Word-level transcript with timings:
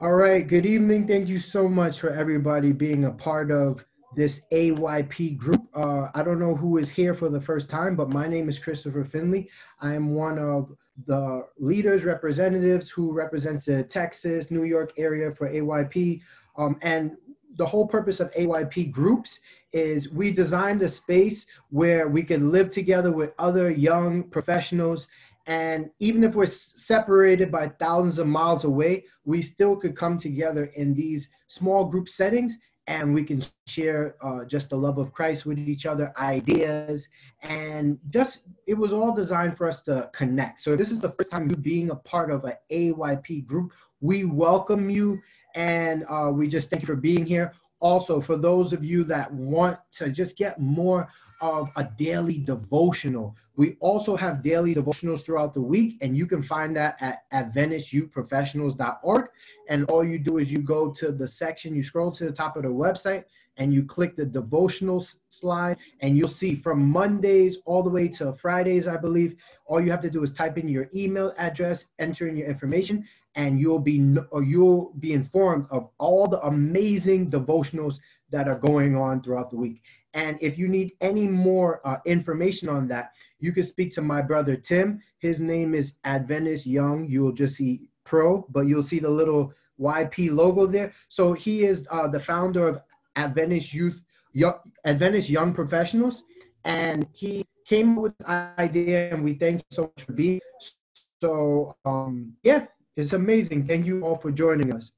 All 0.00 0.12
right. 0.12 0.46
Good 0.46 0.64
evening. 0.64 1.08
Thank 1.08 1.26
you 1.26 1.40
so 1.40 1.66
much 1.66 1.98
for 1.98 2.10
everybody 2.10 2.70
being 2.70 3.06
a 3.06 3.10
part 3.10 3.50
of 3.50 3.84
this 4.14 4.42
AYP 4.52 5.36
group. 5.36 5.66
Uh, 5.74 6.06
I 6.14 6.22
don't 6.22 6.38
know 6.38 6.54
who 6.54 6.78
is 6.78 6.88
here 6.88 7.14
for 7.14 7.28
the 7.28 7.40
first 7.40 7.68
time, 7.68 7.96
but 7.96 8.12
my 8.12 8.28
name 8.28 8.48
is 8.48 8.60
Christopher 8.60 9.04
Finley. 9.04 9.50
I 9.80 9.94
am 9.94 10.14
one 10.14 10.38
of 10.38 10.72
the 11.04 11.48
leaders, 11.58 12.04
representatives 12.04 12.90
who 12.90 13.12
represents 13.12 13.64
the 13.64 13.82
Texas, 13.82 14.52
New 14.52 14.62
York 14.62 14.92
area 14.98 15.34
for 15.34 15.50
AYP. 15.50 16.20
Um, 16.56 16.78
and 16.82 17.16
the 17.56 17.66
whole 17.66 17.88
purpose 17.88 18.20
of 18.20 18.32
AYP 18.34 18.92
groups 18.92 19.40
is 19.72 20.10
we 20.10 20.30
designed 20.30 20.80
a 20.82 20.88
space 20.88 21.44
where 21.70 22.06
we 22.06 22.22
can 22.22 22.52
live 22.52 22.70
together 22.70 23.10
with 23.10 23.32
other 23.40 23.68
young 23.68 24.22
professionals 24.22 25.08
and 25.48 25.90
even 25.98 26.24
if 26.24 26.34
we're 26.34 26.46
separated 26.46 27.50
by 27.50 27.68
thousands 27.68 28.18
of 28.18 28.26
miles 28.26 28.64
away, 28.64 29.06
we 29.24 29.40
still 29.40 29.76
could 29.76 29.96
come 29.96 30.18
together 30.18 30.66
in 30.76 30.92
these 30.92 31.30
small 31.48 31.86
group 31.86 32.06
settings 32.06 32.58
and 32.86 33.14
we 33.14 33.24
can 33.24 33.42
share 33.66 34.16
uh, 34.22 34.44
just 34.44 34.68
the 34.68 34.76
love 34.76 34.98
of 34.98 35.10
Christ 35.12 35.46
with 35.46 35.58
each 35.58 35.86
other, 35.86 36.12
ideas, 36.18 37.08
and 37.42 37.98
just 38.10 38.42
it 38.66 38.74
was 38.74 38.92
all 38.92 39.14
designed 39.14 39.56
for 39.56 39.66
us 39.66 39.80
to 39.82 40.10
connect. 40.12 40.60
So 40.60 40.76
this 40.76 40.92
is 40.92 41.00
the 41.00 41.10
first 41.10 41.30
time 41.30 41.48
you 41.48 41.56
being 41.56 41.90
a 41.90 41.96
part 41.96 42.30
of 42.30 42.44
an 42.44 42.54
AYP 42.70 43.46
group. 43.46 43.72
We 44.02 44.26
welcome 44.26 44.90
you 44.90 45.18
and 45.54 46.04
uh, 46.10 46.30
we 46.30 46.48
just 46.48 46.68
thank 46.68 46.82
you 46.82 46.86
for 46.86 46.94
being 46.94 47.24
here. 47.24 47.54
Also, 47.80 48.20
for 48.20 48.36
those 48.36 48.74
of 48.74 48.84
you 48.84 49.02
that 49.04 49.32
want 49.32 49.78
to 49.92 50.10
just 50.10 50.36
get 50.36 50.60
more 50.60 51.08
of 51.40 51.70
a 51.76 51.84
daily 51.96 52.38
devotional. 52.38 53.36
We 53.56 53.76
also 53.80 54.16
have 54.16 54.42
daily 54.42 54.74
devotionals 54.74 55.24
throughout 55.24 55.54
the 55.54 55.60
week, 55.60 55.98
and 56.00 56.16
you 56.16 56.26
can 56.26 56.42
find 56.42 56.76
that 56.76 56.96
at 57.00 57.30
AdventistYouthProfessionals.org. 57.32 59.28
And 59.68 59.84
all 59.90 60.04
you 60.04 60.18
do 60.18 60.38
is 60.38 60.52
you 60.52 60.60
go 60.60 60.90
to 60.92 61.12
the 61.12 61.26
section, 61.26 61.74
you 61.74 61.82
scroll 61.82 62.10
to 62.12 62.24
the 62.24 62.32
top 62.32 62.56
of 62.56 62.62
the 62.62 62.68
website, 62.68 63.24
and 63.56 63.74
you 63.74 63.84
click 63.84 64.16
the 64.16 64.24
devotional 64.24 65.04
slide, 65.30 65.78
and 66.00 66.16
you'll 66.16 66.28
see 66.28 66.54
from 66.54 66.88
Mondays 66.88 67.58
all 67.64 67.82
the 67.82 67.90
way 67.90 68.08
to 68.08 68.32
Fridays, 68.34 68.86
I 68.86 68.96
believe. 68.96 69.36
All 69.66 69.80
you 69.80 69.90
have 69.90 70.00
to 70.02 70.10
do 70.10 70.22
is 70.22 70.32
type 70.32 70.58
in 70.58 70.68
your 70.68 70.88
email 70.94 71.34
address, 71.36 71.86
enter 71.98 72.28
in 72.28 72.36
your 72.36 72.48
information, 72.48 73.04
and 73.34 73.60
you'll 73.60 73.78
be 73.78 74.16
you'll 74.44 74.92
be 75.00 75.12
informed 75.12 75.66
of 75.70 75.90
all 75.98 76.26
the 76.26 76.40
amazing 76.46 77.30
devotionals 77.30 78.00
that 78.30 78.48
are 78.48 78.58
going 78.58 78.96
on 78.96 79.22
throughout 79.22 79.50
the 79.50 79.56
week. 79.56 79.82
And 80.18 80.36
if 80.40 80.58
you 80.58 80.66
need 80.66 80.94
any 81.00 81.28
more 81.28 81.80
uh, 81.86 81.98
information 82.04 82.68
on 82.68 82.88
that, 82.88 83.12
you 83.38 83.52
can 83.52 83.62
speak 83.62 83.92
to 83.92 84.02
my 84.02 84.20
brother 84.20 84.56
Tim. 84.56 85.00
His 85.20 85.40
name 85.40 85.76
is 85.76 85.92
Adventist 86.02 86.66
Young. 86.66 87.06
You'll 87.08 87.30
just 87.30 87.54
see 87.54 87.82
Pro, 88.02 88.44
but 88.50 88.62
you'll 88.62 88.82
see 88.82 88.98
the 88.98 89.08
little 89.08 89.52
YP 89.80 90.34
logo 90.34 90.66
there. 90.66 90.92
So 91.08 91.34
he 91.34 91.62
is 91.62 91.86
uh, 91.92 92.08
the 92.08 92.18
founder 92.18 92.66
of 92.66 92.82
Adventist 93.14 93.72
Youth, 93.72 94.02
Young, 94.32 94.54
Adventist 94.84 95.30
Young 95.30 95.54
Professionals, 95.54 96.24
and 96.64 97.06
he 97.12 97.46
came 97.64 97.94
with 97.94 98.12
idea, 98.28 99.14
and 99.14 99.22
we 99.22 99.34
thank 99.34 99.60
you 99.60 99.66
so 99.70 99.82
much 99.82 100.04
for 100.04 100.14
being. 100.14 100.40
So 101.20 101.76
um, 101.84 102.32
yeah, 102.42 102.66
it's 102.96 103.12
amazing. 103.12 103.68
Thank 103.68 103.86
you 103.86 104.02
all 104.02 104.16
for 104.16 104.32
joining 104.32 104.74
us. 104.74 104.90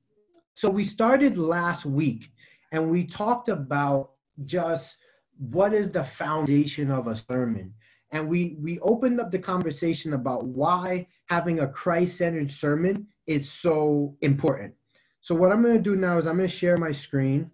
So 0.54 0.70
we 0.70 0.84
started 0.84 1.36
last 1.36 1.84
week, 1.84 2.32
and 2.72 2.91
we 2.91 3.04
talked 3.04 3.50
about 3.50 4.12
just 4.46 4.96
what 5.41 5.72
is 5.72 5.91
the 5.91 6.05
foundation 6.05 6.91
of 6.91 7.06
a 7.06 7.16
sermon? 7.16 7.72
And 8.12 8.28
we 8.28 8.56
we 8.60 8.78
opened 8.80 9.20
up 9.20 9.30
the 9.30 9.38
conversation 9.38 10.12
about 10.12 10.44
why 10.44 11.06
having 11.27 11.60
a 11.60 11.69
christ-centered 11.69 12.52
sermon 12.52 13.06
is 13.27 13.50
so 13.50 14.16
important. 14.20 14.74
So 15.20 15.34
what 15.34 15.52
i'm 15.52 15.62
going 15.62 15.77
to 15.77 15.82
do 15.82 15.97
now 15.97 16.19
is 16.19 16.27
i'm 16.27 16.36
going 16.36 16.48
to 16.48 16.55
share 16.55 16.77
my 16.77 16.91
screen 16.91 17.50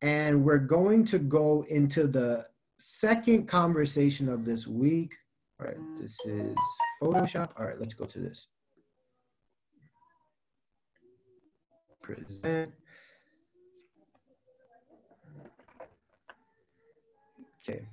and 0.00 0.44
we're 0.44 0.58
going 0.58 1.04
to 1.06 1.18
go 1.18 1.64
into 1.68 2.06
the 2.06 2.46
second 2.78 3.46
conversation 3.46 4.28
of 4.28 4.44
this 4.44 4.66
week. 4.66 5.14
All 5.60 5.66
right 5.66 5.76
this 6.00 6.12
is 6.24 6.56
photoshop. 7.02 7.50
All 7.58 7.66
right 7.66 7.78
let's 7.78 7.94
go 7.94 8.06
to 8.06 8.18
this. 8.18 8.46
Present 12.00 12.72
Okay. 17.70 17.86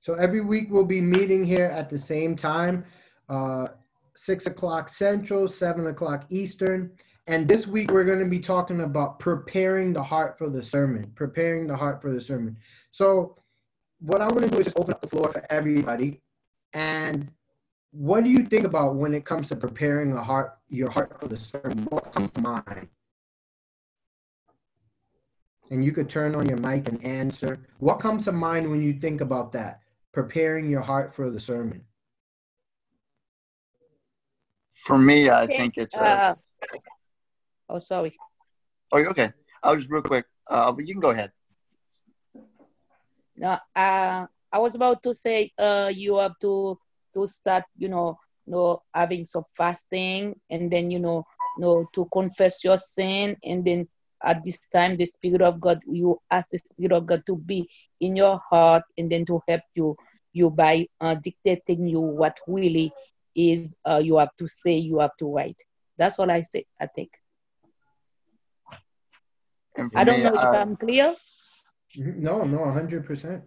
So 0.00 0.14
every 0.14 0.40
week 0.40 0.68
we'll 0.70 0.84
be 0.84 1.00
meeting 1.00 1.44
here 1.44 1.66
at 1.66 1.90
the 1.90 1.98
same 1.98 2.36
time, 2.36 2.84
uh, 3.28 3.68
six 4.16 4.46
o'clock 4.46 4.88
Central, 4.88 5.46
seven 5.46 5.86
o'clock 5.88 6.24
Eastern. 6.30 6.92
And 7.26 7.46
this 7.46 7.66
week 7.66 7.90
we're 7.90 8.04
going 8.04 8.18
to 8.18 8.24
be 8.24 8.40
talking 8.40 8.80
about 8.80 9.18
preparing 9.18 9.92
the 9.92 10.02
heart 10.02 10.38
for 10.38 10.48
the 10.48 10.62
sermon, 10.62 11.12
preparing 11.14 11.66
the 11.66 11.76
heart 11.76 12.00
for 12.00 12.10
the 12.10 12.20
sermon. 12.20 12.56
So 12.90 13.36
what 14.00 14.20
I 14.20 14.24
want 14.24 14.42
to 14.42 14.48
do 14.48 14.58
is 14.58 14.64
just 14.64 14.78
open 14.78 14.94
up 14.94 15.02
the 15.02 15.08
floor 15.08 15.30
for 15.30 15.44
everybody. 15.50 16.22
And 16.72 17.30
what 17.92 18.24
do 18.24 18.30
you 18.30 18.44
think 18.44 18.64
about 18.64 18.94
when 18.94 19.14
it 19.14 19.24
comes 19.24 19.48
to 19.48 19.56
preparing 19.56 20.12
a 20.12 20.22
heart, 20.22 20.58
your 20.68 20.90
heart 20.90 21.20
for 21.20 21.28
the 21.28 21.36
sermon? 21.36 21.86
What 21.90 22.12
comes 22.14 22.30
to 22.32 22.40
mind? 22.40 22.88
And 25.70 25.84
you 25.84 25.92
could 25.92 26.08
turn 26.08 26.34
on 26.34 26.48
your 26.48 26.58
mic 26.58 26.88
and 26.88 27.02
answer. 27.04 27.58
What 27.78 28.00
comes 28.00 28.24
to 28.24 28.32
mind 28.32 28.68
when 28.70 28.82
you 28.82 28.94
think 28.94 29.20
about 29.20 29.52
that? 29.52 29.80
Preparing 30.12 30.68
your 30.68 30.80
heart 30.80 31.14
for 31.14 31.30
the 31.30 31.38
sermon. 31.40 31.84
For 34.72 34.98
me, 34.98 35.30
I 35.30 35.46
think 35.46 35.76
it's. 35.76 35.94
A... 35.94 36.02
Uh, 36.02 36.34
oh, 37.68 37.78
sorry. 37.78 38.16
Oh, 38.90 38.98
you're 38.98 39.10
okay. 39.10 39.32
I'll 39.62 39.76
just 39.76 39.90
real 39.90 40.02
quick. 40.02 40.26
Uh, 40.48 40.72
but 40.72 40.86
you 40.86 40.94
can 40.94 41.00
go 41.00 41.10
ahead. 41.10 41.30
No, 43.36 43.56
uh, 43.76 44.26
I 44.52 44.58
was 44.58 44.74
about 44.74 45.02
to 45.04 45.14
say 45.14 45.52
uh, 45.58 45.90
you 45.94 46.16
have 46.16 46.38
to 46.40 46.78
to 47.14 47.26
start, 47.26 47.64
you 47.76 47.88
know, 47.88 48.18
you 48.46 48.52
know, 48.52 48.82
having 48.92 49.24
some 49.24 49.44
fasting, 49.56 50.38
and 50.50 50.70
then 50.70 50.90
you 50.90 50.98
know, 50.98 51.24
you 51.56 51.62
know, 51.62 51.88
to 51.94 52.08
confess 52.12 52.64
your 52.64 52.78
sin, 52.78 53.36
and 53.44 53.64
then 53.64 53.86
at 54.22 54.44
this 54.44 54.58
time 54.72 54.96
the 54.96 55.04
spirit 55.04 55.42
of 55.42 55.60
god 55.60 55.80
you 55.86 56.18
ask 56.30 56.46
the 56.50 56.58
spirit 56.58 56.92
of 56.92 57.06
god 57.06 57.22
to 57.26 57.36
be 57.36 57.68
in 58.00 58.16
your 58.16 58.40
heart 58.50 58.82
and 58.98 59.10
then 59.10 59.24
to 59.24 59.40
help 59.48 59.62
you 59.74 59.96
you 60.32 60.50
by 60.50 60.86
uh, 61.00 61.14
dictating 61.14 61.86
you 61.86 62.00
what 62.00 62.38
really 62.46 62.92
is 63.34 63.74
uh, 63.88 64.00
you 64.02 64.16
have 64.16 64.34
to 64.38 64.46
say 64.48 64.76
you 64.76 64.98
have 64.98 65.16
to 65.18 65.32
write. 65.32 65.60
That's 65.98 66.18
what 66.18 66.30
i 66.30 66.42
say 66.42 66.64
i 66.80 66.86
think. 66.86 67.10
I 69.94 70.04
don't 70.04 70.18
me, 70.18 70.24
know 70.24 70.34
uh, 70.34 70.52
if 70.52 70.60
i'm 70.60 70.76
clear. 70.76 71.14
No 71.96 72.44
no 72.44 72.58
100% 72.58 73.42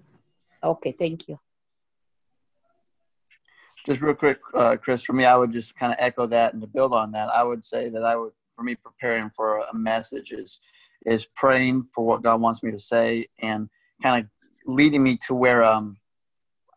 okay 0.64 0.96
thank 0.98 1.28
you. 1.28 1.40
just 3.86 4.02
real 4.02 4.14
quick 4.14 4.40
uh, 4.54 4.78
chris 4.78 5.02
for 5.02 5.14
me 5.14 5.26
i 5.26 5.36
would 5.36 5.52
just 5.52 5.76
kind 5.76 5.92
of 5.92 5.98
echo 6.00 6.26
that 6.28 6.54
and 6.54 6.62
to 6.62 6.68
build 6.68 6.94
on 6.94 7.12
that 7.12 7.30
i 7.30 7.44
would 7.44 7.66
say 7.66 7.90
that 7.90 8.04
i 8.04 8.16
would 8.16 8.32
for 8.56 8.64
me 8.64 8.76
preparing 8.76 9.30
for 9.36 9.60
a 9.60 9.74
message 9.74 10.32
is 10.32 10.60
is 11.06 11.26
praying 11.36 11.84
for 11.84 12.06
what 12.06 12.24
God 12.24 12.40
wants 12.42 12.64
me 12.64 12.72
to 12.72 12.80
say 12.80 13.26
and 13.42 13.70
kind 14.02 14.24
of 14.24 14.30
leading 14.66 15.04
me 15.04 15.18
to 15.28 15.34
where 15.34 15.64
um 15.64 15.98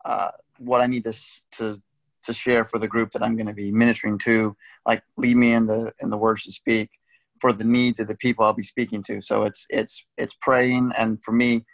uh, 0.05 0.31
what 0.57 0.81
I 0.81 0.87
need 0.87 1.03
to 1.03 1.13
to 1.53 1.81
to 2.23 2.33
share 2.33 2.65
for 2.65 2.77
the 2.77 2.87
group 2.87 3.11
that 3.11 3.23
I'm 3.23 3.35
going 3.35 3.47
to 3.47 3.53
be 3.53 3.71
ministering 3.71 4.17
to, 4.19 4.55
like 4.85 5.01
lead 5.15 5.37
me 5.37 5.53
in 5.53 5.65
the 5.65 5.93
in 6.01 6.09
the 6.09 6.17
words 6.17 6.43
to 6.43 6.51
speak 6.51 6.89
for 7.39 7.53
the 7.53 7.63
needs 7.63 7.99
of 7.99 8.07
the 8.07 8.15
people 8.15 8.43
I'll 8.43 8.53
be 8.53 8.63
speaking 8.63 9.03
to. 9.03 9.21
So 9.21 9.43
it's 9.43 9.65
it's 9.69 10.05
it's 10.17 10.35
praying, 10.41 10.91
and 10.97 11.23
for 11.23 11.31
me, 11.31 11.65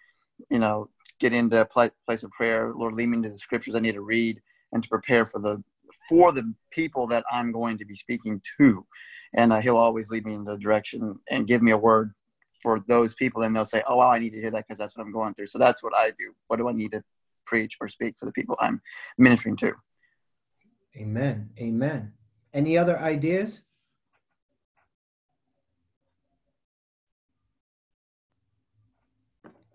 you 0.50 0.60
know, 0.60 0.90
get 1.20 1.34
into 1.34 1.62
a 1.62 1.66
place 1.66 2.24
of 2.24 2.32
prayer. 2.32 2.74
Lord, 2.76 2.96
lead 2.96 3.10
me 3.10 3.18
into 3.18 3.30
the 3.30 3.38
scriptures 3.38 3.76
I 3.76 3.80
need 3.80 3.94
to 3.94 4.02
read 4.02 4.42
and 4.72 4.84
to 4.84 4.90
prepare 4.90 5.26
for 5.26 5.40
the 5.40 5.64
for 6.10 6.32
the 6.32 6.54
people 6.72 7.08
that 7.08 7.24
I'm 7.32 7.52
going 7.52 7.78
to 7.78 7.86
be 7.86 7.96
speaking 7.96 8.42
to. 8.60 8.86
And 9.34 9.52
uh, 9.54 9.60
he'll 9.60 9.78
always 9.78 10.10
lead 10.10 10.26
me 10.26 10.34
in 10.34 10.44
the 10.44 10.58
direction 10.58 11.20
and 11.30 11.48
give 11.48 11.62
me 11.62 11.72
a 11.72 11.78
word 11.78 12.14
for 12.62 12.84
those 12.88 13.14
people. 13.14 13.44
And 13.44 13.56
they'll 13.56 13.66
say, 13.66 13.84
oh, 13.88 13.98
wow, 13.98 14.12
I 14.12 14.20
need 14.20 14.32
to 14.32 14.40
hear 14.40 14.52
that 14.52 14.66
because 14.68 14.78
that's 14.78 14.96
what 14.96 15.06
I'm 15.06 15.12
going 15.12 15.34
through. 15.34 15.48
So 15.48 15.60
that's 15.60 15.84
what 15.84 15.96
I 15.96 16.12
do. 16.12 16.34
What 16.48 16.58
do 16.58 16.70
I 16.70 16.74
need 16.74 16.92
to 16.92 17.04
preach 17.46 17.78
or 17.82 17.88
speak 17.88 18.16
for 18.20 18.26
the 18.26 18.32
people 18.32 18.56
I'm 18.60 18.82
ministering 19.18 19.58
to? 19.58 19.74
Amen. 20.96 21.50
Amen. 21.60 22.14
Any 22.54 22.78
other 22.78 23.00
ideas? 23.00 23.64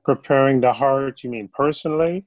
Preparing 0.04 0.60
the 0.60 0.72
heart, 0.72 1.22
you 1.22 1.30
mean 1.30 1.50
personally? 1.52 2.24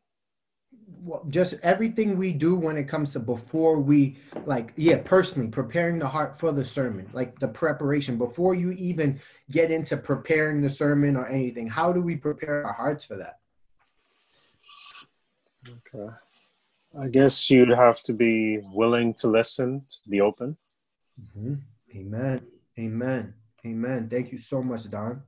Well, 1.03 1.25
just 1.29 1.55
everything 1.63 2.17
we 2.17 2.31
do 2.31 2.55
when 2.55 2.77
it 2.77 2.85
comes 2.85 3.13
to 3.13 3.19
before 3.19 3.79
we 3.79 4.17
like 4.45 4.73
yeah 4.75 4.99
personally 5.03 5.49
preparing 5.49 5.99
the 5.99 6.07
heart 6.07 6.39
for 6.39 6.51
the 6.51 6.63
sermon 6.63 7.09
like 7.13 7.37
the 7.39 7.47
preparation 7.47 8.17
before 8.17 8.55
you 8.55 8.71
even 8.71 9.19
get 9.49 9.71
into 9.71 9.97
preparing 9.97 10.61
the 10.61 10.69
sermon 10.69 11.15
or 11.15 11.27
anything 11.27 11.67
how 11.67 11.91
do 11.91 12.01
we 12.01 12.15
prepare 12.15 12.65
our 12.65 12.73
hearts 12.73 13.03
for 13.03 13.17
that 13.17 13.39
okay 15.67 16.13
i 16.99 17.07
guess 17.07 17.49
you'd 17.49 17.69
have 17.69 18.01
to 18.03 18.13
be 18.13 18.59
willing 18.73 19.13
to 19.13 19.27
listen 19.27 19.81
to 19.89 20.09
be 20.09 20.21
open 20.21 20.55
mm-hmm. 21.19 21.55
amen 21.95 22.41
amen 22.79 23.33
Amen. 23.65 24.09
Thank 24.09 24.31
you 24.31 24.37
so 24.37 24.61
much, 24.61 24.89
Don. 24.89 25.21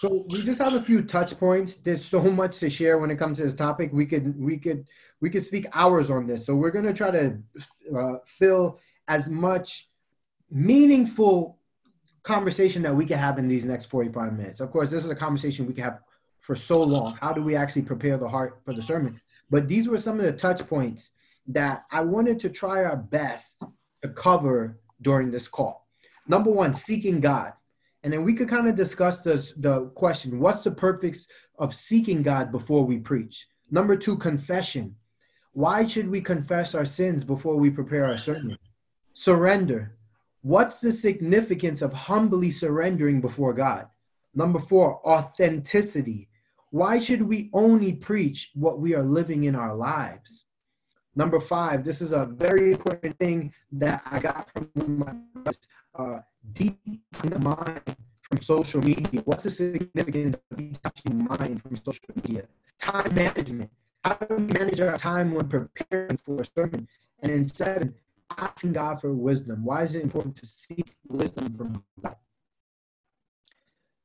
So 0.00 0.24
we 0.30 0.42
just 0.42 0.58
have 0.62 0.72
a 0.72 0.80
few 0.80 1.02
touch 1.02 1.38
points. 1.38 1.74
There's 1.74 2.02
so 2.02 2.22
much 2.22 2.58
to 2.60 2.70
share 2.70 2.96
when 2.96 3.10
it 3.10 3.16
comes 3.16 3.36
to 3.36 3.44
this 3.44 3.52
topic. 3.52 3.90
We 3.92 4.06
could 4.06 4.34
we 4.40 4.56
could 4.56 4.86
we 5.20 5.28
could 5.28 5.44
speak 5.44 5.66
hours 5.74 6.10
on 6.10 6.26
this. 6.26 6.46
So 6.46 6.54
we're 6.54 6.70
gonna 6.70 6.94
try 6.94 7.10
to 7.10 7.38
uh, 7.94 8.14
fill 8.24 8.80
as 9.08 9.28
much 9.28 9.90
meaningful 10.50 11.58
conversation 12.22 12.80
that 12.80 12.96
we 12.96 13.04
can 13.04 13.18
have 13.18 13.36
in 13.36 13.46
these 13.46 13.66
next 13.66 13.90
45 13.90 14.32
minutes. 14.38 14.60
Of 14.60 14.70
course, 14.70 14.90
this 14.90 15.04
is 15.04 15.10
a 15.10 15.14
conversation 15.14 15.66
we 15.66 15.74
can 15.74 15.84
have 15.84 15.98
for 16.38 16.56
so 16.56 16.80
long. 16.80 17.12
How 17.20 17.34
do 17.34 17.42
we 17.42 17.54
actually 17.54 17.82
prepare 17.82 18.16
the 18.16 18.26
heart 18.26 18.62
for 18.64 18.72
the 18.72 18.82
sermon? 18.82 19.20
But 19.50 19.68
these 19.68 19.86
were 19.86 19.98
some 19.98 20.18
of 20.18 20.24
the 20.24 20.32
touch 20.32 20.66
points 20.66 21.10
that 21.48 21.84
I 21.90 22.00
wanted 22.00 22.40
to 22.40 22.48
try 22.48 22.84
our 22.84 22.96
best 22.96 23.64
to 24.00 24.08
cover 24.08 24.78
during 25.02 25.30
this 25.30 25.46
call. 25.46 25.86
Number 26.26 26.50
one, 26.50 26.72
seeking 26.72 27.20
God. 27.20 27.52
And 28.02 28.12
then 28.12 28.24
we 28.24 28.32
could 28.32 28.48
kind 28.48 28.68
of 28.68 28.74
discuss 28.74 29.18
this, 29.18 29.52
the 29.52 29.86
question 29.88 30.40
what's 30.40 30.64
the 30.64 30.70
purpose 30.70 31.26
of 31.58 31.74
seeking 31.74 32.22
God 32.22 32.50
before 32.50 32.84
we 32.84 32.98
preach? 32.98 33.46
Number 33.70 33.96
two, 33.96 34.16
confession. 34.16 34.96
Why 35.52 35.86
should 35.86 36.08
we 36.08 36.20
confess 36.20 36.74
our 36.74 36.86
sins 36.86 37.24
before 37.24 37.56
we 37.56 37.70
prepare 37.70 38.06
our 38.06 38.18
sermon? 38.18 38.56
Surrender. 39.12 39.96
What's 40.42 40.80
the 40.80 40.92
significance 40.92 41.82
of 41.82 41.92
humbly 41.92 42.50
surrendering 42.50 43.20
before 43.20 43.52
God? 43.52 43.86
Number 44.34 44.58
four, 44.58 45.06
authenticity. 45.06 46.28
Why 46.70 46.98
should 46.98 47.20
we 47.20 47.50
only 47.52 47.92
preach 47.92 48.50
what 48.54 48.78
we 48.80 48.94
are 48.94 49.02
living 49.02 49.44
in 49.44 49.56
our 49.56 49.74
lives? 49.74 50.44
Number 51.16 51.40
five, 51.40 51.84
this 51.84 52.00
is 52.00 52.12
a 52.12 52.24
very 52.24 52.72
important 52.72 53.18
thing 53.18 53.52
that 53.72 54.02
I 54.10 54.20
got 54.20 54.48
from 54.52 54.98
my 54.98 55.14
uh, 55.98 56.20
deep 56.52 56.78
in 57.24 57.30
the 57.30 57.38
mind 57.38 57.82
from 58.22 58.40
social 58.42 58.80
media. 58.82 59.22
What's 59.24 59.44
the 59.44 59.50
significance 59.50 60.36
of 60.50 60.56
detaching 60.56 61.28
mind 61.28 61.62
from 61.62 61.76
social 61.76 62.04
media? 62.14 62.44
Time 62.78 63.14
management. 63.14 63.70
How 64.04 64.14
do 64.14 64.36
we 64.36 64.44
manage 64.44 64.80
our 64.80 64.96
time 64.96 65.32
when 65.32 65.48
preparing 65.48 66.18
for 66.24 66.40
a 66.40 66.44
sermon? 66.44 66.88
And 67.22 67.32
then 67.32 67.48
seven, 67.48 67.94
asking 68.38 68.72
God 68.72 69.00
for 69.00 69.12
wisdom. 69.12 69.64
Why 69.64 69.82
is 69.82 69.94
it 69.94 70.02
important 70.02 70.36
to 70.36 70.46
seek 70.46 70.94
wisdom 71.08 71.52
from 71.52 71.84
God? 72.02 72.16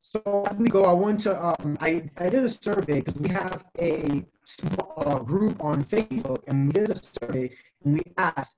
So 0.01 0.45
as 0.49 0.57
we 0.57 0.69
go, 0.69 0.85
I 0.85 0.93
want 0.93 1.21
to, 1.21 1.43
um, 1.43 1.77
I, 1.81 2.03
I 2.17 2.29
did 2.29 2.43
a 2.43 2.49
survey 2.49 3.01
because 3.01 3.15
we 3.15 3.29
have 3.29 3.65
a 3.79 4.23
small 4.45 4.93
uh, 4.97 5.19
group 5.19 5.61
on 5.63 5.83
Facebook 5.85 6.43
and 6.47 6.67
we 6.67 6.71
did 6.71 6.89
a 6.91 7.01
survey 7.19 7.51
and 7.83 7.95
we 7.95 8.03
asked, 8.17 8.55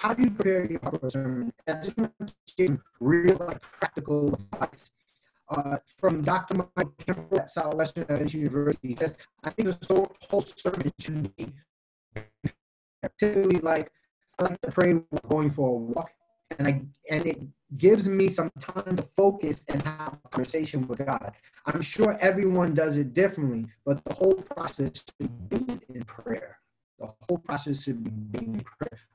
how 0.00 0.14
do 0.14 0.22
you 0.22 0.30
prepare 0.30 0.70
your 0.70 0.80
for 0.80 1.10
sermon? 1.10 1.52
I 1.66 1.72
just 1.74 1.96
want 1.96 2.12
to 2.26 2.32
share 2.56 2.78
real 3.00 3.36
like, 3.36 3.60
practical 3.60 4.34
advice. 4.34 4.90
Uh, 5.50 5.78
from 5.96 6.22
Dr. 6.22 6.56
Mike 6.76 6.88
Kemper 6.98 7.40
at 7.40 7.50
Southwestern 7.50 8.04
University, 8.28 8.88
he 8.88 8.96
says, 8.96 9.14
I 9.42 9.50
think 9.50 9.70
the 9.70 10.06
whole 10.28 10.42
sermon 10.42 10.92
should 10.98 11.34
be 11.36 11.54
particularly 13.02 13.60
like 13.60 13.90
I 14.38 14.44
like 14.44 14.60
to 14.62 14.70
pray 14.70 14.94
going 15.28 15.50
for 15.50 15.68
a 15.68 15.72
walk, 15.72 16.12
and 16.58 16.68
I 16.68 16.82
and 17.10 17.26
it 17.26 17.40
gives 17.76 18.08
me 18.08 18.28
some 18.28 18.50
time 18.60 18.96
to 18.96 19.02
focus 19.16 19.62
and 19.68 19.82
have 19.82 20.18
a 20.24 20.28
conversation 20.28 20.86
with 20.86 21.04
God. 21.04 21.32
I'm 21.66 21.82
sure 21.82 22.16
everyone 22.20 22.74
does 22.74 22.96
it 22.96 23.14
differently, 23.14 23.66
but 23.84 24.02
the 24.04 24.14
whole 24.14 24.34
process 24.34 25.04
should 25.20 25.48
be 25.48 25.80
in 25.92 26.04
prayer. 26.04 26.58
The 26.98 27.10
whole 27.28 27.38
process 27.38 27.82
should 27.84 28.02
be 28.32 28.38
in. 28.38 28.64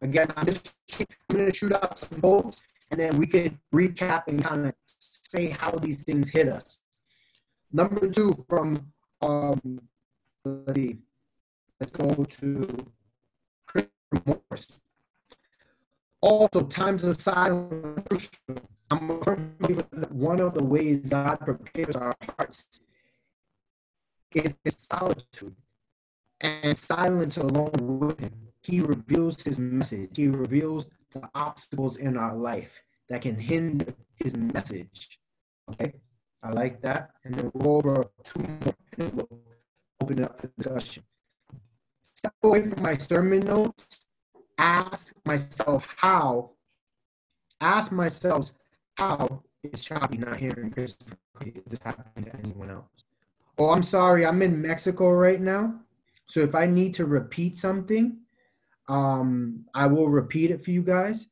Again, 0.02 0.32
I'm 0.36 0.46
just 0.46 0.76
I'm 1.00 1.36
going 1.38 1.52
to 1.52 1.54
shoot 1.54 1.74
out 1.74 1.98
some 1.98 2.20
bolts, 2.20 2.62
and 2.92 3.00
then 3.00 3.18
we 3.18 3.28
could 3.28 3.58
recap 3.74 4.24
and 4.28 4.44
kind 4.44 4.68
of 4.68 4.74
say 5.02 5.50
how 5.50 5.72
these 5.72 6.04
things 6.04 6.30
hit 6.30 6.48
us. 6.48 6.80
Number 7.72 8.08
two, 8.08 8.46
from 8.48 8.94
um, 9.22 9.82
let's 10.46 11.92
go 11.92 12.24
to 12.24 12.86
Morris 14.26 14.68
also 16.24 16.62
times 16.62 17.04
of 17.04 17.20
silence. 17.20 18.30
I'm 18.90 19.10
one 20.10 20.40
of 20.40 20.54
the 20.54 20.64
ways 20.64 21.00
God 21.10 21.36
prepares 21.42 21.96
our 21.96 22.16
hearts 22.38 22.80
is 24.34 24.56
solitude 24.66 25.56
and 26.44 26.78
silence 26.78 27.38
alone 27.38 27.72
with 28.00 28.20
Him. 28.20 28.32
He 28.62 28.82
reveals 28.82 29.42
His 29.42 29.60
message. 29.60 30.12
He 30.16 30.28
reveals 30.28 30.88
the 31.14 31.28
obstacles 31.34 31.98
in 31.98 32.18
our 32.18 32.36
life 32.36 32.84
that 33.10 33.22
can 33.22 33.36
hinder 33.36 33.94
His 34.16 34.36
message. 34.36 35.20
Okay, 35.72 35.94
I 36.44 36.52
like 36.52 36.82
that. 36.82 37.12
And 37.24 37.34
then 37.34 37.52
we'll 37.54 37.80
over 37.80 38.06
two 38.24 38.42
more 38.42 38.76
and 39.00 39.14
we'll 39.14 39.40
open 40.02 40.24
up 40.24 40.40
for 40.40 40.48
discussion. 40.58 41.04
Step 42.04 42.34
away 42.44 42.70
from 42.70 42.84
my 42.84 42.98
sermon 42.98 43.42
notes 43.42 44.04
ask 44.58 45.14
myself 45.26 45.86
how, 45.98 46.52
ask 47.62 47.92
myself 47.92 48.52
how 48.96 49.44
is 49.64 49.84
Choppy 49.84 50.18
not 50.18 50.38
hearing 50.38 50.72
Christopher? 50.72 51.18
Is 51.46 51.64
this 51.68 51.80
happening 51.84 52.26
to 52.26 52.38
anyone 52.38 52.70
else? 52.70 52.86
Oh, 53.58 53.70
I'm 53.70 53.84
sorry, 53.84 54.26
I'm 54.26 54.42
in 54.42 54.62
Mexico 54.62 55.12
right 55.12 55.42
now. 55.42 55.76
So 56.28 56.40
if 56.40 56.56
I 56.56 56.66
need 56.66 56.94
to 56.96 57.06
repeat 57.06 57.58
something, 57.58 58.18
um, 58.88 59.66
I 59.74 59.88
will 59.88 60.10
repeat 60.10 60.52
it 60.52 60.64
for 60.64 60.72
you 60.72 60.82
guys. 60.82 61.28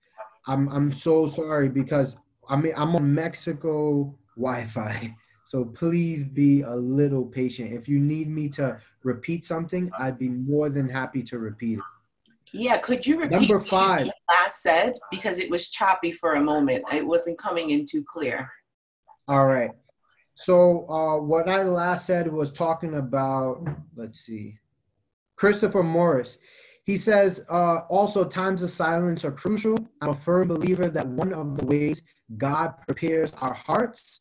I'm 0.48 0.68
I'm 0.70 0.92
so 0.92 1.28
sorry 1.28 1.70
because 1.70 2.18
I 2.50 2.56
mean 2.56 2.74
I'm 2.76 2.96
on 2.96 3.14
Mexico 3.14 4.16
Wi-Fi. 4.36 5.16
So 5.44 5.66
please 5.66 6.24
be 6.24 6.62
a 6.62 6.74
little 6.74 7.26
patient. 7.26 7.74
If 7.74 7.90
you 7.90 8.00
need 8.00 8.30
me 8.30 8.48
to 8.52 8.80
repeat 9.04 9.44
something, 9.44 9.92
I'd 10.00 10.18
be 10.18 10.30
more 10.30 10.70
than 10.70 10.88
happy 10.88 11.22
to 11.24 11.40
repeat 11.40 11.80
it. 11.80 11.84
Yeah, 12.54 12.78
could 12.78 13.06
you 13.06 13.20
repeat 13.20 13.32
Number 13.32 13.60
five. 13.60 14.08
last 14.30 14.62
said 14.62 14.94
because 15.10 15.40
it 15.40 15.50
was 15.50 15.70
choppy 15.70 16.14
for 16.14 16.36
a 16.36 16.42
moment. 16.42 16.86
It 16.94 17.06
wasn't 17.06 17.38
coming 17.38 17.72
in 17.72 17.86
too 17.86 18.02
clear. 18.02 18.50
All 19.28 19.46
right. 19.46 19.72
So 20.36 20.90
uh, 20.90 21.18
what 21.18 21.50
I 21.50 21.64
last 21.64 22.06
said 22.06 22.32
was 22.32 22.54
talking 22.54 22.96
about. 22.96 23.68
Let's 23.98 24.22
see, 24.22 24.58
Christopher 25.42 25.82
Morris. 25.82 26.38
He 26.84 27.00
says 27.00 27.44
uh, 27.50 27.78
also 27.90 28.24
times 28.24 28.62
of 28.62 28.70
silence 28.70 29.26
are 29.26 29.32
crucial. 29.32 29.76
I'm 30.00 30.10
a 30.10 30.16
firm 30.16 30.50
believer 30.50 30.88
that 30.88 31.08
one 31.08 31.34
of 31.34 31.58
the 31.58 31.66
ways 31.66 32.04
God 32.38 32.76
prepares 32.88 33.34
our 33.42 33.56
hearts 33.56 34.20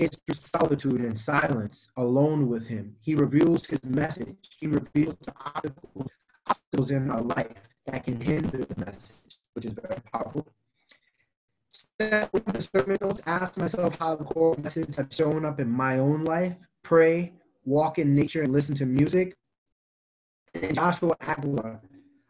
is 0.00 0.10
through 0.26 0.34
solitude 0.34 1.02
and 1.02 1.16
silence, 1.16 1.88
alone 1.96 2.48
with 2.48 2.66
Him. 2.66 2.96
He 3.00 3.14
reveals 3.14 3.64
His 3.64 3.84
message. 3.84 4.34
He 4.58 4.66
reveals 4.66 5.14
the 5.24 5.34
obstacles 5.46 6.90
in 6.90 7.08
our 7.08 7.22
life 7.22 7.54
that 7.86 8.02
can 8.02 8.20
hinder 8.20 8.64
the 8.64 8.84
message, 8.84 9.38
which 9.52 9.66
is 9.66 9.72
very 9.72 10.00
powerful. 10.12 10.48
With 12.32 12.44
the 12.44 12.60
sermon 12.60 12.98
notes, 13.00 13.22
ask 13.24 13.56
myself 13.56 13.96
how 14.00 14.16
the 14.16 14.24
core 14.24 14.56
messages 14.60 14.96
have 14.96 15.14
shown 15.14 15.44
up 15.44 15.60
in 15.60 15.70
my 15.70 16.00
own 16.00 16.24
life. 16.24 16.56
Pray, 16.82 17.34
walk 17.64 18.00
in 18.00 18.16
nature, 18.16 18.42
and 18.42 18.52
listen 18.52 18.74
to 18.74 18.84
music. 18.84 19.36
And 20.54 20.74
Joshua 20.74 21.16
Aguilar, 21.20 21.80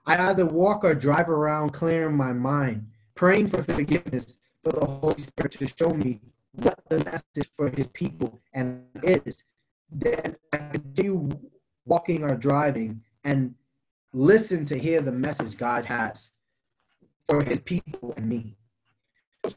I 0.07 0.31
either 0.31 0.47
walk 0.47 0.85
or 0.85 0.95
drive 0.95 1.29
around 1.29 1.71
clearing 1.71 2.17
my 2.17 2.33
mind, 2.33 2.87
praying 3.15 3.49
for 3.49 3.63
forgiveness 3.63 4.35
for 4.63 4.73
the 4.73 4.85
Holy 4.85 5.23
Spirit 5.23 5.53
to 5.53 5.69
show 5.69 5.91
me 5.91 6.21
what 6.53 6.79
the 6.89 6.99
message 7.05 7.51
for 7.57 7.69
his 7.69 7.89
people 7.89 8.41
and 8.53 8.85
is. 9.03 9.45
Then 9.91 10.37
I 10.53 10.59
continue 10.59 11.31
walking 11.87 12.23
or 12.23 12.35
driving 12.37 13.01
and 13.25 13.55
listen 14.13 14.67
to 14.67 14.79
hear 14.79 15.01
the 15.01 15.13
message 15.13 15.57
God 15.57 15.85
has 15.87 16.31
for 17.29 17.43
his 17.43 17.61
people 17.61 18.13
and 18.17 18.29
me. 18.29 18.57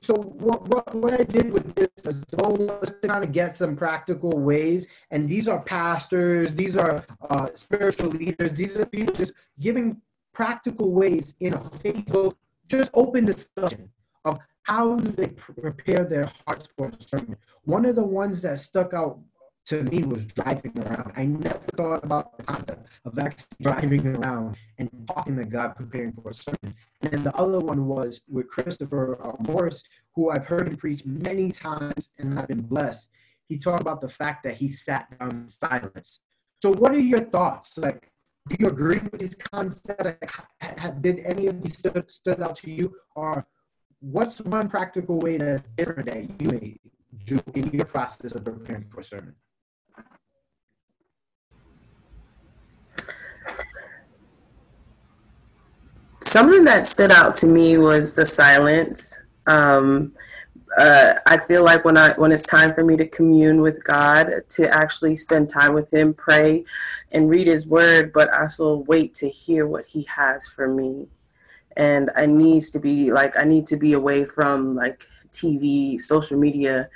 So 0.01 0.13
what, 0.15 0.67
what, 0.69 0.95
what 0.95 1.13
I 1.13 1.23
did 1.23 1.51
with 1.51 1.75
this 1.75 1.89
is 2.05 2.23
was 2.31 2.89
to 3.01 3.07
kind 3.07 3.23
of 3.23 3.31
get 3.31 3.57
some 3.57 3.75
practical 3.75 4.31
ways, 4.31 4.87
and 5.11 5.27
these 5.27 5.47
are 5.47 5.59
pastors, 5.61 6.53
these 6.53 6.77
are 6.77 7.05
uh, 7.29 7.49
spiritual 7.55 8.09
leaders, 8.09 8.57
these 8.57 8.77
are 8.77 8.85
people 8.85 9.13
just 9.13 9.33
giving 9.59 10.01
practical 10.31 10.91
ways 10.91 11.35
in 11.41 11.53
a 11.53 11.59
Facebook, 11.59 12.35
just 12.67 12.91
open 12.93 13.25
discussion 13.25 13.89
of 14.25 14.39
how 14.63 14.95
do 14.95 15.11
they 15.11 15.27
prepare 15.27 16.05
their 16.05 16.31
hearts 16.47 16.69
for 16.77 16.87
a 16.87 17.03
sermon. 17.03 17.35
One 17.65 17.85
of 17.85 17.95
the 17.95 18.05
ones 18.05 18.41
that 18.41 18.59
stuck 18.59 18.93
out 18.93 19.19
to 19.65 19.83
me 19.83 20.03
was 20.03 20.25
driving 20.25 20.77
around. 20.77 21.13
I 21.15 21.25
never 21.25 21.61
thought 21.77 22.03
about 22.03 22.37
the 22.37 22.43
concept 22.43 22.87
of 23.05 23.17
actually 23.17 23.57
driving 23.61 24.07
around 24.07 24.57
and 24.77 24.89
talking 25.07 25.37
to 25.37 25.45
God, 25.45 25.75
preparing 25.75 26.11
for 26.13 26.31
a 26.31 26.33
sermon. 26.33 26.75
And 27.01 27.11
then 27.11 27.23
the 27.23 27.35
other 27.35 27.59
one 27.59 27.87
was 27.87 28.21
with 28.29 28.49
Christopher 28.49 29.17
uh, 29.23 29.35
Morris, 29.47 29.83
who 30.15 30.31
I've 30.31 30.45
heard 30.45 30.67
him 30.67 30.75
preach 30.75 31.05
many 31.05 31.51
times 31.51 32.09
and 32.17 32.37
I've 32.37 32.47
been 32.47 32.61
blessed. 32.61 33.09
He 33.47 33.57
talked 33.57 33.81
about 33.81 34.01
the 34.01 34.09
fact 34.09 34.43
that 34.43 34.55
he 34.55 34.67
sat 34.67 35.17
down 35.17 35.31
in 35.31 35.49
silence. 35.49 36.19
So, 36.61 36.73
what 36.73 36.93
are 36.93 36.99
your 36.99 37.19
thoughts? 37.19 37.77
Like, 37.77 38.11
do 38.49 38.55
you 38.59 38.67
agree 38.67 38.99
with 38.99 39.19
these 39.19 39.35
concepts? 39.35 40.05
Did 41.01 41.19
any 41.19 41.47
of 41.47 41.61
these 41.61 41.77
stood, 41.77 42.09
stood 42.11 42.41
out 42.41 42.55
to 42.57 42.71
you? 42.71 42.95
Or 43.15 43.45
what's 43.99 44.41
one 44.41 44.69
practical 44.69 45.19
way 45.19 45.37
that's 45.37 45.67
different 45.77 46.07
that 46.07 46.41
you 46.41 46.49
may 46.49 46.77
do 47.25 47.39
in 47.53 47.69
your 47.71 47.85
process 47.85 48.33
of 48.33 48.43
preparing 48.43 48.85
for 48.89 48.99
a 49.01 49.03
sermon? 49.03 49.35
Something 56.33 56.63
that 56.63 56.87
stood 56.87 57.11
out 57.11 57.35
to 57.35 57.47
me 57.47 57.77
was 57.77 58.13
the 58.13 58.25
silence. 58.25 59.19
Um, 59.45 60.13
uh, 60.75 61.13
I 61.27 61.37
feel 61.37 61.63
like 61.63 61.85
when 61.85 61.95
I 61.95 62.13
when 62.13 62.31
it's 62.31 62.41
time 62.41 62.73
for 62.73 62.83
me 62.83 62.97
to 62.97 63.05
commune 63.05 63.61
with 63.61 63.83
God, 63.83 64.41
to 64.49 64.67
actually 64.73 65.15
spend 65.15 65.47
time 65.47 65.75
with 65.75 65.93
Him, 65.93 66.15
pray, 66.15 66.65
and 67.11 67.29
read 67.29 67.45
His 67.45 67.67
Word, 67.67 68.11
but 68.11 68.33
also 68.33 68.77
wait 68.77 69.13
to 69.21 69.29
hear 69.29 69.67
what 69.67 69.85
He 69.85 70.07
has 70.15 70.47
for 70.47 70.67
me. 70.67 71.05
And 71.77 72.09
I 72.15 72.25
needs 72.25 72.71
to 72.71 72.79
be 72.79 73.11
like 73.11 73.37
I 73.37 73.43
need 73.43 73.67
to 73.67 73.77
be 73.77 73.93
away 73.93 74.25
from 74.25 74.73
like 74.75 75.07
TV, 75.31 76.01
social 76.01 76.39
media, 76.39 76.89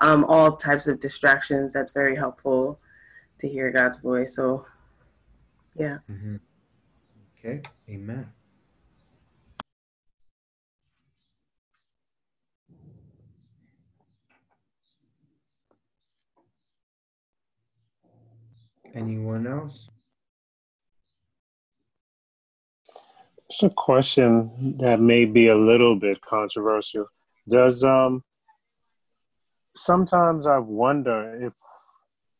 um, 0.00 0.24
all 0.24 0.56
types 0.56 0.88
of 0.88 0.98
distractions. 0.98 1.72
That's 1.72 1.92
very 1.92 2.16
helpful 2.16 2.80
to 3.38 3.48
hear 3.48 3.70
God's 3.70 3.98
voice. 3.98 4.34
So, 4.34 4.66
yeah. 5.76 5.98
Mm-hmm. 6.10 6.38
Okay. 7.38 7.62
Amen. 7.88 8.32
Anyone 18.94 19.46
else? 19.46 19.88
It's 23.48 23.62
a 23.62 23.70
question 23.70 24.76
that 24.78 25.00
may 25.00 25.24
be 25.24 25.48
a 25.48 25.56
little 25.56 25.96
bit 25.96 26.20
controversial. 26.20 27.06
Does 27.48 27.82
um 27.84 28.22
sometimes 29.74 30.46
I 30.46 30.58
wonder 30.58 31.44
if 31.44 31.54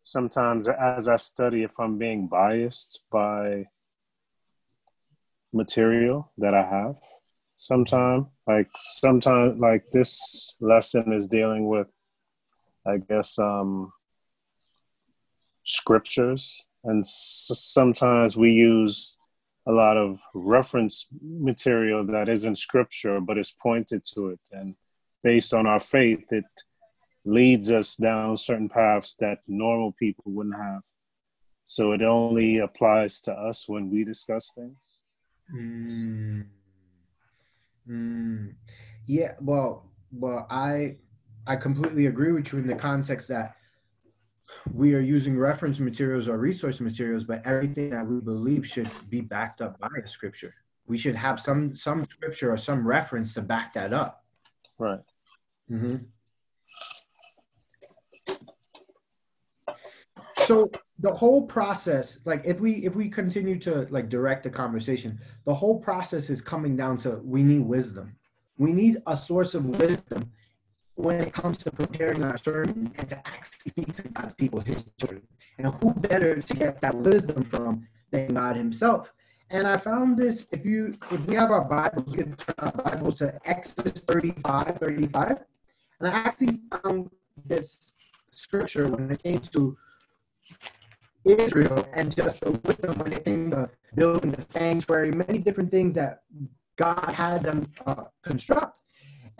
sometimes 0.02 0.68
as 0.68 1.08
I 1.08 1.16
study 1.16 1.62
if 1.62 1.78
I'm 1.78 1.98
being 1.98 2.26
biased 2.26 3.02
by 3.10 3.66
material 5.52 6.32
that 6.38 6.54
I 6.54 6.64
have. 6.64 6.96
Sometimes 7.54 8.26
like 8.46 8.68
sometimes 8.74 9.60
like 9.60 9.84
this 9.92 10.54
lesson 10.60 11.12
is 11.12 11.28
dealing 11.28 11.68
with 11.68 11.88
I 12.86 12.98
guess 12.98 13.38
um 13.38 13.92
scriptures, 15.64 16.66
and 16.84 17.00
s- 17.00 17.50
sometimes 17.54 18.36
we 18.36 18.52
use 18.52 19.16
a 19.66 19.72
lot 19.72 19.96
of 19.96 20.20
reference 20.34 21.06
material 21.22 22.04
that 22.06 22.28
isn't 22.28 22.56
scripture 22.56 23.20
but 23.20 23.38
is 23.38 23.52
pointed 23.62 24.02
to 24.14 24.28
it. 24.28 24.40
And 24.52 24.74
based 25.22 25.52
on 25.52 25.66
our 25.66 25.78
faith, 25.78 26.24
it 26.30 26.44
leads 27.24 27.70
us 27.70 27.96
down 27.96 28.36
certain 28.36 28.68
paths 28.68 29.14
that 29.20 29.38
normal 29.46 29.92
people 29.98 30.24
wouldn't 30.26 30.56
have. 30.56 30.82
So 31.64 31.92
it 31.92 32.02
only 32.02 32.58
applies 32.58 33.20
to 33.20 33.32
us 33.32 33.68
when 33.68 33.90
we 33.90 34.02
discuss 34.02 34.50
things. 34.54 35.02
Mm. 35.54 36.46
Mm. 37.88 38.54
Yeah, 39.06 39.34
well, 39.40 39.90
well, 40.12 40.46
I 40.50 40.96
I 41.46 41.56
completely 41.56 42.06
agree 42.06 42.32
with 42.32 42.52
you 42.52 42.58
in 42.60 42.66
the 42.66 42.74
context 42.74 43.28
that 43.28 43.56
we 44.72 44.94
are 44.94 45.00
using 45.00 45.38
reference 45.38 45.80
materials 45.80 46.28
or 46.28 46.38
resource 46.38 46.80
materials, 46.80 47.24
but 47.24 47.44
everything 47.46 47.90
that 47.90 48.06
we 48.06 48.20
believe 48.20 48.66
should 48.66 48.90
be 49.08 49.20
backed 49.20 49.60
up 49.60 49.78
by 49.80 49.88
the 50.02 50.08
scripture. 50.08 50.54
We 50.86 50.98
should 50.98 51.14
have 51.14 51.40
some 51.40 51.76
some 51.76 52.04
scripture 52.04 52.52
or 52.52 52.56
some 52.56 52.86
reference 52.86 53.34
to 53.34 53.42
back 53.42 53.74
that 53.74 53.92
up. 53.92 54.24
Right. 54.78 55.00
Mm-hmm. 55.70 55.96
So 60.46 60.70
the 60.98 61.12
whole 61.12 61.46
process, 61.46 62.18
like 62.24 62.42
if 62.44 62.60
we 62.60 62.84
if 62.84 62.94
we 62.94 63.08
continue 63.08 63.58
to 63.60 63.86
like 63.90 64.08
direct 64.08 64.44
the 64.44 64.50
conversation, 64.50 65.18
the 65.44 65.54
whole 65.54 65.78
process 65.78 66.28
is 66.28 66.40
coming 66.40 66.76
down 66.76 66.98
to 66.98 67.20
we 67.22 67.42
need 67.42 67.60
wisdom. 67.60 68.16
We 68.58 68.72
need 68.72 68.98
a 69.06 69.16
source 69.16 69.54
of 69.54 69.64
wisdom 69.64 70.30
when 71.00 71.20
it 71.20 71.32
comes 71.32 71.58
to 71.58 71.70
preparing 71.70 72.22
our 72.24 72.36
sermon 72.36 72.92
and 72.96 73.08
to 73.08 73.16
actually 73.26 73.70
speak 73.70 73.92
to 73.92 74.02
God's 74.08 74.34
people, 74.34 74.60
His 74.60 74.84
children. 74.98 75.22
And 75.58 75.66
who 75.74 75.92
better 75.94 76.40
to 76.40 76.54
get 76.54 76.80
that 76.80 76.94
wisdom 76.94 77.42
from 77.42 77.86
than 78.10 78.34
God 78.34 78.56
Himself? 78.56 79.12
And 79.50 79.66
I 79.66 79.76
found 79.76 80.16
this, 80.16 80.46
if 80.52 80.64
you 80.64 80.96
if 81.10 81.26
we 81.26 81.34
have 81.34 81.50
our 81.50 81.64
Bibles, 81.64 82.06
we 82.06 82.22
can 82.22 82.36
turn 82.36 82.54
our 82.58 82.72
Bibles 82.72 83.16
to 83.16 83.38
Exodus 83.44 84.00
35, 84.02 84.78
35. 84.78 85.38
And 85.98 86.08
I 86.08 86.12
actually 86.12 86.60
found 86.70 87.10
this 87.46 87.92
scripture 88.30 88.88
when 88.88 89.10
it 89.10 89.22
came 89.22 89.40
to 89.40 89.76
Israel 91.24 91.86
and 91.94 92.14
just 92.14 92.40
the 92.40 92.52
wisdom 92.52 92.98
when 92.98 93.12
it 93.12 93.24
came 93.24 93.50
to 93.50 93.68
building 93.94 94.30
the 94.30 94.44
sanctuary, 94.48 95.10
many 95.10 95.38
different 95.38 95.70
things 95.70 95.94
that 95.94 96.22
God 96.76 97.12
had 97.12 97.42
them 97.42 97.70
uh, 97.86 98.04
construct. 98.22 98.79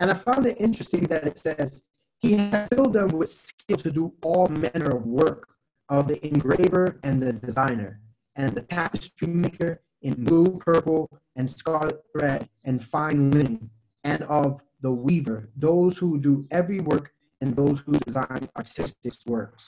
And 0.01 0.09
I 0.09 0.15
found 0.15 0.47
it 0.47 0.59
interesting 0.59 1.03
that 1.05 1.27
it 1.27 1.37
says, 1.37 1.83
He 2.17 2.33
has 2.33 2.67
filled 2.69 2.93
them 2.93 3.09
with 3.09 3.31
skill 3.31 3.77
to 3.77 3.91
do 3.91 4.11
all 4.23 4.47
manner 4.47 4.97
of 4.97 5.05
work 5.05 5.47
of 5.89 6.07
the 6.07 6.25
engraver 6.25 6.99
and 7.03 7.21
the 7.21 7.33
designer, 7.33 8.01
and 8.35 8.49
the 8.55 8.63
tapestry 8.63 9.27
maker 9.27 9.79
in 10.01 10.23
blue, 10.23 10.57
purple, 10.57 11.07
and 11.35 11.47
scarlet 11.47 12.01
thread, 12.11 12.49
and 12.63 12.83
fine 12.83 13.29
linen, 13.29 13.69
and 14.03 14.23
of 14.23 14.59
the 14.81 14.91
weaver, 14.91 15.49
those 15.55 15.99
who 15.99 16.19
do 16.19 16.47
every 16.49 16.79
work 16.79 17.13
and 17.41 17.55
those 17.55 17.79
who 17.81 17.93
design 17.99 18.49
artistic 18.57 19.13
works. 19.27 19.67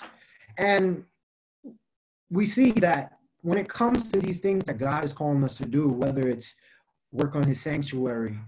And 0.58 1.04
we 2.32 2.48
see 2.48 2.72
that 2.72 3.20
when 3.42 3.60
it 3.60 3.70
comes 3.70 4.12
to 4.12 4.20
these 4.20 4.40
things 4.40 4.66
that 4.66 4.80
God 4.80 5.06
is 5.06 5.14
calling 5.14 5.44
us 5.44 5.56
to 5.58 5.66
do, 5.66 5.90
whether 5.90 6.28
it's 6.28 6.56
work 7.12 7.36
on 7.36 7.44
his 7.44 7.62
sanctuary, 7.62 8.40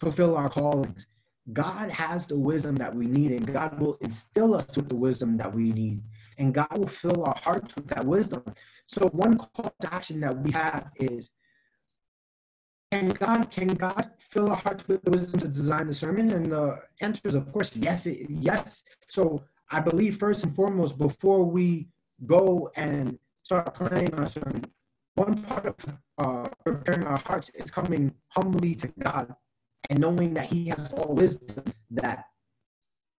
fulfill 0.00 0.36
our 0.36 0.48
callings. 0.48 1.06
God 1.52 1.90
has 1.90 2.26
the 2.26 2.38
wisdom 2.38 2.76
that 2.76 2.94
we 2.94 3.06
need, 3.06 3.32
and 3.32 3.52
God 3.52 3.78
will 3.78 3.96
instill 4.00 4.54
us 4.54 4.76
with 4.76 4.88
the 4.88 4.96
wisdom 4.96 5.36
that 5.36 5.52
we 5.52 5.72
need, 5.72 6.02
and 6.38 6.54
God 6.54 6.76
will 6.76 6.88
fill 6.88 7.24
our 7.24 7.36
hearts 7.36 7.74
with 7.74 7.88
that 7.88 8.04
wisdom. 8.04 8.42
So, 8.86 9.08
one 9.08 9.38
call 9.38 9.74
to 9.80 9.94
action 9.94 10.20
that 10.20 10.36
we 10.38 10.50
have 10.52 10.90
is 10.96 11.30
can 12.92 13.08
God 13.10 13.50
can 13.50 13.68
God 13.68 14.10
fill 14.30 14.50
our 14.50 14.56
hearts 14.56 14.86
with 14.86 15.02
the 15.02 15.10
wisdom 15.10 15.40
to 15.40 15.48
design 15.48 15.86
the 15.86 15.94
sermon? 15.94 16.30
And 16.30 16.52
the 16.52 16.82
answer 17.00 17.22
is, 17.24 17.34
of 17.34 17.50
course, 17.52 17.74
yes, 17.76 18.06
it, 18.06 18.26
yes. 18.28 18.84
So, 19.08 19.42
I 19.70 19.80
believe 19.80 20.18
first 20.18 20.44
and 20.44 20.54
foremost, 20.54 20.98
before 20.98 21.44
we 21.44 21.88
go 22.26 22.70
and 22.76 23.18
start 23.42 23.74
planning 23.74 24.12
our 24.14 24.26
sermon, 24.26 24.64
one 25.14 25.42
part 25.42 25.66
of 25.66 25.76
uh, 26.18 26.48
preparing 26.64 27.06
our 27.06 27.18
hearts 27.18 27.50
is 27.54 27.70
coming 27.70 28.12
humbly 28.28 28.74
to 28.76 28.88
God 29.02 29.34
and 29.90 29.98
knowing 29.98 30.32
that 30.34 30.50
He 30.50 30.68
has 30.68 30.90
all 30.92 31.14
wisdom 31.14 31.64
that 31.90 32.24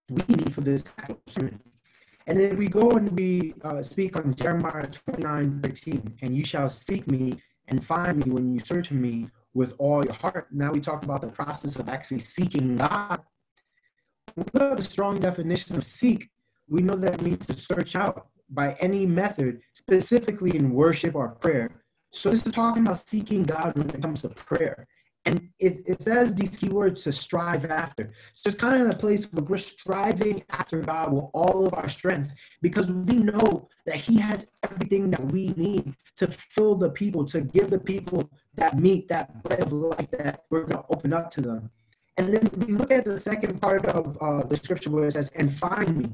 we 0.10 0.24
need 0.28 0.54
for 0.54 0.62
this 0.62 0.84
sermon. 1.28 1.62
And 2.28 2.40
then 2.40 2.58
we 2.58 2.68
go 2.68 2.92
and 2.92 3.12
we 3.18 3.54
uh, 3.64 3.84
speak 3.84 4.16
on 4.18 4.34
Jeremiah 4.36 4.88
29 4.88 5.62
13, 5.62 6.18
and 6.22 6.36
you 6.36 6.46
shall 6.46 6.70
seek 6.70 7.10
me 7.12 7.40
and 7.68 7.86
find 7.86 8.26
me 8.26 8.32
when 8.32 8.54
you 8.54 8.60
search 8.60 8.90
me 8.92 9.28
with 9.54 9.74
all 9.78 10.04
your 10.04 10.14
heart. 10.14 10.48
Now 10.52 10.72
we 10.72 10.80
talk 10.80 11.04
about 11.04 11.22
the 11.22 11.28
process 11.28 11.76
of 11.76 11.90
actually 11.90 12.20
seeking 12.20 12.78
God. 12.78 13.22
We 14.36 14.44
have 14.60 14.80
a 14.80 14.84
strong 14.84 15.20
definition 15.20 15.76
of 15.76 15.84
seek. 15.84 16.30
We 16.70 16.82
know 16.82 16.96
that 16.96 17.22
means 17.22 17.46
to 17.48 17.58
search 17.58 17.96
out 17.96 18.28
by 18.50 18.78
any 18.80 19.06
method, 19.06 19.62
specifically 19.74 20.56
in 20.56 20.74
worship 20.74 21.16
or 21.16 21.30
prayer. 21.30 21.84
So 22.12 22.32
this 22.32 22.46
is 22.46 22.54
talking 22.54 22.84
about 22.84 23.00
seeking 23.02 23.44
God 23.44 23.78
when 23.78 23.90
it 23.90 24.02
comes 24.02 24.22
to 24.22 24.30
prayer. 24.30 24.88
And 25.26 25.50
it, 25.60 25.84
it 25.86 26.02
says 26.02 26.34
these 26.34 26.52
keywords 26.52 27.04
to 27.04 27.14
strive 27.14 27.66
after. 27.66 28.12
So 28.34 28.50
it's 28.50 28.58
kind 28.58 28.76
of 28.76 28.88
in 28.88 28.92
a 28.92 28.98
place 28.98 29.26
where 29.32 29.44
we're 29.44 29.58
striving 29.58 30.44
after 30.50 30.82
God 30.82 31.14
with 31.14 31.26
all 31.34 31.68
of 31.68 31.76
our 31.76 31.90
strength 31.90 32.32
because 32.62 32.92
we 32.92 33.16
know 33.16 33.70
that 33.86 33.98
He 33.98 34.18
has 34.18 34.48
everything 34.64 35.12
that 35.12 35.24
we 35.32 35.50
need 35.50 35.94
to 36.18 36.28
fill 36.28 36.76
the 36.76 36.90
people, 36.90 37.24
to 37.26 37.42
give 37.42 37.70
the 37.70 37.80
people 37.80 38.30
that 38.56 38.80
meat, 38.80 39.08
that 39.10 39.44
bread 39.44 39.62
of 39.62 39.72
life 39.72 40.10
that 40.12 40.44
we're 40.50 40.64
going 40.64 40.84
to 40.84 40.86
open 40.90 41.14
up 41.14 41.30
to 41.32 41.42
them. 41.42 41.70
And 42.18 42.34
then 42.34 42.50
we 42.58 42.74
look 42.74 42.92
at 42.92 43.06
the 43.06 43.20
second 43.20 43.62
part 43.62 43.86
of 43.86 44.18
uh, 44.22 44.44
the 44.44 44.58
scripture 44.58 44.90
where 44.90 45.08
it 45.08 45.14
says, 45.14 45.32
and 45.36 45.54
find 45.54 45.98
me. 45.98 46.10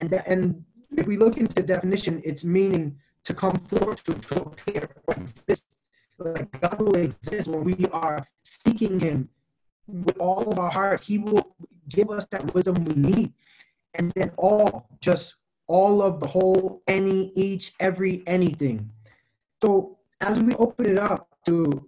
And, 0.00 0.10
that, 0.10 0.26
and 0.26 0.64
if 0.96 1.06
we 1.06 1.16
look 1.16 1.36
into 1.36 1.54
the 1.54 1.62
definition, 1.62 2.22
it's 2.24 2.44
meaning 2.44 2.98
to 3.24 3.34
come 3.34 3.56
forward 3.56 3.98
to, 3.98 4.14
to 4.14 4.42
appear 4.42 4.88
or 5.06 5.14
exist 5.14 5.73
like 6.18 6.60
God 6.60 6.80
will 6.80 6.96
exist 6.96 7.48
when 7.48 7.64
we 7.64 7.86
are 7.92 8.26
seeking 8.42 9.00
Him 9.00 9.28
with 9.86 10.16
all 10.18 10.50
of 10.50 10.58
our 10.58 10.70
heart. 10.70 11.02
He 11.02 11.18
will 11.18 11.54
give 11.88 12.10
us 12.10 12.26
that 12.26 12.54
wisdom 12.54 12.84
we 12.84 12.94
need. 12.94 13.32
And 13.94 14.12
then 14.12 14.32
all, 14.36 14.88
just 15.00 15.36
all 15.66 16.02
of 16.02 16.20
the 16.20 16.26
whole, 16.26 16.82
any, 16.86 17.32
each, 17.34 17.74
every, 17.80 18.22
anything. 18.26 18.90
So 19.62 19.98
as 20.20 20.40
we 20.40 20.54
open 20.56 20.86
it 20.86 20.98
up 20.98 21.28
to 21.46 21.86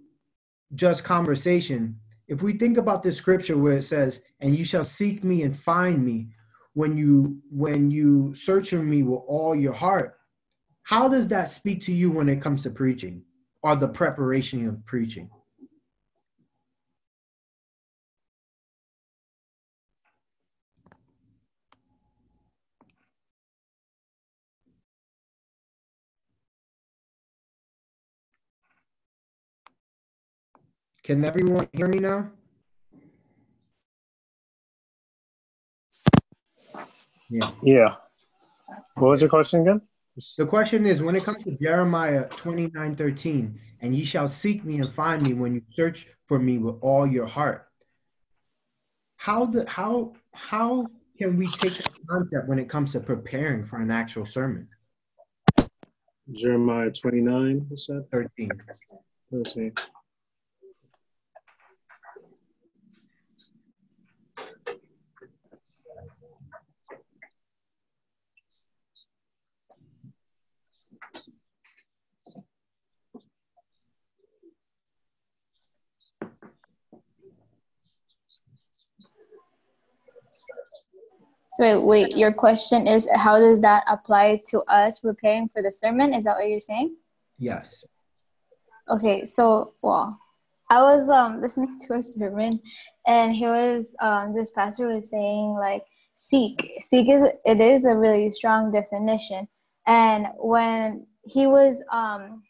just 0.75 1.03
conversation, 1.03 1.99
if 2.27 2.41
we 2.41 2.53
think 2.53 2.77
about 2.77 3.03
this 3.03 3.17
scripture 3.17 3.57
where 3.57 3.77
it 3.77 3.83
says, 3.83 4.21
"And 4.41 4.55
you 4.55 4.65
shall 4.65 4.83
seek 4.83 5.23
me 5.23 5.43
and 5.43 5.57
find 5.57 6.03
me 6.03 6.29
when 6.73 6.97
you 6.97 7.41
when 7.49 7.89
you 7.89 8.33
search 8.33 8.69
for 8.71 8.83
me 8.83 9.03
with 9.03 9.21
all 9.27 9.55
your 9.55 9.73
heart," 9.73 10.19
how 10.83 11.07
does 11.07 11.27
that 11.29 11.49
speak 11.49 11.81
to 11.83 11.93
you 11.93 12.11
when 12.11 12.27
it 12.27 12.41
comes 12.41 12.63
to 12.63 12.69
preaching 12.69 13.23
or 13.63 13.75
the 13.75 13.87
preparation 13.87 14.67
of 14.67 14.85
preaching? 14.85 15.29
Can 31.03 31.23
everyone 31.23 31.69
hear 31.71 31.87
me 31.87 31.99
now? 31.99 32.29
Yeah. 37.29 37.51
Yeah. 37.63 37.95
What 38.95 39.09
was 39.09 39.21
your 39.21 39.29
question 39.29 39.61
again? 39.61 39.81
The 40.37 40.47
question 40.47 40.87
is 40.87 41.03
when 41.03 41.15
it 41.15 41.23
comes 41.23 41.43
to 41.43 41.55
Jeremiah 41.61 42.27
29 42.29 42.95
13, 42.95 43.59
and 43.81 43.95
ye 43.95 44.03
shall 44.03 44.27
seek 44.27 44.65
me 44.65 44.79
and 44.79 44.91
find 44.93 45.21
me 45.27 45.35
when 45.35 45.53
you 45.53 45.61
search 45.69 46.07
for 46.25 46.39
me 46.39 46.57
with 46.57 46.75
all 46.81 47.05
your 47.05 47.27
heart. 47.27 47.67
How 49.17 49.45
the 49.45 49.69
how 49.69 50.13
how 50.33 50.87
can 51.19 51.37
we 51.37 51.45
take 51.45 51.73
that 51.73 51.89
concept 52.09 52.47
when 52.47 52.57
it 52.57 52.67
comes 52.67 52.93
to 52.93 52.99
preparing 52.99 53.65
for 53.65 53.77
an 53.77 53.91
actual 53.91 54.25
sermon? 54.25 54.67
Jeremiah 56.31 56.91
29, 56.91 57.65
what's 57.69 57.87
13. 57.87 58.49
13. 59.31 59.73
So 81.57 81.83
wait, 81.83 82.15
your 82.15 82.31
question 82.31 82.85
is 82.85 83.09
how 83.15 83.39
does 83.39 83.61
that 83.61 83.83
apply 83.87 84.43
to 84.51 84.59
us 84.67 84.99
preparing 84.99 85.49
for 85.49 85.63
the 85.63 85.71
sermon? 85.71 86.13
Is 86.13 86.25
that 86.25 86.35
what 86.35 86.47
you're 86.47 86.59
saying? 86.59 86.95
Yes. 87.39 87.83
Okay, 88.87 89.25
so 89.25 89.73
well, 89.81 90.19
I 90.69 90.83
was 90.83 91.09
um 91.09 91.41
listening 91.41 91.79
to 91.87 91.95
a 91.95 92.03
sermon 92.03 92.59
and 93.07 93.33
he 93.33 93.45
was 93.45 93.87
um 93.99 94.35
this 94.35 94.51
pastor 94.51 94.87
was 94.87 95.09
saying 95.09 95.55
like 95.59 95.83
seek. 96.15 96.73
Seek 96.83 97.09
is 97.09 97.23
it 97.23 97.59
is 97.59 97.85
a 97.85 97.95
really 97.95 98.29
strong 98.29 98.69
definition. 98.71 99.47
And 99.87 100.27
when 100.37 101.07
he 101.23 101.47
was 101.47 101.83
um 101.91 102.43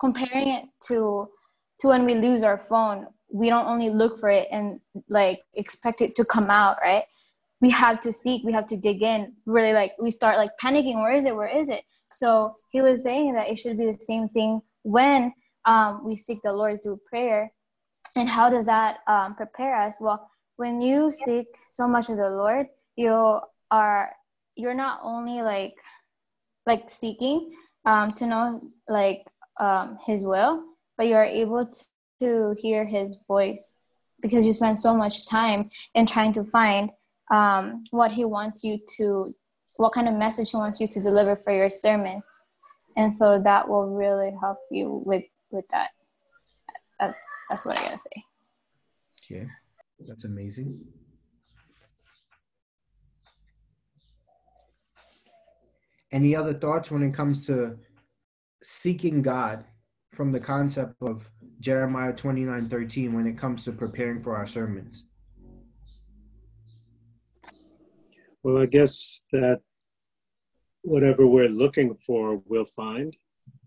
comparing 0.00 0.48
it 0.48 0.64
to 0.88 1.28
to 1.78 1.86
when 1.86 2.04
we 2.04 2.16
lose 2.16 2.42
our 2.42 2.58
phone, 2.58 3.06
we 3.32 3.48
don't 3.48 3.68
only 3.68 3.90
look 3.90 4.18
for 4.18 4.28
it 4.28 4.48
and 4.50 4.80
like 5.08 5.42
expect 5.54 6.00
it 6.00 6.16
to 6.16 6.24
come 6.24 6.50
out, 6.50 6.78
right? 6.82 7.04
We 7.60 7.70
have 7.70 8.00
to 8.00 8.12
seek 8.12 8.44
we 8.44 8.52
have 8.52 8.66
to 8.66 8.76
dig 8.76 9.02
in. 9.02 9.34
Really 9.46 9.72
like 9.72 9.92
we 10.00 10.10
start 10.10 10.36
like 10.36 10.50
panicking. 10.62 10.96
Where 10.96 11.14
is 11.14 11.24
it? 11.24 11.34
Where 11.34 11.48
is 11.48 11.70
it? 11.70 11.82
So 12.10 12.54
he 12.70 12.80
was 12.80 13.02
saying 13.02 13.34
that 13.34 13.48
it 13.48 13.58
should 13.58 13.76
be 13.76 13.86
the 13.86 13.98
same 13.98 14.28
thing 14.28 14.60
when 14.82 15.32
um, 15.64 16.02
we 16.04 16.16
seek 16.16 16.38
the 16.42 16.52
lord 16.52 16.82
through 16.82 17.00
prayer. 17.08 17.52
And 18.16 18.28
how 18.28 18.48
does 18.48 18.66
that 18.66 18.98
um, 19.06 19.34
prepare 19.34 19.76
us? 19.76 19.96
Well 20.00 20.28
when 20.58 20.80
you 20.80 21.10
seek 21.10 21.46
so 21.68 21.86
much 21.86 22.08
of 22.10 22.16
the 22.16 22.28
lord 22.28 22.66
you 22.96 23.40
are 23.70 24.12
you're 24.56 24.74
not 24.74 25.00
only 25.02 25.40
like 25.40 25.74
like 26.66 26.90
seeking 26.90 27.52
um, 27.86 28.12
to 28.12 28.26
know 28.26 28.60
like 28.88 29.24
um, 29.60 29.98
his 30.04 30.24
will 30.24 30.64
but 30.98 31.06
you 31.06 31.14
are 31.14 31.24
able 31.24 31.64
to, 31.64 31.84
to 32.20 32.54
hear 32.60 32.84
his 32.84 33.16
voice 33.28 33.76
because 34.20 34.44
you 34.44 34.52
spend 34.52 34.76
so 34.76 34.92
much 34.92 35.28
time 35.28 35.70
in 35.94 36.04
trying 36.04 36.32
to 36.32 36.42
find 36.42 36.90
um, 37.30 37.84
what 37.90 38.10
he 38.10 38.24
wants 38.24 38.64
you 38.64 38.78
to, 38.96 39.34
what 39.76 39.92
kind 39.92 40.08
of 40.08 40.14
message 40.14 40.50
he 40.50 40.56
wants 40.56 40.80
you 40.80 40.88
to 40.88 41.00
deliver 41.00 41.36
for 41.36 41.52
your 41.52 41.70
sermon. 41.70 42.22
And 42.96 43.14
so 43.14 43.40
that 43.42 43.68
will 43.68 43.90
really 43.90 44.32
help 44.40 44.58
you 44.70 45.02
with, 45.04 45.24
with 45.50 45.64
that. 45.70 45.90
That's, 46.98 47.20
that's 47.48 47.64
what 47.64 47.78
I 47.78 47.84
gotta 47.84 47.98
say. 47.98 48.24
Yeah, 49.30 49.44
that's 50.06 50.24
amazing. 50.24 50.80
Any 56.10 56.34
other 56.34 56.54
thoughts 56.54 56.90
when 56.90 57.02
it 57.02 57.12
comes 57.12 57.46
to 57.46 57.76
seeking 58.62 59.22
God 59.22 59.64
from 60.12 60.32
the 60.32 60.40
concept 60.40 60.94
of 61.02 61.28
Jeremiah 61.60 62.12
29 62.12 62.68
13 62.68 63.12
when 63.12 63.26
it 63.26 63.36
comes 63.36 63.64
to 63.64 63.72
preparing 63.72 64.22
for 64.22 64.34
our 64.34 64.46
sermons? 64.46 65.04
Well, 68.42 68.58
I 68.58 68.66
guess 68.66 69.24
that 69.32 69.60
whatever 70.82 71.26
we're 71.26 71.48
looking 71.48 71.96
for, 72.06 72.40
we'll 72.46 72.64
find, 72.64 73.14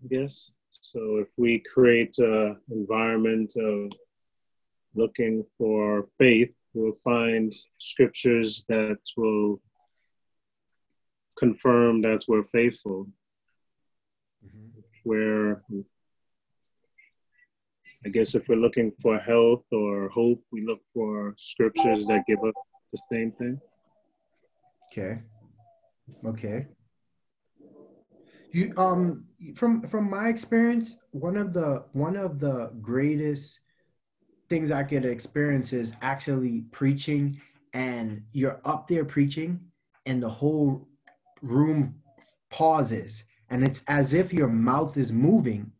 I 0.02 0.08
guess. 0.08 0.50
So 0.70 1.18
if 1.18 1.28
we 1.36 1.62
create 1.72 2.16
an 2.18 2.56
environment 2.70 3.52
of 3.56 3.92
looking 4.94 5.44
for 5.58 6.08
faith, 6.18 6.52
we'll 6.72 6.96
find 7.04 7.52
scriptures 7.78 8.64
that 8.68 8.98
will 9.16 9.60
confirm 11.38 12.00
that 12.02 12.24
we're 12.26 12.44
faithful. 12.44 13.06
Mm-hmm. 14.44 14.80
Where 15.04 15.62
I 18.04 18.08
guess 18.08 18.34
if 18.34 18.48
we're 18.48 18.56
looking 18.56 18.92
for 19.00 19.18
health 19.18 19.64
or 19.70 20.08
hope, 20.08 20.42
we 20.50 20.64
look 20.64 20.80
for 20.92 21.34
scriptures 21.36 22.06
that 22.06 22.24
give 22.26 22.42
us 22.42 22.54
the 22.92 23.02
same 23.10 23.32
thing. 23.32 23.60
Okay. 24.92 25.20
Okay. 26.26 26.66
You 28.52 28.74
um 28.76 29.24
from 29.54 29.88
from 29.88 30.10
my 30.10 30.28
experience, 30.28 30.96
one 31.12 31.38
of 31.38 31.54
the 31.54 31.84
one 31.92 32.16
of 32.16 32.38
the 32.38 32.70
greatest 32.82 33.60
things 34.50 34.70
I 34.70 34.82
could 34.82 35.06
experience 35.06 35.72
is 35.72 35.94
actually 36.02 36.64
preaching 36.72 37.40
and 37.72 38.22
you're 38.32 38.60
up 38.66 38.86
there 38.86 39.06
preaching 39.06 39.58
and 40.04 40.22
the 40.22 40.28
whole 40.28 40.86
room 41.40 41.94
pauses 42.50 43.24
and 43.48 43.64
it's 43.64 43.82
as 43.88 44.12
if 44.12 44.30
your 44.30 44.48
mouth 44.48 44.98
is 44.98 45.10
moving 45.10 45.72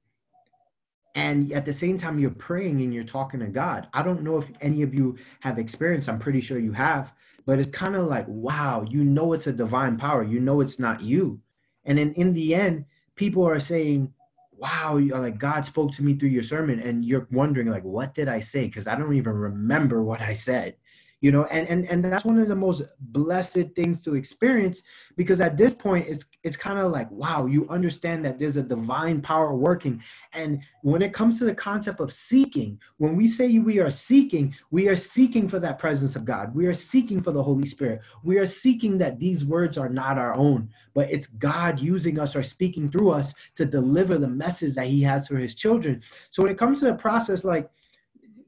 and 1.15 1.53
at 1.53 1.67
the 1.67 1.75
same 1.75 1.99
time 1.99 2.19
you're 2.19 2.31
praying 2.31 2.81
and 2.81 2.95
you're 2.95 3.05
talking 3.05 3.41
to 3.41 3.47
God. 3.49 3.89
I 3.93 4.03
don't 4.03 4.23
know 4.23 4.39
if 4.39 4.47
any 4.63 4.81
of 4.81 4.95
you 4.95 5.19
have 5.41 5.59
experienced, 5.59 6.09
I'm 6.09 6.19
pretty 6.19 6.41
sure 6.41 6.59
you 6.59 6.73
have, 6.73 7.13
but 7.47 7.59
it's 7.59 7.71
kind 7.71 7.97
of 7.97 8.07
like 8.07 8.27
wow 8.29 8.85
you 8.89 9.05
know 9.05 9.33
it's 9.33 9.47
a 9.47 9.53
divine 9.53 9.97
power 9.97 10.23
you 10.23 10.41
know 10.41 10.61
it's 10.61 10.79
not 10.79 11.03
you. 11.03 11.41
And 11.85 11.99
then 11.99 12.13
in 12.13 12.33
the 12.33 12.55
end 12.55 12.85
people 13.17 13.47
are 13.47 13.61
saying 13.61 14.13
wow 14.53 14.99
like 14.99 15.39
god 15.39 15.67
spoke 15.67 15.93
to 15.93 16.03
me 16.03 16.15
through 16.15 16.29
your 16.29 16.43
sermon 16.43 16.79
and 16.81 17.05
you're 17.05 17.27
wondering 17.33 17.69
like 17.69 17.85
what 17.85 18.15
did 18.15 18.29
i 18.29 18.41
say? 18.41 18.67
Because 18.67 18.87
i 18.87 18.95
don't 18.95 19.15
even 19.15 19.33
remember 19.33 20.03
what 20.03 20.21
i 20.21 20.35
said 20.35 20.77
you 21.23 21.33
know 21.33 21.45
and, 21.45 21.67
and 21.69 21.87
and 21.87 22.05
that's 22.05 22.25
one 22.25 22.39
of 22.39 22.49
the 22.49 22.55
most 22.55 22.83
blessed 23.01 23.71
things 23.75 24.03
to 24.03 24.15
experience 24.15 24.83
because 25.17 25.41
at 25.41 25.57
this 25.57 25.73
point 25.73 26.07
it's 26.07 26.27
it's 26.43 26.57
kind 26.57 26.79
of 26.79 26.91
like 26.91 27.11
wow 27.11 27.47
you 27.47 27.67
understand 27.71 28.25
that 28.25 28.39
there's 28.39 28.59
a 28.59 28.63
divine 28.63 29.23
power 29.23 29.55
working. 29.55 30.03
And 30.33 30.61
when 30.83 31.01
it 31.01 31.15
comes 31.15 31.39
to 31.39 31.45
the 31.45 31.55
concept 31.55 32.01
of 32.01 32.13
seeking 32.13 32.79
when 32.99 33.17
we 33.17 33.29
say 33.29 33.59
we 33.59 33.79
are 33.79 33.91
seeking 33.91 34.55
we 34.71 34.89
are 34.89 34.97
seeking 34.97 35.49
for 35.49 35.61
that 35.61 35.79
presence 35.79 36.17
of 36.17 36.25
god. 36.25 36.55
We 36.55 36.67
are 36.67 36.75
seeking 36.75 37.23
for 37.23 37.31
the 37.33 37.43
holy 37.43 37.67
spirit. 37.67 38.01
We 38.25 38.39
are 38.39 38.47
seeking 38.47 38.99
that 38.99 39.19
these 39.19 39.45
words 39.45 39.79
are 39.79 39.89
not 39.89 40.19
our 40.19 40.35
own 40.35 40.69
but 40.95 41.11
it's 41.11 41.29
god 41.29 41.81
using 41.81 42.19
us 42.19 42.35
or 42.35 42.43
speaking 42.43 42.91
through 42.91 43.11
us 43.11 43.35
to 43.57 43.65
deliver 43.65 44.19
the 44.19 44.29
message 44.29 44.75
that 44.75 44.89
he 44.89 45.03
has 45.03 45.29
for 45.29 45.37
his 45.37 45.55
children. 45.55 46.03
So 46.31 46.43
when 46.43 46.53
it 46.53 46.59
comes 46.59 46.81
to 46.81 46.87
the 46.87 46.95
process 46.95 47.45
like 47.45 47.71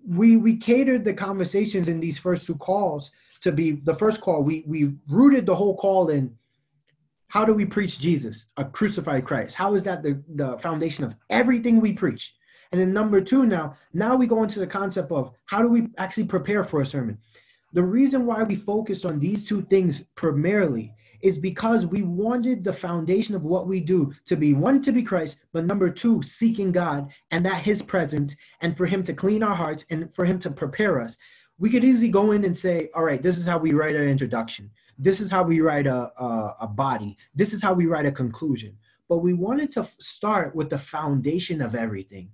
we 0.06 0.36
we 0.36 0.56
catered 0.56 1.04
the 1.04 1.14
conversations 1.14 1.88
in 1.88 2.00
these 2.00 2.18
first 2.18 2.46
two 2.46 2.56
calls 2.56 3.10
to 3.40 3.52
be 3.52 3.72
the 3.72 3.94
first 3.94 4.20
call. 4.20 4.42
We 4.42 4.64
we 4.66 4.94
rooted 5.08 5.46
the 5.46 5.54
whole 5.54 5.76
call 5.76 6.10
in 6.10 6.34
how 7.28 7.44
do 7.44 7.52
we 7.52 7.64
preach 7.64 7.98
jesus 7.98 8.46
a 8.56 8.64
crucified 8.64 9.24
christ? 9.24 9.54
How 9.54 9.74
is 9.74 9.82
that 9.84 10.02
the, 10.02 10.22
the 10.34 10.58
foundation 10.58 11.04
of 11.04 11.16
everything 11.30 11.80
we 11.80 11.92
preach? 11.92 12.34
And 12.72 12.80
then 12.80 12.92
number 12.92 13.20
two 13.20 13.46
now 13.46 13.76
now 13.92 14.16
we 14.16 14.26
go 14.26 14.42
into 14.42 14.60
the 14.60 14.66
concept 14.66 15.10
of 15.10 15.32
how 15.46 15.62
do 15.62 15.68
we 15.68 15.88
actually 15.98 16.24
prepare 16.24 16.64
for 16.64 16.80
a 16.80 16.86
sermon? 16.86 17.18
The 17.72 17.82
reason 17.82 18.26
why 18.26 18.42
we 18.42 18.56
focused 18.56 19.04
on 19.04 19.18
these 19.18 19.44
two 19.44 19.62
things 19.62 20.04
primarily 20.14 20.94
is 21.24 21.38
because 21.38 21.86
we 21.86 22.02
wanted 22.02 22.62
the 22.62 22.72
foundation 22.72 23.34
of 23.34 23.44
what 23.44 23.66
we 23.66 23.80
do 23.80 24.12
to 24.26 24.36
be 24.36 24.52
one, 24.52 24.82
to 24.82 24.92
be 24.92 25.02
Christ, 25.02 25.38
but 25.54 25.64
number 25.64 25.88
two, 25.88 26.22
seeking 26.22 26.70
God 26.70 27.10
and 27.30 27.44
that 27.46 27.62
His 27.62 27.80
presence 27.80 28.36
and 28.60 28.76
for 28.76 28.84
Him 28.84 29.02
to 29.04 29.14
clean 29.14 29.42
our 29.42 29.54
hearts 29.54 29.86
and 29.88 30.14
for 30.14 30.26
Him 30.26 30.38
to 30.40 30.50
prepare 30.50 31.00
us. 31.00 31.16
We 31.58 31.70
could 31.70 31.82
easily 31.82 32.10
go 32.10 32.32
in 32.32 32.44
and 32.44 32.54
say, 32.54 32.90
all 32.94 33.04
right, 33.04 33.22
this 33.22 33.38
is 33.38 33.46
how 33.46 33.56
we 33.56 33.72
write 33.72 33.96
an 33.96 34.06
introduction. 34.06 34.70
This 34.98 35.18
is 35.18 35.30
how 35.30 35.42
we 35.42 35.62
write 35.62 35.86
a, 35.86 36.12
a, 36.22 36.56
a 36.60 36.66
body. 36.66 37.16
This 37.34 37.54
is 37.54 37.62
how 37.62 37.72
we 37.72 37.86
write 37.86 38.04
a 38.04 38.12
conclusion. 38.12 38.76
But 39.08 39.18
we 39.18 39.32
wanted 39.32 39.72
to 39.72 39.88
start 39.98 40.54
with 40.54 40.68
the 40.68 40.78
foundation 40.78 41.62
of 41.62 41.74
everything. 41.74 42.28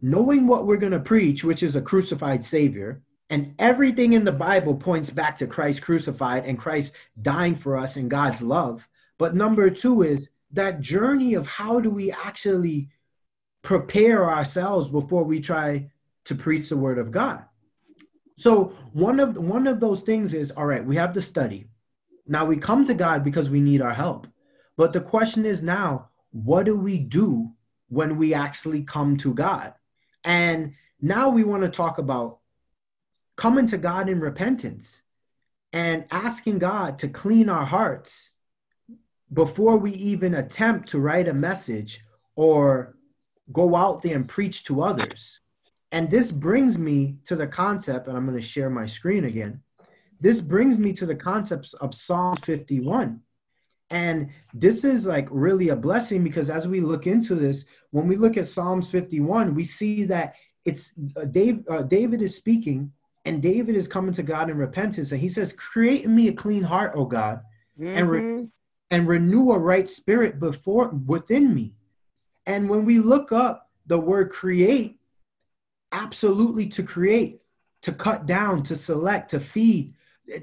Knowing 0.00 0.46
what 0.46 0.66
we're 0.66 0.76
going 0.76 0.92
to 0.92 1.00
preach, 1.00 1.42
which 1.42 1.64
is 1.64 1.74
a 1.74 1.82
crucified 1.82 2.44
Savior, 2.44 3.02
and 3.30 3.54
everything 3.60 4.12
in 4.12 4.24
the 4.24 4.32
Bible 4.32 4.74
points 4.74 5.08
back 5.08 5.36
to 5.38 5.46
Christ 5.46 5.82
crucified 5.82 6.44
and 6.44 6.58
Christ 6.58 6.92
dying 7.22 7.54
for 7.54 7.78
us 7.78 7.96
in 7.96 8.08
God's 8.08 8.42
love. 8.42 8.86
But 9.18 9.36
number 9.36 9.70
two 9.70 10.02
is 10.02 10.30
that 10.52 10.80
journey 10.80 11.34
of 11.34 11.46
how 11.46 11.80
do 11.80 11.90
we 11.90 12.10
actually 12.10 12.90
prepare 13.62 14.28
ourselves 14.28 14.88
before 14.88 15.22
we 15.22 15.40
try 15.40 15.90
to 16.24 16.34
preach 16.34 16.68
the 16.68 16.76
word 16.76 16.98
of 16.98 17.12
God. 17.12 17.44
So 18.36 18.74
one 18.92 19.20
of 19.20 19.36
one 19.36 19.66
of 19.66 19.80
those 19.80 20.02
things 20.02 20.34
is 20.34 20.50
all 20.50 20.66
right, 20.66 20.84
we 20.84 20.96
have 20.96 21.12
to 21.12 21.22
study. 21.22 21.66
Now 22.26 22.44
we 22.44 22.56
come 22.56 22.84
to 22.86 22.94
God 22.94 23.22
because 23.22 23.50
we 23.50 23.60
need 23.60 23.82
our 23.82 23.94
help. 23.94 24.26
But 24.76 24.92
the 24.92 25.00
question 25.00 25.44
is 25.44 25.62
now, 25.62 26.08
what 26.32 26.64
do 26.64 26.76
we 26.76 26.98
do 26.98 27.50
when 27.88 28.16
we 28.16 28.34
actually 28.34 28.82
come 28.82 29.16
to 29.18 29.34
God? 29.34 29.74
And 30.24 30.74
now 31.00 31.28
we 31.28 31.44
want 31.44 31.62
to 31.62 31.68
talk 31.68 31.98
about 31.98 32.39
coming 33.40 33.66
to 33.66 33.78
God 33.78 34.10
in 34.10 34.20
repentance 34.20 35.00
and 35.72 36.04
asking 36.10 36.58
God 36.58 36.98
to 36.98 37.08
clean 37.08 37.48
our 37.48 37.64
hearts 37.64 38.28
before 39.32 39.78
we 39.78 39.92
even 39.92 40.34
attempt 40.34 40.90
to 40.90 40.98
write 40.98 41.26
a 41.26 41.32
message 41.32 42.04
or 42.36 42.98
go 43.50 43.74
out 43.74 44.02
there 44.02 44.14
and 44.14 44.28
preach 44.28 44.64
to 44.64 44.82
others. 44.82 45.40
And 45.90 46.10
this 46.10 46.30
brings 46.30 46.76
me 46.76 47.16
to 47.24 47.34
the 47.34 47.46
concept, 47.46 48.08
and 48.08 48.16
I'm 48.16 48.26
going 48.26 48.38
to 48.38 48.46
share 48.46 48.68
my 48.68 48.84
screen 48.84 49.24
again. 49.24 49.62
This 50.20 50.42
brings 50.42 50.76
me 50.76 50.92
to 50.92 51.06
the 51.06 51.16
concepts 51.16 51.72
of 51.72 51.94
Psalm 51.94 52.36
51. 52.36 53.20
And 53.88 54.28
this 54.52 54.84
is 54.84 55.06
like 55.06 55.28
really 55.30 55.70
a 55.70 55.76
blessing 55.76 56.22
because 56.22 56.50
as 56.50 56.68
we 56.68 56.82
look 56.82 57.06
into 57.06 57.34
this, 57.36 57.64
when 57.90 58.06
we 58.06 58.16
look 58.16 58.36
at 58.36 58.48
Psalms 58.48 58.90
51, 58.90 59.54
we 59.54 59.64
see 59.64 60.04
that 60.04 60.34
it's 60.66 60.92
uh, 61.16 61.24
Dave, 61.24 61.64
uh, 61.70 61.82
David 61.82 62.20
is 62.20 62.36
speaking 62.36 62.92
and 63.24 63.42
David 63.42 63.76
is 63.76 63.88
coming 63.88 64.14
to 64.14 64.22
God 64.22 64.50
in 64.50 64.56
repentance, 64.56 65.12
and 65.12 65.20
he 65.20 65.28
says, 65.28 65.52
"Create 65.52 66.04
in 66.04 66.14
me 66.14 66.28
a 66.28 66.32
clean 66.32 66.62
heart, 66.62 66.92
O 66.94 67.04
God, 67.04 67.40
mm-hmm. 67.78 67.96
and 67.96 68.10
re- 68.10 68.20
mm-hmm. 68.20 68.44
and 68.90 69.08
renew 69.08 69.52
a 69.52 69.58
right 69.58 69.90
spirit 69.90 70.40
before 70.40 70.88
within 70.88 71.54
me." 71.54 71.74
And 72.46 72.68
when 72.68 72.84
we 72.84 72.98
look 72.98 73.32
up 73.32 73.70
the 73.86 73.98
word 73.98 74.30
"create," 74.30 74.98
absolutely 75.92 76.66
to 76.68 76.82
create, 76.82 77.42
to 77.82 77.92
cut 77.92 78.26
down, 78.26 78.62
to 78.64 78.76
select, 78.76 79.30
to 79.30 79.40
feed, 79.40 79.94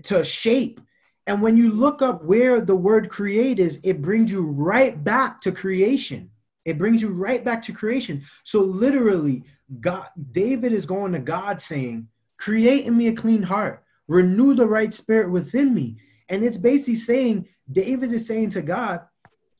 to 0.03 0.23
shape. 0.23 0.81
And 1.25 1.41
when 1.41 1.57
you 1.57 1.71
look 1.71 2.01
up 2.01 2.23
where 2.23 2.61
the 2.61 2.75
word 2.75 3.09
create 3.09 3.59
is, 3.59 3.79
it 3.83 4.01
brings 4.01 4.31
you 4.31 4.45
right 4.45 5.03
back 5.03 5.41
to 5.41 5.51
creation. 5.51 6.29
It 6.63 6.77
brings 6.77 7.01
you 7.01 7.09
right 7.09 7.43
back 7.43 7.61
to 7.63 7.73
creation. 7.73 8.23
So 8.43 8.61
literally, 8.61 9.43
God 9.81 10.07
David 10.31 10.73
is 10.73 10.85
going 10.85 11.11
to 11.13 11.19
God 11.19 11.61
saying, 11.61 12.07
Create 12.37 12.85
in 12.85 12.95
me 12.95 13.07
a 13.07 13.13
clean 13.13 13.43
heart, 13.43 13.83
renew 14.07 14.53
the 14.53 14.67
right 14.67 14.93
spirit 14.93 15.29
within 15.29 15.73
me. 15.73 15.97
And 16.29 16.43
it's 16.43 16.57
basically 16.57 16.95
saying, 16.95 17.47
David 17.71 18.13
is 18.13 18.27
saying 18.27 18.51
to 18.51 18.61
God, 18.61 19.01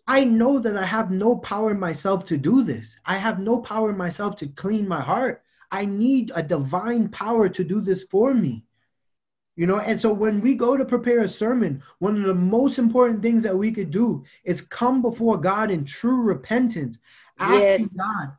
I 0.07 0.23
know 0.23 0.59
that 0.59 0.77
I 0.77 0.85
have 0.85 1.11
no 1.11 1.35
power 1.35 1.71
in 1.71 1.79
myself 1.79 2.25
to 2.25 2.37
do 2.37 2.63
this. 2.63 2.97
I 3.05 3.17
have 3.17 3.39
no 3.39 3.59
power 3.59 3.89
in 3.89 3.97
myself 3.97 4.37
to 4.37 4.47
clean 4.47 4.87
my 4.87 5.01
heart. 5.01 5.41
I 5.69 5.85
need 5.85 6.31
a 6.33 6.41
divine 6.41 7.09
power 7.09 7.49
to 7.49 7.63
do 7.63 7.81
this 7.81 8.03
for 8.03 8.33
me. 8.33 8.63
You 9.57 9.65
know, 9.65 9.79
and 9.79 9.99
so 9.99 10.13
when 10.13 10.39
we 10.39 10.53
go 10.53 10.77
to 10.77 10.85
prepare 10.85 11.21
a 11.21 11.29
sermon, 11.29 11.81
one 11.97 12.15
of 12.15 12.23
the 12.23 12.33
most 12.33 12.77
important 12.77 13.23
things 13.23 13.43
that 13.43 13.57
we 13.57 13.71
could 13.71 13.89
do 13.89 14.23
is 14.45 14.61
come 14.61 15.01
before 15.01 15.37
God 15.37 15.71
in 15.71 15.83
true 15.83 16.21
repentance, 16.21 16.99
asking 17.39 17.87
yes. 17.87 17.89
God, 17.89 18.31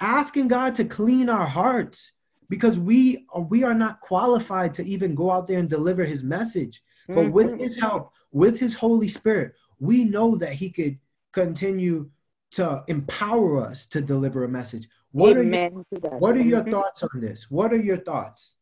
asking 0.00 0.48
God 0.48 0.74
to 0.74 0.84
clean 0.84 1.28
our 1.28 1.46
hearts, 1.46 2.10
because 2.54 2.78
we 2.78 3.26
are, 3.30 3.40
we 3.40 3.64
are 3.64 3.74
not 3.74 4.00
qualified 4.00 4.72
to 4.74 4.84
even 4.84 5.12
go 5.12 5.28
out 5.28 5.48
there 5.48 5.58
and 5.58 5.68
deliver 5.68 6.04
his 6.04 6.22
message. 6.22 6.84
But 7.08 7.16
mm-hmm. 7.16 7.32
with 7.32 7.58
his 7.58 7.76
help, 7.76 8.12
with 8.30 8.60
his 8.60 8.76
Holy 8.76 9.08
Spirit, 9.08 9.54
we 9.80 10.04
know 10.04 10.36
that 10.36 10.52
he 10.52 10.70
could 10.70 10.96
continue 11.32 12.10
to 12.52 12.84
empower 12.86 13.60
us 13.60 13.86
to 13.86 14.00
deliver 14.00 14.44
a 14.44 14.48
message. 14.48 14.88
What 15.10 15.36
Amen 15.36 15.72
are 15.74 15.98
your, 16.00 16.18
what 16.20 16.36
are 16.36 16.42
your 16.42 16.60
mm-hmm. 16.60 16.70
thoughts 16.70 17.02
on 17.02 17.20
this? 17.20 17.50
What 17.50 17.72
are 17.72 17.82
your 17.90 17.98
thoughts? 17.98 18.54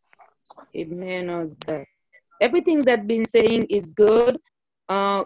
Amen 0.75 1.29
on 1.29 1.55
that. 1.67 1.85
Everything 2.41 2.81
that 2.85 3.07
been 3.07 3.27
saying 3.27 3.65
is 3.65 3.93
good. 3.93 4.39
Uh, 4.89 5.25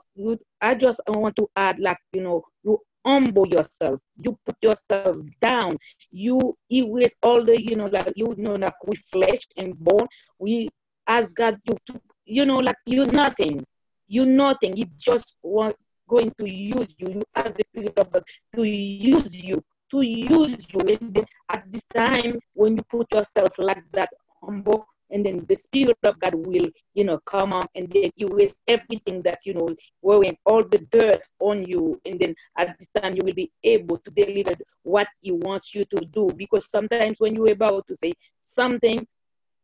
I 0.61 0.75
just 0.75 1.01
want 1.07 1.37
to 1.37 1.49
add, 1.55 1.79
like 1.79 1.99
you 2.13 2.23
know, 2.23 2.43
you 2.65 2.81
humble 3.07 3.47
yourself. 3.47 4.01
You 4.21 4.39
put 4.45 4.57
yourself 4.63 5.17
down. 5.41 5.79
You 6.11 6.57
erase 6.71 7.15
all 7.23 7.45
the, 7.45 7.61
you 7.61 7.77
know, 7.77 7.87
like 7.87 8.13
you 8.17 8.35
know, 8.37 8.55
like 8.55 8.75
we 8.87 8.97
flesh 9.13 9.47
and 9.57 9.79
bone. 9.79 10.07
We 10.39 10.69
ask 11.07 11.33
God 11.35 11.59
to, 11.67 11.77
to 11.87 12.01
you 12.25 12.45
know, 12.45 12.59
like 12.59 12.77
you 12.87 13.07
nothing. 13.07 13.65
You 14.09 14.25
nothing. 14.25 14.77
He 14.77 14.89
just 14.99 15.37
want 15.43 15.77
going 16.09 16.33
to 16.39 16.49
use 16.49 16.89
you. 16.99 17.09
You 17.09 17.23
ask 17.35 17.55
the 17.55 17.65
Spirit 17.67 17.99
of 17.99 18.11
God 18.13 18.25
to 18.55 18.63
use 18.65 19.35
you, 19.35 19.63
to 19.91 20.03
use 20.03 20.67
you. 20.73 20.81
And 20.81 21.27
at 21.49 21.65
this 21.71 21.83
time, 21.95 22.39
when 22.55 22.77
you 22.77 22.83
put 22.91 23.13
yourself 23.13 23.51
like 23.59 23.83
that, 23.93 24.11
humble, 24.43 24.87
and 25.11 25.25
then 25.25 25.45
the 25.49 25.55
spirit 25.55 25.99
of 26.05 26.19
God 26.19 26.35
will, 26.35 26.67
you 26.95 27.05
know, 27.05 27.19
come 27.27 27.53
up 27.53 27.71
and 27.75 27.91
then 27.93 28.11
erase 28.19 28.55
everything 28.67 29.23
that, 29.23 29.47
you 29.47 29.55
know, 29.55 29.69
wearing 30.03 30.37
all 30.47 30.65
the 30.65 30.79
dirt 30.91 31.23
on 31.39 31.65
you. 31.65 32.01
And 32.05 32.19
then 32.19 32.35
at 32.59 32.77
this 32.79 32.89
time 33.01 33.15
you 33.15 33.23
will 33.25 33.35
be 33.35 33.51
able 33.63 33.99
to 33.99 34.11
deliver 34.11 34.55
what 34.83 35.07
he 35.21 35.33
wants 35.33 35.75
you 35.75 35.85
to 35.87 36.05
do. 36.07 36.31
Because 36.37 36.69
sometimes 36.71 37.21
when 37.21 37.37
you're 37.37 37.53
about 37.53 37.87
to 37.87 37.95
say 37.95 38.13
something, 38.43 39.07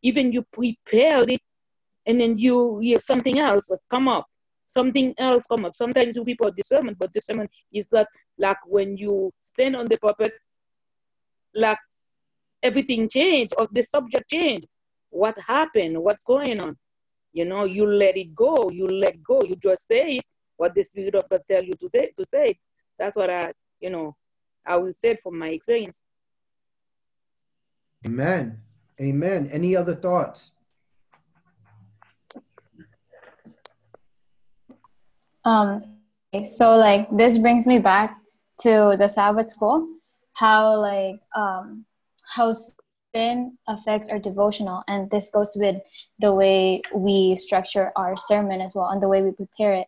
even 0.02 0.32
you 0.32 0.42
prepared 0.52 1.30
it 1.30 1.40
and 2.06 2.20
then 2.20 2.38
you 2.38 2.78
hear 2.78 3.00
something 3.00 3.38
else 3.38 3.70
come 3.90 4.08
up. 4.08 4.26
Something 4.66 5.12
else 5.18 5.46
come 5.46 5.64
up. 5.64 5.74
Sometimes 5.74 6.16
you 6.16 6.24
people 6.24 6.50
discernment, 6.56 6.98
but 6.98 7.12
discernment 7.12 7.50
is 7.72 7.86
that 7.88 8.08
like 8.38 8.58
when 8.64 8.96
you 8.96 9.32
stand 9.42 9.76
on 9.76 9.86
the 9.86 9.98
puppet, 9.98 10.32
like 11.54 11.78
everything 12.62 13.08
changed 13.08 13.54
or 13.58 13.68
the 13.72 13.82
subject 13.82 14.30
changed 14.30 14.66
what 15.12 15.38
happened, 15.38 16.02
what's 16.02 16.24
going 16.24 16.60
on. 16.60 16.76
You 17.32 17.44
know, 17.44 17.64
you 17.64 17.86
let 17.86 18.16
it 18.16 18.34
go, 18.34 18.70
you 18.70 18.86
let 18.86 19.22
go, 19.22 19.42
you 19.42 19.56
just 19.56 19.86
say 19.86 20.16
it, 20.16 20.24
what 20.56 20.74
the 20.74 20.82
Spirit 20.82 21.14
of 21.14 21.28
God 21.28 21.42
tell 21.48 21.62
you 21.62 21.74
to, 21.74 21.88
to 21.88 22.24
say. 22.30 22.58
That's 22.98 23.16
what 23.16 23.30
I, 23.30 23.52
you 23.80 23.90
know, 23.90 24.16
I 24.66 24.76
will 24.76 24.92
say 24.94 25.18
from 25.22 25.38
my 25.38 25.48
experience. 25.48 26.02
Amen. 28.06 28.58
Amen. 29.00 29.48
Any 29.52 29.76
other 29.76 29.94
thoughts? 29.94 30.50
Um, 35.44 35.84
so 36.44 36.76
like 36.76 37.08
this 37.16 37.38
brings 37.38 37.66
me 37.66 37.78
back 37.78 38.16
to 38.60 38.96
the 38.98 39.08
Sabbath 39.08 39.50
school, 39.50 39.88
how 40.34 40.76
like 40.76 41.20
um 41.36 41.84
how 42.24 42.54
sin 43.14 43.58
affects 43.68 44.08
our 44.08 44.18
devotional 44.18 44.82
and 44.88 45.10
this 45.10 45.30
goes 45.30 45.52
with 45.56 45.76
the 46.18 46.32
way 46.34 46.82
we 46.94 47.36
structure 47.36 47.92
our 47.96 48.16
sermon 48.16 48.60
as 48.60 48.74
well 48.74 48.88
and 48.88 49.02
the 49.02 49.08
way 49.08 49.22
we 49.22 49.30
prepare 49.32 49.74
it. 49.74 49.86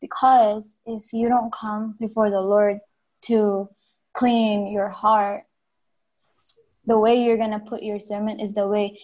Because 0.00 0.78
if 0.84 1.12
you 1.12 1.28
don't 1.28 1.52
come 1.52 1.96
before 1.98 2.30
the 2.30 2.40
lord 2.40 2.78
to 3.22 3.68
clean 4.12 4.66
your 4.68 4.88
heart 4.88 5.44
the 6.86 6.98
way 6.98 7.22
you're 7.22 7.36
to 7.36 7.58
put 7.58 7.82
your 7.82 7.98
sermon 7.98 8.40
is 8.40 8.54
the 8.54 8.66
way 8.66 8.98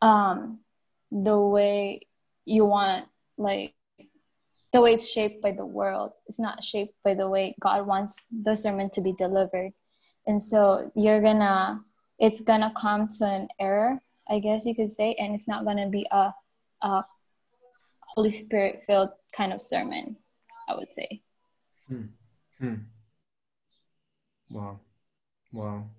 um 0.00 0.60
the 1.10 1.38
way 1.38 2.00
you 2.44 2.64
want 2.64 3.06
like 3.36 3.74
the 4.72 4.80
way 4.80 4.92
it's 4.94 5.10
shaped 5.10 5.40
by 5.40 5.50
the 5.50 5.64
world. 5.64 6.12
It's 6.26 6.38
not 6.38 6.62
shaped 6.62 6.94
by 7.02 7.14
the 7.14 7.28
way 7.28 7.54
god 7.60 7.86
wants 7.86 8.24
the 8.30 8.54
sermon 8.54 8.90
to 8.90 9.00
be 9.00 9.12
delivered. 9.12 9.72
And 10.26 10.42
so 10.42 10.92
you're 10.94 11.22
gonna 11.22 11.80
it's 12.18 12.40
gonna 12.40 12.72
come 12.76 13.08
to 13.08 13.24
an 13.24 13.48
error, 13.58 14.00
I 14.28 14.38
guess 14.40 14.66
you 14.66 14.74
could 14.74 14.90
say, 14.90 15.14
and 15.14 15.34
it's 15.34 15.48
not 15.48 15.64
gonna 15.64 15.88
be 15.88 16.06
a, 16.10 16.32
a 16.82 17.04
Holy 18.00 18.30
Spirit 18.30 18.82
filled 18.86 19.10
kind 19.32 19.52
of 19.52 19.60
sermon, 19.60 20.16
I 20.68 20.74
would 20.74 20.90
say. 20.90 21.22
Hmm. 21.88 22.06
Hmm. 22.58 22.74
Wow. 24.50 24.80
Wow. 25.52 25.90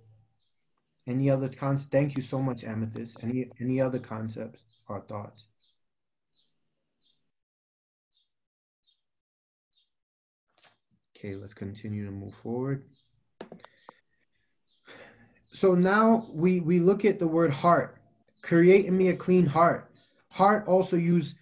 Any 1.08 1.30
other 1.30 1.50
concepts? 1.50 1.90
Thank 1.92 2.18
you 2.18 2.24
so 2.24 2.40
much, 2.40 2.64
Amethyst. 2.64 3.18
Any 3.24 3.50
any 3.60 3.82
other 3.82 4.00
concepts 4.00 4.62
or 4.88 5.02
thoughts? 5.02 5.46
Okay, 11.18 11.36
let's 11.36 11.54
continue 11.54 12.06
to 12.06 12.12
move 12.12 12.36
forward. 12.36 12.86
So 15.52 15.76
now 15.76 16.28
we 16.32 16.60
we 16.60 16.80
look 16.80 17.06
at 17.06 17.20
the 17.20 17.28
word 17.28 17.52
heart. 17.52 17.98
Create 18.42 18.86
in 18.86 18.98
me 18.98 19.10
a 19.10 19.16
clean 19.16 19.46
heart. 19.46 19.92
Heart 20.30 20.68
also 20.68 20.96
used 20.96 21.36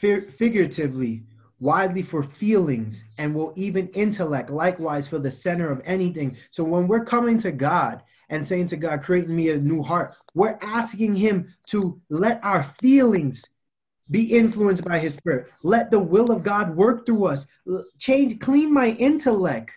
figuratively, 0.00 1.24
widely 1.58 2.02
for 2.02 2.22
feelings, 2.22 3.04
and 3.18 3.34
will 3.34 3.52
even 3.56 3.88
intellect, 3.88 4.48
likewise 4.48 5.06
for 5.06 5.18
the 5.18 5.30
center 5.30 5.70
of 5.70 5.82
anything. 5.84 6.36
So 6.50 6.64
when 6.64 6.88
we're 6.88 7.04
coming 7.04 7.38
to 7.38 7.52
God 7.52 8.02
and 8.30 8.46
saying 8.46 8.68
to 8.68 8.76
God, 8.76 9.02
create 9.02 9.24
in 9.24 9.36
me 9.36 9.50
a 9.50 9.58
new 9.58 9.82
heart, 9.82 10.14
we're 10.34 10.58
asking 10.62 11.16
Him 11.16 11.52
to 11.66 12.00
let 12.08 12.42
our 12.42 12.62
feelings 12.80 13.44
be 14.10 14.24
influenced 14.36 14.84
by 14.84 14.98
his 14.98 15.14
spirit 15.14 15.50
let 15.62 15.90
the 15.90 15.98
will 15.98 16.30
of 16.30 16.42
god 16.42 16.74
work 16.74 17.06
through 17.06 17.26
us 17.26 17.46
change 17.98 18.40
clean 18.40 18.72
my 18.72 18.88
intellect 18.98 19.70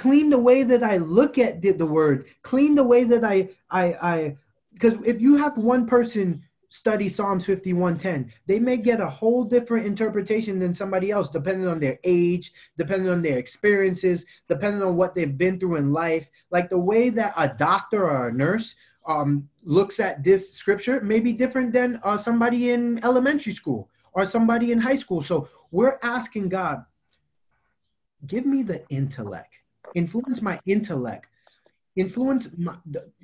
clean 0.00 0.30
the 0.30 0.38
way 0.38 0.62
that 0.62 0.82
i 0.82 0.96
look 0.96 1.36
at 1.38 1.60
the, 1.60 1.86
word 1.86 2.26
clean 2.42 2.74
the 2.74 2.88
way 2.92 3.04
that 3.04 3.24
i 3.24 3.48
i 3.70 3.84
i 4.12 4.36
because 4.72 4.94
if 5.04 5.20
you 5.20 5.36
have 5.36 5.56
one 5.58 5.86
person 5.86 6.42
study 6.70 7.08
psalms 7.08 7.44
5110 7.44 8.32
they 8.46 8.58
may 8.58 8.76
get 8.76 9.00
a 9.00 9.08
whole 9.18 9.44
different 9.44 9.84
interpretation 9.84 10.58
than 10.58 10.72
somebody 10.72 11.10
else 11.10 11.28
depending 11.28 11.66
on 11.66 11.78
their 11.78 11.98
age 12.04 12.52
depending 12.78 13.08
on 13.08 13.20
their 13.20 13.38
experiences 13.38 14.24
depending 14.48 14.82
on 14.82 14.96
what 14.96 15.14
they've 15.14 15.36
been 15.36 15.58
through 15.60 15.76
in 15.76 15.92
life 15.92 16.30
like 16.50 16.70
the 16.70 16.78
way 16.78 17.10
that 17.10 17.34
a 17.36 17.48
doctor 17.48 18.08
or 18.08 18.28
a 18.28 18.32
nurse 18.32 18.76
um, 19.06 19.48
looks 19.64 20.00
at 20.00 20.22
this 20.22 20.52
scripture 20.52 21.00
may 21.00 21.20
be 21.20 21.32
different 21.32 21.72
than 21.72 22.00
uh, 22.04 22.16
somebody 22.16 22.70
in 22.70 23.02
elementary 23.04 23.52
school 23.52 23.88
or 24.12 24.26
somebody 24.26 24.72
in 24.72 24.80
high 24.80 24.94
school. 24.94 25.20
So 25.20 25.48
we're 25.70 25.98
asking 26.02 26.48
God, 26.48 26.84
give 28.26 28.46
me 28.46 28.62
the 28.62 28.86
intellect, 28.88 29.59
influence 29.94 30.42
my 30.42 30.60
intellect, 30.66 31.26
influence, 31.96 32.48
my, 32.56 32.76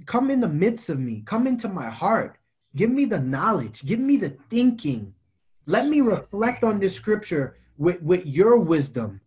come 0.06 0.30
in 0.30 0.40
the 0.40 0.48
midst 0.48 0.88
of 0.88 0.98
me, 0.98 1.22
come 1.26 1.46
into 1.46 1.68
my 1.68 1.88
heart, 1.88 2.38
give 2.74 2.90
me 2.90 3.04
the 3.04 3.20
knowledge, 3.20 3.84
give 3.84 4.00
me 4.00 4.16
the 4.16 4.36
thinking. 4.50 5.14
Let 5.66 5.86
me 5.88 6.00
reflect 6.00 6.62
on 6.62 6.78
this 6.78 6.94
scripture 6.94 7.56
with, 7.76 8.00
with 8.02 8.26
your 8.26 8.56
wisdom. 8.56 9.20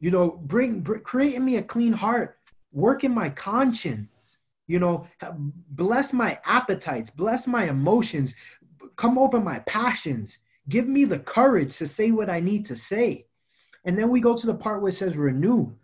You 0.00 0.10
know, 0.10 0.30
bring, 0.30 0.80
bring 0.80 1.00
create 1.00 1.34
in 1.34 1.44
me 1.44 1.56
a 1.56 1.62
clean 1.62 1.92
heart, 1.92 2.38
work 2.72 3.04
in 3.04 3.12
my 3.12 3.30
conscience 3.30 4.34
you 4.66 4.78
know, 4.78 5.06
bless 5.70 6.12
my 6.12 6.38
appetites, 6.44 7.10
bless 7.10 7.46
my 7.46 7.64
emotions, 7.64 8.34
come 8.96 9.18
over 9.18 9.40
my 9.40 9.58
passions. 9.60 10.38
Give 10.68 10.88
me 10.88 11.04
the 11.04 11.18
courage 11.18 11.76
to 11.76 11.86
say 11.86 12.10
what 12.10 12.30
I 12.30 12.40
need 12.40 12.64
to 12.66 12.76
say. 12.76 13.26
And 13.84 13.98
then 13.98 14.08
we 14.08 14.20
go 14.20 14.34
to 14.34 14.46
the 14.46 14.54
part 14.54 14.80
where 14.80 14.88
it 14.88 14.94
says 14.94 15.16
renew. 15.16 15.74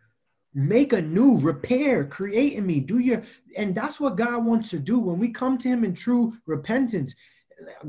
Make 0.53 0.93
a 0.93 1.01
new, 1.01 1.39
repair, 1.39 2.05
create 2.05 2.55
in 2.55 2.67
me. 2.67 2.81
Do 2.81 2.99
your 2.99 3.23
and 3.57 3.75
that's 3.75 4.01
what 4.01 4.17
God 4.17 4.45
wants 4.45 4.71
to 4.71 4.79
do 4.79 4.99
when 4.99 5.19
we 5.19 5.31
come 5.31 5.59
to 5.59 5.69
him 5.69 5.85
in 5.85 5.95
true 5.95 6.37
repentance. 6.47 7.15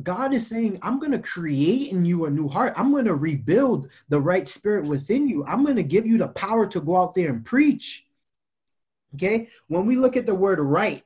God 0.03 0.33
is 0.33 0.45
saying, 0.45 0.79
I'm 0.81 0.99
going 0.99 1.13
to 1.13 1.19
create 1.19 1.91
in 1.91 2.03
you 2.03 2.25
a 2.25 2.29
new 2.29 2.47
heart. 2.47 2.73
I'm 2.75 2.91
going 2.91 3.05
to 3.05 3.15
rebuild 3.15 3.89
the 4.09 4.19
right 4.19 4.47
spirit 4.47 4.85
within 4.85 5.27
you. 5.27 5.45
I'm 5.45 5.63
going 5.63 5.77
to 5.77 5.83
give 5.83 6.05
you 6.05 6.17
the 6.17 6.27
power 6.27 6.67
to 6.67 6.81
go 6.81 6.97
out 6.97 7.15
there 7.15 7.29
and 7.29 7.45
preach. 7.45 8.05
Okay, 9.15 9.49
when 9.67 9.85
we 9.85 9.95
look 9.95 10.15
at 10.15 10.25
the 10.25 10.35
word 10.35 10.59
right, 10.59 11.03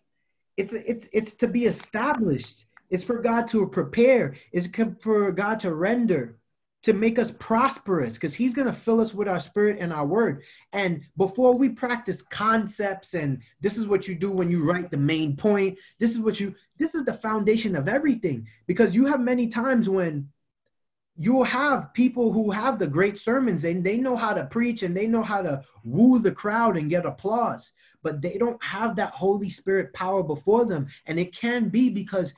it's 0.58 0.74
it's 0.74 1.10
it's 1.12 1.34
to 1.36 1.48
be 1.48 1.66
established. 1.66 2.66
It's 2.90 3.04
for 3.04 3.22
God 3.22 3.48
to 3.50 3.68
prepare. 3.68 4.36
It's 4.52 4.68
for 5.02 5.32
God 5.32 5.60
to 5.62 5.74
render, 5.74 6.38
to 6.86 6.94
make 6.94 7.18
us 7.18 7.32
prosperous, 7.32 8.14
because 8.14 8.36
He's 8.36 8.54
going 8.54 8.68
to 8.68 8.74
fill 8.74 9.02
us 9.02 9.12
with 9.12 9.28
our 9.28 9.40
spirit 9.40 9.78
and 9.80 9.92
our 9.92 10.06
word. 10.06 10.44
And 10.72 11.02
before 11.18 11.56
we 11.56 11.70
practice 11.70 12.22
concepts, 12.22 13.16
and 13.16 13.42
this 13.60 13.78
is 13.78 13.88
what 13.88 14.08
you 14.08 14.14
do 14.14 14.32
when 14.32 14.52
you 14.52 14.64
write 14.64 14.92
the 14.92 14.98
main 14.98 15.36
point. 15.36 15.80
This 16.00 16.12
is 16.12 16.20
what 16.20 16.40
you. 16.40 16.54
This 16.78 16.94
is 16.94 17.04
the 17.04 17.14
foundation 17.14 17.76
of 17.76 17.88
everything. 17.88 18.48
Because 18.68 18.94
you 18.94 19.08
have 19.08 19.20
many 19.20 19.48
times 19.48 19.90
when 19.90 20.30
you'll 21.18 21.44
have 21.44 21.92
people 21.94 22.32
who 22.32 22.52
have 22.52 22.78
the 22.78 22.86
great 22.86 23.20
sermons 23.20 23.64
and 23.64 23.84
they 23.84 23.98
know 23.98 24.16
how 24.16 24.34
to 24.34 24.46
preach 24.46 24.84
and 24.84 24.96
they 24.96 25.08
know 25.08 25.24
how 25.24 25.42
to 25.42 25.64
woo 25.84 26.20
the 26.20 26.32
crowd 26.32 26.78
and 26.78 26.90
get 26.90 27.06
applause 27.06 27.72
but 28.04 28.22
they 28.22 28.38
don't 28.38 28.62
have 28.62 28.98
that 28.98 29.12
holy 29.12 29.50
spirit 29.50 29.94
power 29.94 30.22
before 30.22 30.66
them 30.66 30.86
and 31.06 31.18
it 31.18 31.34
can 31.34 31.70
be 31.70 31.90
because 31.90 32.34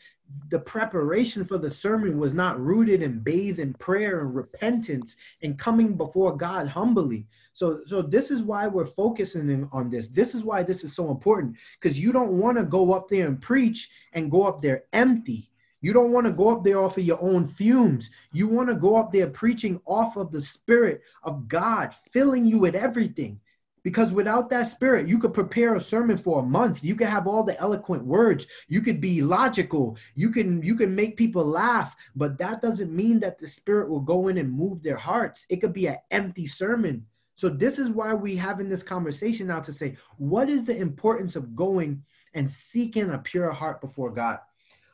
the 0.50 0.60
preparation 0.60 1.46
for 1.46 1.58
the 1.58 1.72
sermon 1.72 2.20
was 2.20 2.34
not 2.34 2.60
rooted 2.60 3.02
and 3.02 3.24
bathed 3.24 3.60
in 3.60 3.74
prayer 3.76 4.22
and 4.22 4.36
repentance 4.36 5.16
and 5.42 5.60
coming 5.60 5.96
before 5.96 6.36
god 6.36 6.68
humbly 6.68 7.26
so 7.54 7.82
so 7.86 8.02
this 8.02 8.32
is 8.32 8.44
why 8.44 8.68
we're 8.68 8.86
focusing 8.86 9.68
on 9.72 9.90
this 9.90 10.10
this 10.10 10.36
is 10.36 10.44
why 10.44 10.62
this 10.64 10.84
is 10.84 10.94
so 10.94 11.12
important 11.12 11.56
because 11.80 12.00
you 12.00 12.12
don't 12.12 12.38
want 12.38 12.58
to 12.58 12.64
go 12.64 12.94
up 12.94 13.08
there 13.10 13.28
and 13.28 13.42
preach 13.42 13.90
and 14.14 14.32
go 14.32 14.44
up 14.44 14.62
there 14.62 14.84
empty 14.94 15.50
you 15.82 15.94
don't 15.94 16.12
want 16.12 16.26
to 16.26 16.34
go 16.34 16.50
up 16.50 16.64
there 16.64 16.80
off 16.80 16.98
of 16.98 17.04
your 17.04 17.22
own 17.22 17.48
fumes. 17.48 18.10
You 18.32 18.48
want 18.48 18.70
to 18.70 18.76
go 18.76 18.96
up 18.98 19.12
there 19.12 19.28
preaching 19.28 19.80
off 19.86 20.18
of 20.18 20.32
the 20.32 20.42
Spirit 20.42 21.02
of 21.24 21.48
God, 21.48 21.94
filling 22.12 22.46
you 22.46 22.58
with 22.58 22.76
everything. 22.76 23.40
Because 23.84 24.12
without 24.12 24.50
that 24.50 24.68
spirit, 24.68 25.08
you 25.08 25.18
could 25.18 25.34
prepare 25.34 25.76
a 25.76 25.82
sermon 25.82 26.18
for 26.18 26.40
a 26.40 26.46
month. 26.46 26.84
You 26.84 26.96
could 26.96 27.08
have 27.08 27.28
all 27.28 27.44
the 27.44 27.60
eloquent 27.60 28.04
words. 28.04 28.48
You 28.68 28.82
could 28.82 29.00
be 29.00 29.22
logical. 29.22 29.98
You 30.16 30.30
can 30.30 30.62
you 30.62 30.76
can 30.76 30.94
make 30.94 31.16
people 31.16 31.46
laugh, 31.46 31.96
but 32.16 32.38
that 32.40 32.62
doesn't 32.62 32.94
mean 32.94 33.20
that 33.22 33.38
the 33.38 33.48
spirit 33.48 33.90
will 33.90 34.02
go 34.02 34.28
in 34.28 34.38
and 34.38 34.52
move 34.52 34.84
their 34.84 34.98
hearts. 34.98 35.46
It 35.50 35.62
could 35.62 35.74
be 35.74 35.88
an 35.88 35.98
empty 36.12 36.48
sermon. 36.48 37.06
So 37.36 37.50
this 37.50 37.78
is 37.78 37.90
why 37.90 38.14
we 38.14 38.36
having 38.36 38.68
this 38.68 38.84
conversation 38.84 39.48
now 39.48 39.60
to 39.60 39.72
say, 39.72 39.96
what 40.18 40.50
is 40.50 40.66
the 40.66 40.76
importance 40.76 41.36
of 41.36 41.56
going 41.56 42.04
and 42.34 42.52
seeking 42.52 43.12
a 43.12 43.20
pure 43.20 43.52
heart 43.52 43.80
before 43.80 44.12
God? 44.12 44.40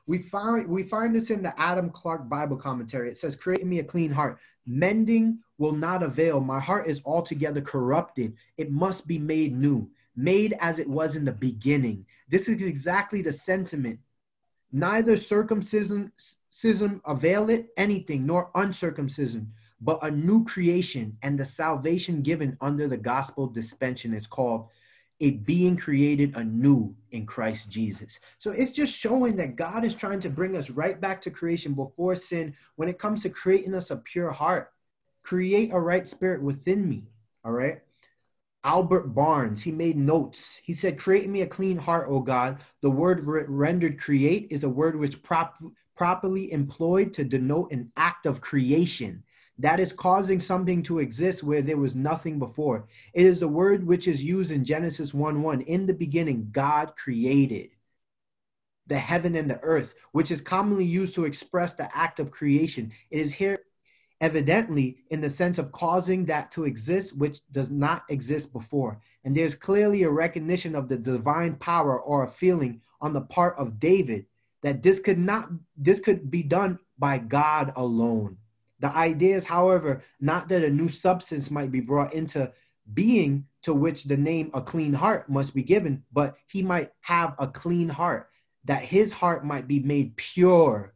We 0.06 0.20
find 0.20 0.68
we 0.68 0.84
find 0.84 1.16
this 1.16 1.30
in 1.30 1.42
the 1.42 1.58
Adam 1.60 1.90
Clarke 1.90 2.28
Bible 2.28 2.58
commentary. 2.58 3.10
It 3.10 3.18
says, 3.18 3.36
"Create 3.36 3.66
me 3.66 3.80
a 3.80 3.84
clean 3.84 4.12
heart. 4.12 4.38
Mending 4.66 5.40
will 5.58 5.72
not 5.74 6.04
avail. 6.04 6.40
My 6.40 6.60
heart 6.60 6.88
is 6.88 7.02
altogether 7.06 7.62
corrupted. 7.62 8.36
It 8.58 8.72
must 8.72 9.08
be 9.08 9.18
made 9.18 9.58
new, 9.58 9.90
made 10.16 10.56
as 10.60 10.80
it 10.80 10.90
was 10.90 11.16
in 11.16 11.26
the 11.26 11.32
beginning." 11.32 12.06
This 12.28 12.50
is 12.50 12.62
exactly 12.62 13.22
the 13.22 13.32
sentiment. 13.32 14.00
Neither 14.72 15.18
circumcision 15.18 16.12
avail 17.06 17.50
it 17.50 17.72
anything, 17.78 18.26
nor 18.26 18.50
uncircumcision, 18.56 19.54
but 19.80 20.00
a 20.02 20.10
new 20.10 20.44
creation 20.46 21.18
and 21.22 21.40
the 21.40 21.46
salvation 21.46 22.22
given 22.22 22.58
under 22.60 22.88
the 22.88 22.98
gospel 22.98 23.48
dispensation 23.48 24.14
is 24.14 24.28
called 24.28 24.68
a 25.24 25.32
being 25.32 25.78
created 25.78 26.36
anew 26.36 26.94
in 27.12 27.26
Christ 27.26 27.70
Jesus. 27.70 28.20
So 28.40 28.52
it's 28.52 28.72
just 28.72 28.94
showing 28.94 29.38
that 29.38 29.56
God 29.56 29.86
is 29.86 29.96
trying 29.96 30.20
to 30.20 30.30
bring 30.30 30.58
us 30.58 30.70
right 30.70 31.00
back 31.00 31.22
to 31.22 31.32
creation 31.32 31.74
before 31.74 32.16
sin 32.18 32.54
when 32.76 32.90
it 32.90 33.00
comes 33.00 33.24
to 33.24 33.30
creating 33.30 33.74
us 33.74 33.90
a 33.90 33.96
pure 33.96 34.32
heart. 34.32 34.74
Create 35.24 35.72
a 35.72 35.80
right 35.80 36.08
spirit 36.10 36.44
within 36.44 36.88
me. 36.90 37.06
All 37.46 37.54
right. 37.54 37.80
Albert 38.66 39.14
Barnes, 39.14 39.64
he 39.64 39.72
made 39.72 39.98
notes. 39.98 40.60
He 40.62 40.74
said, 40.74 41.00
Create 41.00 41.30
me 41.30 41.42
a 41.42 41.48
clean 41.48 41.78
heart, 41.78 42.08
O 42.10 42.20
God. 42.20 42.60
The 42.82 42.92
word 42.92 43.26
re- 43.26 43.46
rendered 43.48 44.00
create 44.00 44.48
is 44.52 44.66
a 44.66 44.70
word 44.70 44.98
which 44.98 45.24
prop- 45.24 45.64
properly 45.96 46.52
employed 46.52 47.14
to 47.14 47.24
denote 47.24 47.72
an 47.72 47.92
act 47.96 48.26
of 48.26 48.42
creation 48.42 49.24
that 49.60 49.80
is 49.80 49.94
causing 49.94 50.40
something 50.40 50.82
to 50.84 51.00
exist 51.00 51.44
where 51.44 51.62
there 51.62 51.78
was 51.78 51.96
nothing 51.96 52.40
before. 52.40 52.86
It 53.14 53.26
is 53.26 53.40
the 53.40 53.48
word 53.48 53.86
which 53.86 54.08
is 54.08 54.24
used 54.24 54.52
in 54.52 54.66
Genesis 54.66 55.14
1 55.14 55.42
1. 55.42 55.62
In 55.62 55.86
the 55.86 55.94
beginning, 55.94 56.50
God 56.52 56.96
created 56.96 57.70
the 58.88 58.98
heaven 58.98 59.36
and 59.36 59.50
the 59.50 59.60
earth, 59.62 59.96
which 60.12 60.32
is 60.32 60.42
commonly 60.42 60.86
used 60.86 61.16
to 61.16 61.26
express 61.26 61.74
the 61.74 61.96
act 61.96 62.20
of 62.20 62.32
creation. 62.32 62.92
It 63.12 63.20
is 63.20 63.34
here 63.34 63.60
evidently 64.20 64.98
in 65.10 65.22
the 65.22 65.30
sense 65.30 65.58
of 65.58 65.72
causing 65.72 66.26
that 66.26 66.50
to 66.52 66.66
exist 66.66 67.16
which 67.18 67.40
does 67.52 67.70
not 67.72 68.04
exist 68.10 68.54
before. 68.54 69.00
And 69.24 69.36
there's 69.36 69.56
clearly 69.56 70.04
a 70.04 70.10
recognition 70.10 70.76
of 70.76 70.88
the 70.88 70.98
divine 70.98 71.56
power 71.56 72.00
or 72.00 72.24
a 72.24 72.30
feeling 72.30 72.82
on 73.02 73.14
the 73.14 73.22
part 73.22 73.58
of 73.58 73.80
David 73.80 74.26
that 74.62 74.82
this 74.82 75.00
could 75.00 75.18
not 75.18 75.50
this 75.78 76.00
could 76.00 76.32
be 76.32 76.42
done 76.42 76.80
by 76.98 77.18
God 77.18 77.74
alone. 77.76 78.38
The 78.84 78.94
idea 78.94 79.38
is, 79.38 79.46
however, 79.46 80.04
not 80.20 80.50
that 80.50 80.62
a 80.62 80.70
new 80.70 80.90
substance 80.90 81.50
might 81.50 81.72
be 81.72 81.80
brought 81.80 82.14
into 82.14 82.52
being 82.94 83.46
to 83.62 83.74
which 83.74 84.04
the 84.04 84.18
name 84.18 84.52
a 84.54 84.62
clean 84.62 84.92
heart 84.92 85.30
must 85.30 85.56
be 85.56 85.64
given, 85.64 86.04
but 86.12 86.36
he 86.48 86.62
might 86.62 86.92
have 87.00 87.34
a 87.40 87.48
clean 87.48 87.88
heart, 87.88 88.30
that 88.66 88.84
his 88.84 89.14
heart 89.14 89.46
might 89.46 89.70
be 89.70 89.80
made 89.80 90.18
pure, 90.18 90.94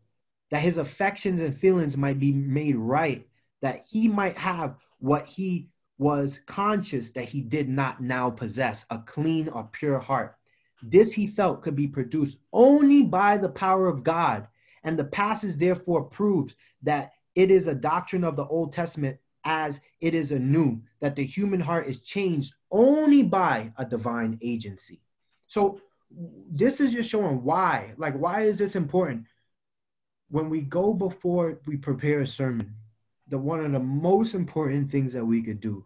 that 0.51 0.59
his 0.59 0.77
affections 0.77 1.39
and 1.39 1.57
feelings 1.57 1.95
might 1.95 2.19
be 2.19 2.33
made 2.33 2.75
right, 2.75 3.25
that 3.61 3.85
he 3.89 4.09
might 4.09 4.37
have 4.37 4.75
what 4.99 5.25
he 5.25 5.69
was 5.97 6.41
conscious 6.45 7.11
that 7.11 7.29
he 7.29 7.39
did 7.39 7.69
not 7.69 8.01
now 8.01 8.29
possess 8.29 8.85
a 8.89 8.99
clean 8.99 9.47
or 9.47 9.63
pure 9.71 9.99
heart. 9.99 10.35
This 10.83 11.13
he 11.13 11.25
felt 11.25 11.61
could 11.61 11.77
be 11.77 11.87
produced 11.87 12.39
only 12.51 13.03
by 13.03 13.37
the 13.37 13.47
power 13.47 13.87
of 13.87 14.03
God. 14.03 14.45
And 14.83 14.99
the 14.99 15.05
passage 15.05 15.55
therefore 15.55 16.03
proves 16.03 16.53
that 16.83 17.11
it 17.37 17.51
is 17.51 17.67
a 17.67 17.75
doctrine 17.75 18.23
of 18.23 18.35
the 18.35 18.47
Old 18.47 18.73
Testament 18.73 19.19
as 19.45 19.79
it 20.01 20.15
is 20.15 20.31
anew, 20.31 20.81
that 21.01 21.15
the 21.15 21.23
human 21.23 21.59
heart 21.59 21.87
is 21.87 21.99
changed 21.99 22.55
only 22.71 23.21
by 23.21 23.71
a 23.77 23.85
divine 23.85 24.39
agency. 24.41 25.03
So 25.45 25.79
this 26.51 26.81
is 26.81 26.91
just 26.91 27.11
showing 27.11 27.43
why. 27.43 27.93
Like, 27.95 28.15
why 28.15 28.41
is 28.41 28.57
this 28.57 28.75
important? 28.75 29.25
When 30.29 30.49
we 30.49 30.61
go 30.61 30.95
before 30.95 31.59
we 31.67 31.77
prepare 31.77 32.21
a 32.21 32.27
sermon, 32.27 32.73
the 33.27 33.37
one 33.37 33.63
of 33.63 33.71
the 33.71 33.79
most 33.79 34.33
important 34.33 34.91
things 34.91 35.13
that 35.13 35.23
we 35.23 35.43
could 35.43 35.61
do 35.61 35.85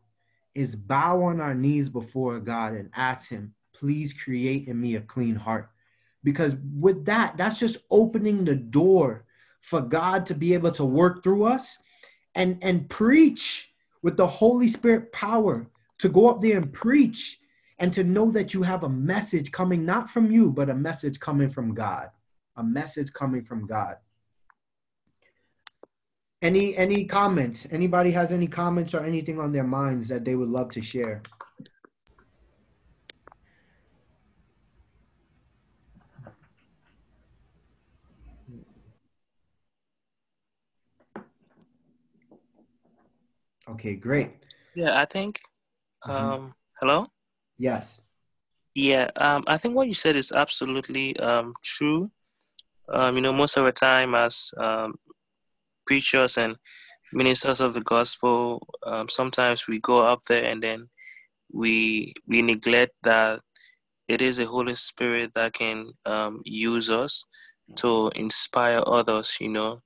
is 0.56 0.74
bow 0.78 1.22
on 1.22 1.42
our 1.42 1.54
knees 1.54 1.90
before 1.90 2.40
God 2.40 2.76
and 2.76 2.90
ask 2.96 3.28
Him, 3.28 3.54
please 3.74 4.14
create 4.14 4.70
in 4.70 4.80
me 4.80 4.96
a 4.96 5.02
clean 5.02 5.36
heart. 5.36 5.70
Because 6.24 6.56
with 6.80 7.04
that, 7.06 7.36
that's 7.36 7.60
just 7.60 7.80
opening 7.92 8.46
the 8.46 8.56
door 8.56 9.26
for 9.62 9.82
God 9.82 10.26
to 10.26 10.36
be 10.36 10.54
able 10.54 10.72
to 10.72 10.86
work 10.86 11.24
through 11.24 11.46
us 11.46 11.78
and, 12.36 12.58
and 12.62 12.90
preach 12.90 13.72
with 14.02 14.18
the 14.18 14.28
Holy 14.28 14.68
Spirit 14.68 15.12
power 15.12 15.68
to 16.00 16.10
go 16.10 16.30
up 16.30 16.42
there 16.42 16.58
and 16.58 16.74
preach 16.74 17.40
and 17.80 17.94
to 17.94 18.04
know 18.04 18.30
that 18.32 18.54
you 18.54 18.64
have 18.64 18.84
a 18.84 18.90
message 18.90 19.52
coming 19.52 19.86
not 19.86 20.10
from 20.10 20.32
you, 20.32 20.52
but 20.52 20.70
a 20.70 20.76
message 20.76 21.20
coming 21.20 21.50
from 21.50 21.74
God. 21.74 22.10
A 22.58 22.64
message 22.64 23.12
coming 23.14 23.44
from 23.44 23.66
God. 23.66 23.96
Any 26.42 26.76
any 26.76 27.06
comments? 27.06 27.68
Anybody 27.72 28.12
has 28.12 28.32
any 28.32 28.48
comments 28.48 28.94
or 28.94 29.04
anything 29.04 29.40
on 29.40 29.52
their 29.52 29.64
minds 29.64 30.08
that 30.08 30.26
they 30.26 30.36
would 30.36 30.50
love 30.50 30.70
to 30.72 30.82
share? 30.82 31.22
Okay, 43.72 43.96
great. 43.96 44.32
Yeah, 44.76 45.00
I 45.00 45.06
think. 45.06 45.40
Mhm. 46.08 46.12
Um, 46.14 46.56
hello. 46.80 47.08
Yes. 47.58 48.00
Yeah, 48.74 49.10
um, 49.18 49.44
I 49.48 49.58
think 49.58 49.76
what 49.76 49.88
you 49.88 49.94
said 49.94 50.16
is 50.16 50.32
absolutely 50.32 51.18
um, 51.20 51.54
true. 51.64 52.10
Um, 52.88 53.16
you 53.16 53.22
know, 53.22 53.34
most 53.34 53.58
of 53.58 53.66
the 53.66 53.72
time, 53.72 54.16
as 54.16 54.52
um, 54.58 54.96
preachers 55.86 56.38
and 56.38 56.56
ministers 57.14 57.60
of 57.60 57.74
the 57.74 57.82
gospel, 57.82 58.66
um, 58.86 59.10
sometimes 59.10 59.68
we 59.68 59.80
go 59.80 60.06
up 60.06 60.20
there 60.28 60.46
and 60.46 60.64
then 60.64 60.90
we 61.52 62.14
we 62.28 62.42
neglect 62.42 62.94
that 63.04 63.42
it 64.08 64.22
is 64.22 64.38
the 64.38 64.46
Holy 64.46 64.76
Spirit 64.76 65.32
that 65.36 65.54
can 65.54 65.92
um, 66.06 66.42
use 66.46 66.90
us 66.90 67.26
to 67.76 68.10
inspire 68.16 68.82
others. 68.88 69.38
You 69.40 69.50
know, 69.50 69.82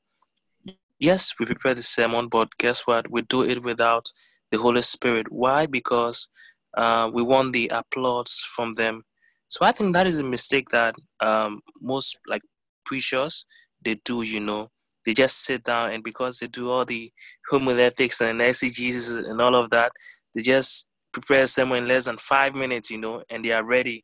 yes, 1.00 1.34
we 1.40 1.46
prepare 1.46 1.74
the 1.74 1.84
sermon, 1.84 2.28
but 2.28 2.50
guess 2.58 2.88
what? 2.88 3.10
We 3.12 3.22
do 3.24 3.44
it 3.44 3.64
without 3.64 4.08
the 4.52 4.58
Holy 4.58 4.82
Spirit. 4.82 5.32
Why? 5.32 5.66
Because 5.66 6.30
uh, 6.78 7.10
we 7.14 7.24
want 7.24 7.54
the 7.54 7.70
applause 7.70 8.44
from 8.56 8.74
them. 8.74 9.04
So 9.48 9.66
I 9.66 9.72
think 9.72 9.94
that 9.94 10.08
is 10.08 10.20
a 10.20 10.24
mistake 10.24 10.70
that 10.70 10.96
um, 11.22 11.62
most 11.82 12.18
like 12.28 12.42
preachers 12.86 13.46
they 13.84 13.96
do. 14.04 14.24
You 14.24 14.40
know, 14.40 14.70
they 15.06 15.14
just 15.14 15.44
sit 15.46 15.64
down 15.64 15.92
and 15.92 16.04
because 16.04 16.40
they 16.40 16.48
do 16.48 16.72
all 16.72 16.86
the 16.86 17.12
homiletics 17.50 18.22
and 18.22 18.42
exegesis 18.42 19.12
and 19.12 19.42
all 19.42 19.56
of 19.56 19.70
that, 19.70 19.92
they 20.34 20.42
just 20.42 20.88
prepare 21.12 21.44
a 21.44 21.48
sermon 21.48 21.84
in 21.84 21.88
less 21.88 22.06
than 22.06 22.18
five 22.18 22.56
minutes. 22.56 22.90
You 22.90 22.98
know, 22.98 23.24
and 23.30 23.46
they 23.46 23.52
are 23.52 23.64
ready, 23.64 24.04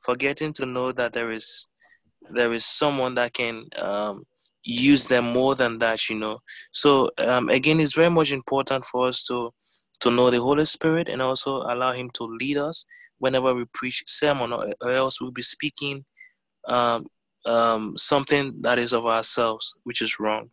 forgetting 0.00 0.52
to 0.54 0.66
know 0.66 0.92
that 0.92 1.12
there 1.12 1.30
is 1.30 1.68
there 2.30 2.52
is 2.52 2.66
someone 2.66 3.14
that 3.14 3.32
can 3.32 3.64
um, 3.78 4.24
use 4.64 5.06
them 5.06 5.24
more 5.32 5.54
than 5.54 5.78
that. 5.78 6.08
You 6.08 6.16
know, 6.18 6.38
so 6.72 7.10
um, 7.18 7.48
again, 7.48 7.80
it's 7.80 7.94
very 7.94 8.10
much 8.10 8.32
important 8.32 8.84
for 8.84 9.06
us 9.08 9.24
to 9.26 9.52
to 10.00 10.10
know 10.10 10.30
the 10.30 10.40
Holy 10.40 10.64
Spirit 10.64 11.08
and 11.08 11.20
also 11.20 11.62
allow 11.62 11.92
Him 11.92 12.10
to 12.14 12.24
lead 12.24 12.56
us 12.56 12.84
whenever 13.18 13.54
we 13.54 13.64
preach 13.74 14.02
sermon, 14.06 14.52
or, 14.52 14.72
or 14.80 14.92
else 14.92 15.20
we'll 15.20 15.30
be 15.30 15.42
speaking 15.42 16.04
um, 16.68 17.06
um, 17.46 17.96
something 17.96 18.60
that 18.62 18.78
is 18.78 18.92
of 18.92 19.06
ourselves, 19.06 19.74
which 19.84 20.00
is 20.02 20.18
wrong. 20.18 20.50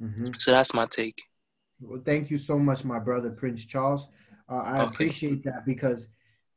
Mhm. 0.00 0.40
So 0.40 0.50
that's 0.50 0.74
my 0.74 0.86
take. 0.86 1.22
Well, 1.80 2.00
thank 2.04 2.30
you 2.30 2.38
so 2.38 2.58
much, 2.58 2.84
my 2.84 2.98
brother 2.98 3.30
Prince 3.30 3.64
Charles. 3.64 4.08
Uh, 4.48 4.56
I 4.56 4.82
Okay. 4.82 4.94
appreciate 4.94 5.42
that 5.44 5.66
because, 5.66 6.08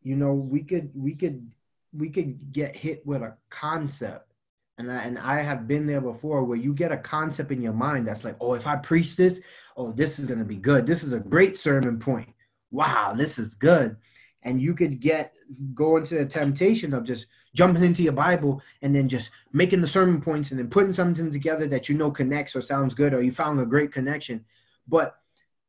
you 0.02 0.16
know, 0.16 0.34
we 0.34 0.64
could 0.64 0.92
we 0.96 1.16
could 1.16 1.52
we 1.92 2.10
could 2.10 2.52
get 2.52 2.76
hit 2.76 3.06
with 3.06 3.22
a 3.22 3.36
concept, 3.50 4.29
and 4.80 4.90
I, 4.90 4.96
and 5.02 5.20
I 5.20 5.42
have 5.42 5.68
been 5.68 5.86
there 5.86 6.00
before 6.00 6.44
where 6.46 6.58
you 6.58 6.74
get 6.74 6.94
a 6.94 6.98
concept 6.98 7.52
in 7.52 7.62
your 7.62 7.74
mind 7.74 8.08
that's 8.08 8.24
like, 8.24 8.38
oh, 8.40 8.54
if 8.54 8.66
I 8.66 8.78
preach 8.78 9.18
this, 9.18 9.42
oh, 9.76 9.92
this 9.92 10.20
is 10.20 10.28
gonna 10.28 10.46
be 10.46 10.56
good. 10.56 10.88
This 10.88 11.04
is 11.04 11.12
a 11.12 11.20
great 11.20 11.58
sermon 11.58 12.00
point. 12.00 12.30
Wow, 12.72 13.14
this 13.14 13.38
is 13.38 13.54
good, 13.56 13.98
and 14.44 14.62
you 14.62 14.74
could 14.74 15.02
get 15.02 15.34
go 15.74 15.98
into 15.98 16.16
the 16.16 16.26
temptation 16.26 16.94
of 16.94 17.04
just 17.04 17.28
jumping 17.54 17.84
into 17.84 18.04
your 18.04 18.14
Bible 18.14 18.62
and 18.82 18.96
then 18.96 19.10
just 19.10 19.32
making 19.52 19.82
the 19.82 19.88
sermon 19.88 20.22
points 20.22 20.52
and 20.52 20.60
then 20.60 20.70
putting 20.70 20.94
something 20.94 21.30
together 21.30 21.68
that 21.68 21.90
you 21.90 21.98
know 21.98 22.12
connects 22.12 22.56
or 22.56 22.62
sounds 22.62 22.94
good 22.94 23.14
or 23.14 23.22
you 23.22 23.32
found 23.32 23.60
a 23.60 23.66
great 23.66 23.92
connection 23.92 24.46
but 24.88 25.16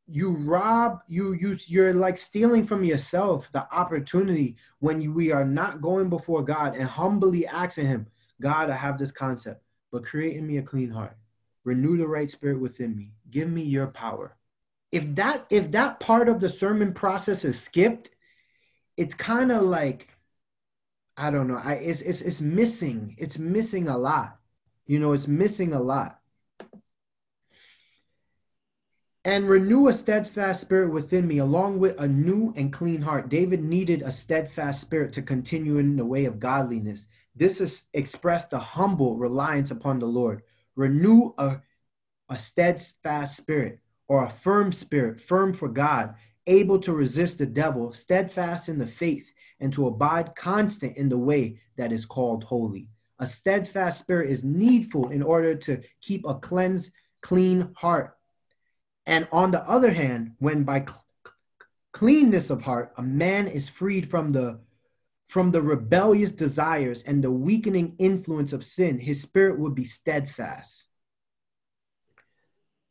you 0.07 0.33
rob 0.33 0.99
you 1.07 1.33
you 1.33 1.57
you're 1.65 1.93
like 1.93 2.19
stealing 2.19 2.63
from 2.63 2.83
yourself 2.83 3.49
the 3.51 3.65
opportunity 3.73 4.55
when 4.79 5.01
you, 5.01 5.11
we 5.11 5.31
are 5.31 5.45
not 5.45 5.81
going 5.81 6.07
before 6.07 6.43
God 6.43 6.75
and 6.75 6.87
humbly 6.87 7.47
asking 7.47 7.87
him 7.87 8.05
God 8.41 8.69
I 8.69 8.75
have 8.75 8.97
this 8.97 9.11
concept 9.11 9.63
but 9.91 10.05
create 10.05 10.37
in 10.37 10.47
me 10.47 10.57
a 10.57 10.61
clean 10.61 10.89
heart. 10.89 11.17
Renew 11.63 11.97
the 11.97 12.07
right 12.07 12.29
spirit 12.29 12.59
within 12.59 12.95
me. 12.95 13.13
Give 13.29 13.49
me 13.49 13.61
your 13.61 13.87
power. 13.87 14.35
If 14.91 15.15
that 15.15 15.45
if 15.49 15.71
that 15.71 15.99
part 15.99 16.27
of 16.27 16.41
the 16.41 16.49
sermon 16.49 16.93
process 16.93 17.45
is 17.45 17.59
skipped 17.59 18.09
it's 18.97 19.13
kind 19.13 19.51
of 19.51 19.63
like 19.63 20.09
I 21.17 21.31
don't 21.31 21.47
know 21.47 21.61
I 21.63 21.73
it's, 21.73 22.01
it's 22.01 22.21
it's 22.21 22.41
missing. 22.41 23.15
It's 23.17 23.37
missing 23.37 23.87
a 23.87 23.97
lot. 23.97 24.37
You 24.85 24.99
know 24.99 25.13
it's 25.13 25.27
missing 25.27 25.73
a 25.73 25.81
lot 25.81 26.20
and 29.23 29.47
renew 29.47 29.87
a 29.87 29.93
steadfast 29.93 30.61
spirit 30.61 30.91
within 30.91 31.27
me, 31.27 31.37
along 31.37 31.77
with 31.77 31.99
a 31.99 32.07
new 32.07 32.51
and 32.57 32.73
clean 32.73 33.01
heart. 33.01 33.29
David 33.29 33.63
needed 33.63 34.01
a 34.01 34.11
steadfast 34.11 34.81
spirit 34.81 35.13
to 35.13 35.21
continue 35.21 35.77
in 35.77 35.95
the 35.95 36.05
way 36.05 36.25
of 36.25 36.39
godliness. 36.39 37.05
This 37.35 37.61
is 37.61 37.85
expressed 37.93 38.53
a 38.53 38.59
humble 38.59 39.17
reliance 39.17 39.69
upon 39.69 39.99
the 39.99 40.07
Lord. 40.07 40.41
Renew 40.75 41.33
a, 41.37 41.61
a 42.29 42.39
steadfast 42.39 43.37
spirit 43.37 43.79
or 44.07 44.25
a 44.25 44.29
firm 44.29 44.71
spirit, 44.71 45.21
firm 45.21 45.53
for 45.53 45.69
God, 45.69 46.15
able 46.47 46.79
to 46.79 46.91
resist 46.91 47.37
the 47.37 47.45
devil, 47.45 47.93
steadfast 47.93 48.69
in 48.69 48.79
the 48.79 48.87
faith, 48.87 49.31
and 49.59 49.71
to 49.73 49.85
abide 49.85 50.35
constant 50.35 50.97
in 50.97 51.09
the 51.09 51.17
way 51.17 51.59
that 51.77 51.91
is 51.91 52.07
called 52.07 52.43
holy. 52.43 52.87
A 53.19 53.27
steadfast 53.27 53.99
spirit 53.99 54.31
is 54.31 54.43
needful 54.43 55.09
in 55.09 55.21
order 55.21 55.53
to 55.53 55.79
keep 56.01 56.25
a 56.25 56.33
cleansed, 56.33 56.89
clean 57.21 57.71
heart 57.75 58.17
and 59.05 59.27
on 59.31 59.51
the 59.51 59.67
other 59.67 59.91
hand, 59.91 60.33
when 60.39 60.63
by 60.63 60.81
cl- 60.81 61.03
cleanness 61.91 62.49
of 62.49 62.61
heart, 62.61 62.93
a 62.97 63.01
man 63.01 63.47
is 63.47 63.69
freed 63.69 64.09
from 64.09 64.31
the 64.31 64.59
from 65.27 65.49
the 65.51 65.61
rebellious 65.61 66.31
desires 66.31 67.03
and 67.03 67.23
the 67.23 67.31
weakening 67.31 67.95
influence 67.99 68.51
of 68.51 68.65
sin, 68.65 68.99
his 68.99 69.21
spirit 69.21 69.57
would 69.57 69.73
be 69.73 69.85
steadfast. 69.85 70.87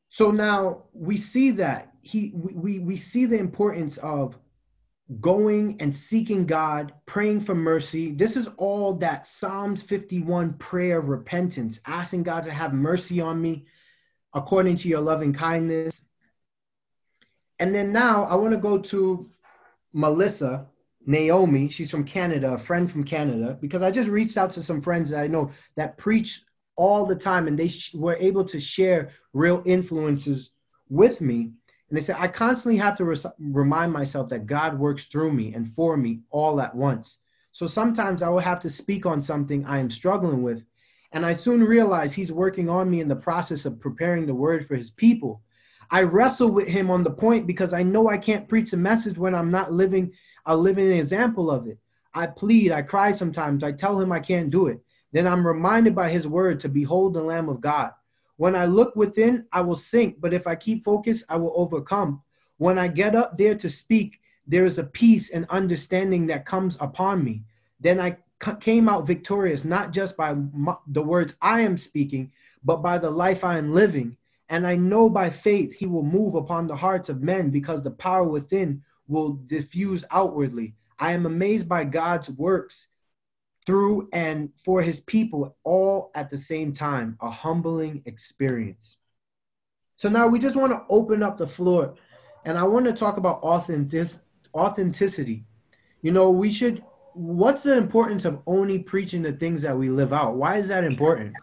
So 0.08 0.30
now 0.30 0.84
we 0.94 1.18
see 1.18 1.50
that 1.52 1.92
he 2.00 2.32
we, 2.34 2.78
we, 2.78 2.96
see 2.96 3.26
the 3.26 3.38
importance 3.38 3.98
of 3.98 4.38
going 5.20 5.76
and 5.80 5.94
seeking 5.94 6.46
God, 6.46 6.94
praying 7.04 7.42
for 7.42 7.54
mercy. 7.54 8.12
This 8.12 8.36
is 8.36 8.48
all 8.56 8.94
that 8.94 9.26
Psalms 9.26 9.82
51 9.82 10.54
prayer 10.54 10.98
of 10.98 11.08
repentance, 11.08 11.78
asking 11.86 12.22
God 12.22 12.44
to 12.44 12.52
have 12.52 12.72
mercy 12.72 13.20
on 13.20 13.40
me 13.40 13.66
according 14.34 14.76
to 14.76 14.88
your 14.88 15.00
loving 15.00 15.32
kindness. 15.32 16.00
And 17.58 17.74
then 17.74 17.92
now 17.92 18.24
I 18.24 18.34
want 18.36 18.52
to 18.52 18.58
go 18.58 18.78
to 18.78 19.28
Melissa, 19.92 20.66
Naomi. 21.06 21.68
She's 21.68 21.90
from 21.90 22.04
Canada, 22.04 22.54
a 22.54 22.58
friend 22.58 22.90
from 22.90 23.04
Canada, 23.04 23.58
because 23.60 23.82
I 23.82 23.90
just 23.90 24.08
reached 24.08 24.36
out 24.36 24.52
to 24.52 24.62
some 24.62 24.80
friends 24.80 25.10
that 25.10 25.20
I 25.20 25.26
know 25.26 25.50
that 25.76 25.98
preach 25.98 26.42
all 26.76 27.04
the 27.04 27.16
time 27.16 27.46
and 27.46 27.58
they 27.58 27.68
sh- 27.68 27.94
were 27.94 28.16
able 28.16 28.44
to 28.44 28.58
share 28.60 29.10
real 29.32 29.62
influences 29.66 30.50
with 30.88 31.20
me. 31.20 31.52
And 31.88 31.98
they 31.98 32.00
said, 32.00 32.16
I 32.18 32.28
constantly 32.28 32.78
have 32.78 32.96
to 32.98 33.32
remind 33.38 33.92
myself 33.92 34.28
that 34.28 34.46
God 34.46 34.78
works 34.78 35.06
through 35.06 35.32
me 35.32 35.52
and 35.54 35.74
for 35.74 35.96
me 35.96 36.20
all 36.30 36.60
at 36.60 36.74
once. 36.74 37.18
So 37.52 37.66
sometimes 37.66 38.22
I 38.22 38.28
will 38.28 38.38
have 38.38 38.60
to 38.60 38.70
speak 38.70 39.06
on 39.06 39.20
something 39.20 39.66
I 39.66 39.78
am 39.78 39.90
struggling 39.90 40.42
with. 40.42 40.62
And 41.12 41.26
I 41.26 41.32
soon 41.32 41.64
realize 41.64 42.12
he's 42.12 42.32
working 42.32 42.68
on 42.68 42.90
me 42.90 43.00
in 43.00 43.08
the 43.08 43.16
process 43.16 43.64
of 43.64 43.80
preparing 43.80 44.26
the 44.26 44.34
word 44.34 44.66
for 44.66 44.76
his 44.76 44.90
people. 44.90 45.42
I 45.90 46.02
wrestle 46.02 46.50
with 46.50 46.68
him 46.68 46.90
on 46.90 47.02
the 47.02 47.10
point 47.10 47.46
because 47.46 47.72
I 47.72 47.82
know 47.82 48.08
I 48.08 48.16
can't 48.16 48.48
preach 48.48 48.72
a 48.72 48.76
message 48.76 49.18
when 49.18 49.34
I'm 49.34 49.50
not 49.50 49.72
living 49.72 50.12
a 50.46 50.56
living 50.56 50.90
example 50.90 51.50
of 51.50 51.66
it. 51.66 51.78
I 52.14 52.26
plead, 52.26 52.72
I 52.72 52.82
cry 52.82 53.12
sometimes, 53.12 53.62
I 53.62 53.72
tell 53.72 54.00
him 54.00 54.12
I 54.12 54.20
can't 54.20 54.50
do 54.50 54.68
it. 54.68 54.80
Then 55.12 55.26
I'm 55.26 55.46
reminded 55.46 55.94
by 55.94 56.08
his 56.08 56.26
word 56.26 56.60
to 56.60 56.68
behold 56.68 57.14
the 57.14 57.22
Lamb 57.22 57.48
of 57.48 57.60
God. 57.60 57.90
When 58.36 58.56
I 58.56 58.64
look 58.64 58.96
within, 58.96 59.46
I 59.52 59.60
will 59.60 59.76
sink, 59.76 60.20
but 60.20 60.32
if 60.32 60.46
I 60.46 60.54
keep 60.54 60.84
focused, 60.84 61.24
I 61.28 61.36
will 61.36 61.52
overcome. 61.56 62.22
When 62.56 62.78
I 62.78 62.88
get 62.88 63.14
up 63.14 63.36
there 63.36 63.54
to 63.56 63.68
speak, 63.68 64.20
there 64.46 64.64
is 64.64 64.78
a 64.78 64.84
peace 64.84 65.30
and 65.30 65.46
understanding 65.50 66.26
that 66.28 66.46
comes 66.46 66.76
upon 66.80 67.22
me. 67.22 67.42
Then 67.80 68.00
I 68.00 68.16
came 68.60 68.88
out 68.88 69.06
victorious, 69.06 69.64
not 69.64 69.92
just 69.92 70.16
by 70.16 70.34
the 70.86 71.02
words 71.02 71.34
I 71.42 71.60
am 71.60 71.76
speaking, 71.76 72.32
but 72.64 72.76
by 72.82 72.98
the 72.98 73.10
life 73.10 73.44
I 73.44 73.58
am 73.58 73.74
living. 73.74 74.16
And 74.48 74.66
I 74.66 74.76
know 74.76 75.08
by 75.08 75.30
faith 75.30 75.74
he 75.74 75.86
will 75.86 76.02
move 76.02 76.34
upon 76.34 76.66
the 76.66 76.76
hearts 76.76 77.08
of 77.08 77.22
men 77.22 77.50
because 77.50 77.82
the 77.82 77.90
power 77.90 78.24
within 78.24 78.82
will 79.06 79.34
diffuse 79.46 80.04
outwardly. 80.10 80.74
I 80.98 81.12
am 81.12 81.26
amazed 81.26 81.68
by 81.68 81.84
God's 81.84 82.30
works 82.30 82.88
through 83.66 84.08
and 84.12 84.50
for 84.64 84.82
his 84.82 85.00
people 85.00 85.56
all 85.64 86.10
at 86.14 86.30
the 86.30 86.38
same 86.38 86.72
time, 86.72 87.16
a 87.20 87.30
humbling 87.30 88.02
experience. 88.06 88.96
So 89.96 90.08
now 90.08 90.26
we 90.26 90.38
just 90.38 90.56
want 90.56 90.72
to 90.72 90.82
open 90.88 91.22
up 91.22 91.36
the 91.36 91.46
floor 91.46 91.94
and 92.44 92.56
I 92.56 92.64
want 92.64 92.86
to 92.86 92.92
talk 92.92 93.18
about 93.18 93.42
authentic, 93.42 94.08
authenticity. 94.54 95.44
You 96.02 96.12
know, 96.12 96.30
we 96.30 96.50
should, 96.50 96.82
what's 97.14 97.62
the 97.62 97.76
importance 97.76 98.24
of 98.24 98.40
only 98.46 98.78
preaching 98.78 99.22
the 99.22 99.32
things 99.32 99.62
that 99.62 99.76
we 99.76 99.90
live 99.90 100.12
out? 100.12 100.36
Why 100.36 100.56
is 100.56 100.68
that 100.68 100.84
important? 100.84 101.34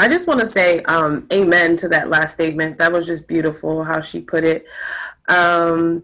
I 0.00 0.08
just 0.08 0.26
want 0.26 0.40
to 0.40 0.46
say 0.46 0.80
um, 0.84 1.26
amen 1.30 1.76
to 1.76 1.88
that 1.88 2.08
last 2.08 2.32
statement. 2.32 2.78
That 2.78 2.90
was 2.90 3.06
just 3.06 3.28
beautiful 3.28 3.84
how 3.84 4.00
she 4.00 4.22
put 4.22 4.44
it. 4.44 4.64
Um, 5.28 6.02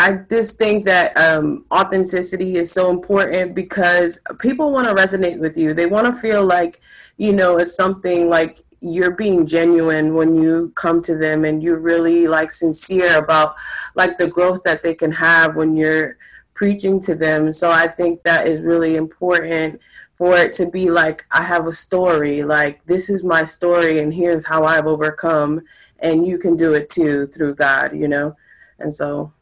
I 0.00 0.12
just 0.12 0.56
think 0.56 0.84
that 0.84 1.16
um, 1.16 1.64
authenticity 1.72 2.54
is 2.54 2.70
so 2.70 2.88
important 2.88 3.52
because 3.52 4.20
people 4.38 4.70
want 4.70 4.86
to 4.86 4.94
resonate 4.94 5.40
with 5.40 5.56
you. 5.56 5.74
They 5.74 5.86
want 5.86 6.06
to 6.06 6.20
feel 6.22 6.46
like, 6.46 6.80
you 7.16 7.32
know, 7.32 7.58
it's 7.58 7.74
something 7.74 8.30
like 8.30 8.60
you're 8.80 9.10
being 9.10 9.44
genuine 9.44 10.14
when 10.14 10.36
you 10.40 10.72
come 10.76 11.02
to 11.02 11.16
them 11.16 11.44
and 11.44 11.64
you're 11.64 11.80
really 11.80 12.28
like 12.28 12.52
sincere 12.52 13.18
about 13.18 13.56
like 13.96 14.18
the 14.18 14.28
growth 14.28 14.62
that 14.62 14.84
they 14.84 14.94
can 14.94 15.10
have 15.10 15.56
when 15.56 15.76
you're 15.76 16.16
preaching 16.54 17.00
to 17.00 17.16
them. 17.16 17.52
So 17.52 17.72
I 17.72 17.88
think 17.88 18.22
that 18.22 18.46
is 18.46 18.60
really 18.60 18.94
important 18.94 19.80
for 20.14 20.36
it 20.36 20.52
to 20.54 20.66
be 20.66 20.90
like 20.90 21.26
I 21.32 21.42
have 21.42 21.66
a 21.66 21.72
story, 21.72 22.44
like 22.44 22.86
this 22.86 23.10
is 23.10 23.24
my 23.24 23.44
story 23.44 23.98
and 23.98 24.14
here's 24.14 24.46
how 24.46 24.62
I've 24.62 24.86
overcome 24.86 25.62
and 25.98 26.24
you 26.24 26.38
can 26.38 26.56
do 26.56 26.74
it 26.74 26.88
too 26.88 27.26
through 27.26 27.56
God, 27.56 27.96
you 27.96 28.06
know? 28.06 28.36
And 28.78 28.92
so 28.92 29.32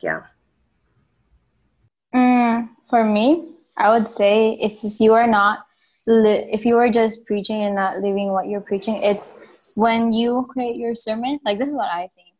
yeah. 0.00 0.22
Mm, 2.14 2.70
for 2.88 3.04
me, 3.04 3.56
I 3.76 3.90
would 3.90 4.06
say 4.06 4.52
if, 4.60 4.78
you 5.00 5.12
are 5.14 5.26
not 5.26 5.66
li- 6.06 6.48
if 6.52 6.64
you 6.64 6.76
are 6.78 6.88
just 6.88 7.26
preaching 7.26 7.62
and 7.62 7.74
not 7.74 7.98
living 7.98 8.32
what 8.32 8.48
you're 8.48 8.60
preaching, 8.60 9.00
it's 9.02 9.40
when 9.74 10.12
you 10.12 10.46
create 10.48 10.76
your 10.76 10.94
sermon, 10.94 11.38
like 11.44 11.58
this 11.58 11.68
is 11.68 11.74
what 11.74 11.90
I 11.90 12.08
think. 12.14 12.34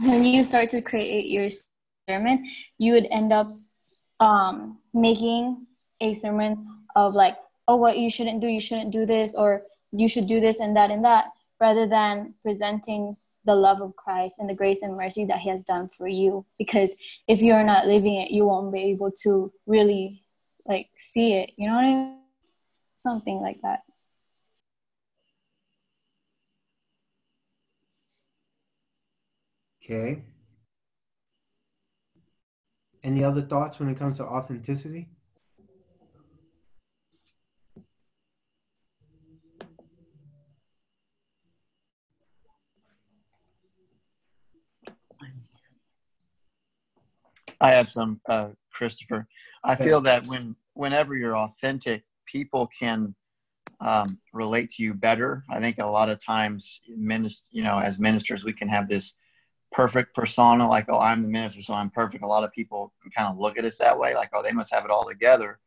When 0.00 0.24
you 0.24 0.42
start 0.42 0.70
to 0.70 0.82
create 0.82 1.26
your 1.26 1.48
sermon, 2.08 2.46
you 2.78 2.92
would 2.92 3.06
end 3.10 3.32
up 3.32 3.46
um, 4.20 4.78
making 4.92 5.66
a 6.00 6.14
sermon 6.14 6.66
of 6.94 7.14
like, 7.14 7.36
oh, 7.68 7.76
what 7.76 7.98
you 7.98 8.10
shouldn't 8.10 8.40
do, 8.40 8.46
you 8.46 8.60
shouldn't 8.60 8.92
do 8.92 9.06
this, 9.06 9.34
or 9.34 9.62
you 9.92 10.08
should 10.08 10.26
do 10.26 10.40
this 10.40 10.60
and 10.60 10.76
that 10.76 10.90
and 10.90 11.04
that, 11.04 11.26
rather 11.60 11.86
than 11.86 12.34
presenting 12.42 13.16
the 13.46 13.54
love 13.54 13.80
of 13.80 13.96
Christ 13.96 14.36
and 14.38 14.50
the 14.50 14.54
grace 14.54 14.82
and 14.82 14.96
mercy 14.96 15.24
that 15.26 15.38
He 15.38 15.48
has 15.48 15.62
done 15.62 15.88
for 15.96 16.08
you. 16.08 16.44
Because 16.58 16.94
if 17.28 17.40
you're 17.40 17.64
not 17.64 17.86
living 17.86 18.16
it, 18.16 18.30
you 18.30 18.44
won't 18.44 18.72
be 18.72 18.82
able 18.90 19.12
to 19.22 19.52
really 19.66 20.24
like 20.66 20.88
see 20.96 21.34
it. 21.34 21.52
You 21.56 21.68
know 21.68 21.76
what 21.76 21.84
I 21.84 21.94
mean? 21.94 22.18
Something 22.96 23.40
like 23.40 23.60
that. 23.62 23.80
Okay. 29.84 30.22
Any 33.04 33.22
other 33.22 33.42
thoughts 33.42 33.78
when 33.78 33.88
it 33.88 33.96
comes 33.96 34.16
to 34.16 34.24
authenticity? 34.24 35.08
I 47.60 47.70
have 47.70 47.90
some, 47.90 48.20
uh, 48.28 48.48
Christopher. 48.72 49.26
I 49.64 49.74
feel 49.74 50.00
that 50.02 50.26
when 50.26 50.54
whenever 50.74 51.16
you're 51.16 51.36
authentic, 51.36 52.04
people 52.26 52.68
can 52.78 53.14
um, 53.80 54.06
relate 54.32 54.70
to 54.70 54.82
you 54.82 54.94
better. 54.94 55.44
I 55.50 55.60
think 55.60 55.78
a 55.78 55.86
lot 55.86 56.08
of 56.08 56.24
times, 56.24 56.80
minist- 56.90 57.48
you 57.50 57.62
know, 57.62 57.78
as 57.78 57.98
ministers, 57.98 58.44
we 58.44 58.52
can 58.52 58.68
have 58.68 58.88
this 58.88 59.14
perfect 59.72 60.14
persona, 60.14 60.68
like, 60.68 60.86
oh, 60.88 60.98
I'm 60.98 61.22
the 61.22 61.28
minister, 61.28 61.62
so 61.62 61.74
I'm 61.74 61.90
perfect. 61.90 62.24
A 62.24 62.26
lot 62.26 62.44
of 62.44 62.52
people 62.52 62.92
can 63.02 63.10
kind 63.10 63.28
of 63.28 63.38
look 63.38 63.58
at 63.58 63.64
us 63.64 63.78
that 63.78 63.98
way, 63.98 64.14
like, 64.14 64.30
oh, 64.34 64.42
they 64.42 64.52
must 64.52 64.72
have 64.72 64.84
it 64.84 64.90
all 64.90 65.06
together. 65.06 65.58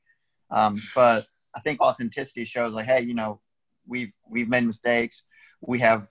Um, 0.52 0.82
but 0.96 1.24
I 1.56 1.60
think 1.60 1.82
authenticity 1.82 2.46
shows, 2.46 2.74
like, 2.74 2.86
hey, 2.86 3.02
you 3.02 3.14
know, 3.14 3.42
we've 3.88 4.12
we've 4.30 4.50
made 4.50 4.64
mistakes, 4.64 5.24
we 5.62 5.80
have 5.80 6.08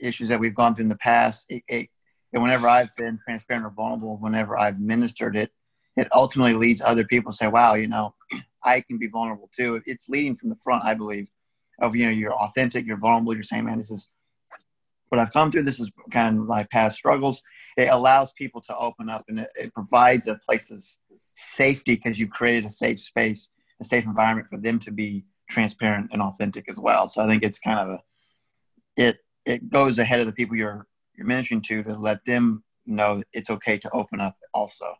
issues 0.00 0.28
that 0.28 0.40
we've 0.40 0.54
gone 0.54 0.74
through 0.74 0.84
in 0.84 0.88
the 0.88 0.96
past. 0.96 1.46
It, 1.48 1.62
it 1.68 1.88
and 2.32 2.42
whenever 2.42 2.68
I've 2.68 2.94
been 2.96 3.18
transparent 3.24 3.66
or 3.66 3.70
vulnerable, 3.70 4.18
whenever 4.18 4.58
I've 4.58 4.80
ministered 4.80 5.36
it, 5.36 5.50
it 5.96 6.08
ultimately 6.12 6.54
leads 6.54 6.80
other 6.80 7.04
people 7.04 7.32
to 7.32 7.36
say, 7.36 7.48
wow, 7.48 7.74
you 7.74 7.88
know, 7.88 8.14
I 8.62 8.80
can 8.82 8.98
be 8.98 9.08
vulnerable 9.08 9.50
too. 9.54 9.80
It's 9.86 10.08
leading 10.08 10.34
from 10.34 10.48
the 10.48 10.56
front, 10.56 10.84
I 10.84 10.94
believe, 10.94 11.28
of, 11.80 11.96
you 11.96 12.06
know, 12.06 12.12
you're 12.12 12.34
authentic, 12.34 12.86
you're 12.86 12.98
vulnerable, 12.98 13.34
you're 13.34 13.42
saying, 13.42 13.64
man, 13.64 13.78
this 13.78 13.90
is 13.90 14.08
what 15.08 15.18
I've 15.18 15.32
come 15.32 15.50
through. 15.50 15.62
This 15.62 15.80
is 15.80 15.90
kind 16.10 16.38
of 16.38 16.46
my 16.46 16.64
past 16.64 16.96
struggles. 16.96 17.42
It 17.76 17.88
allows 17.90 18.30
people 18.32 18.60
to 18.62 18.76
open 18.76 19.08
up 19.08 19.24
and 19.28 19.40
it, 19.40 19.50
it 19.54 19.74
provides 19.74 20.26
a 20.26 20.38
place 20.46 20.70
of 20.70 20.84
safety 21.36 21.94
because 21.94 22.20
you've 22.20 22.30
created 22.30 22.64
a 22.64 22.70
safe 22.70 23.00
space, 23.00 23.48
a 23.80 23.84
safe 23.84 24.04
environment 24.04 24.48
for 24.48 24.58
them 24.58 24.78
to 24.80 24.90
be 24.90 25.24
transparent 25.48 26.10
and 26.12 26.20
authentic 26.20 26.66
as 26.68 26.78
well. 26.78 27.08
So 27.08 27.22
I 27.22 27.26
think 27.26 27.42
it's 27.42 27.58
kind 27.58 27.80
of 27.80 27.88
a, 27.88 28.02
it, 28.96 29.18
it 29.46 29.70
goes 29.70 29.98
ahead 29.98 30.20
of 30.20 30.26
the 30.26 30.32
people 30.32 30.56
you're 30.56 30.86
you're 31.18 31.26
ministering 31.26 31.60
to 31.60 31.82
to 31.82 31.96
let 31.96 32.24
them 32.24 32.62
know 32.86 33.22
it's 33.32 33.50
okay 33.50 33.76
to 33.76 33.90
open 33.90 34.20
up 34.20 34.36
also. 34.54 34.94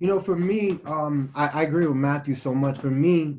You 0.00 0.08
know, 0.08 0.18
for 0.18 0.34
me, 0.34 0.80
um, 0.84 1.30
I, 1.34 1.48
I 1.48 1.62
agree 1.62 1.86
with 1.86 1.96
Matthew 1.96 2.34
so 2.34 2.54
much. 2.54 2.78
For 2.78 2.90
me, 2.90 3.38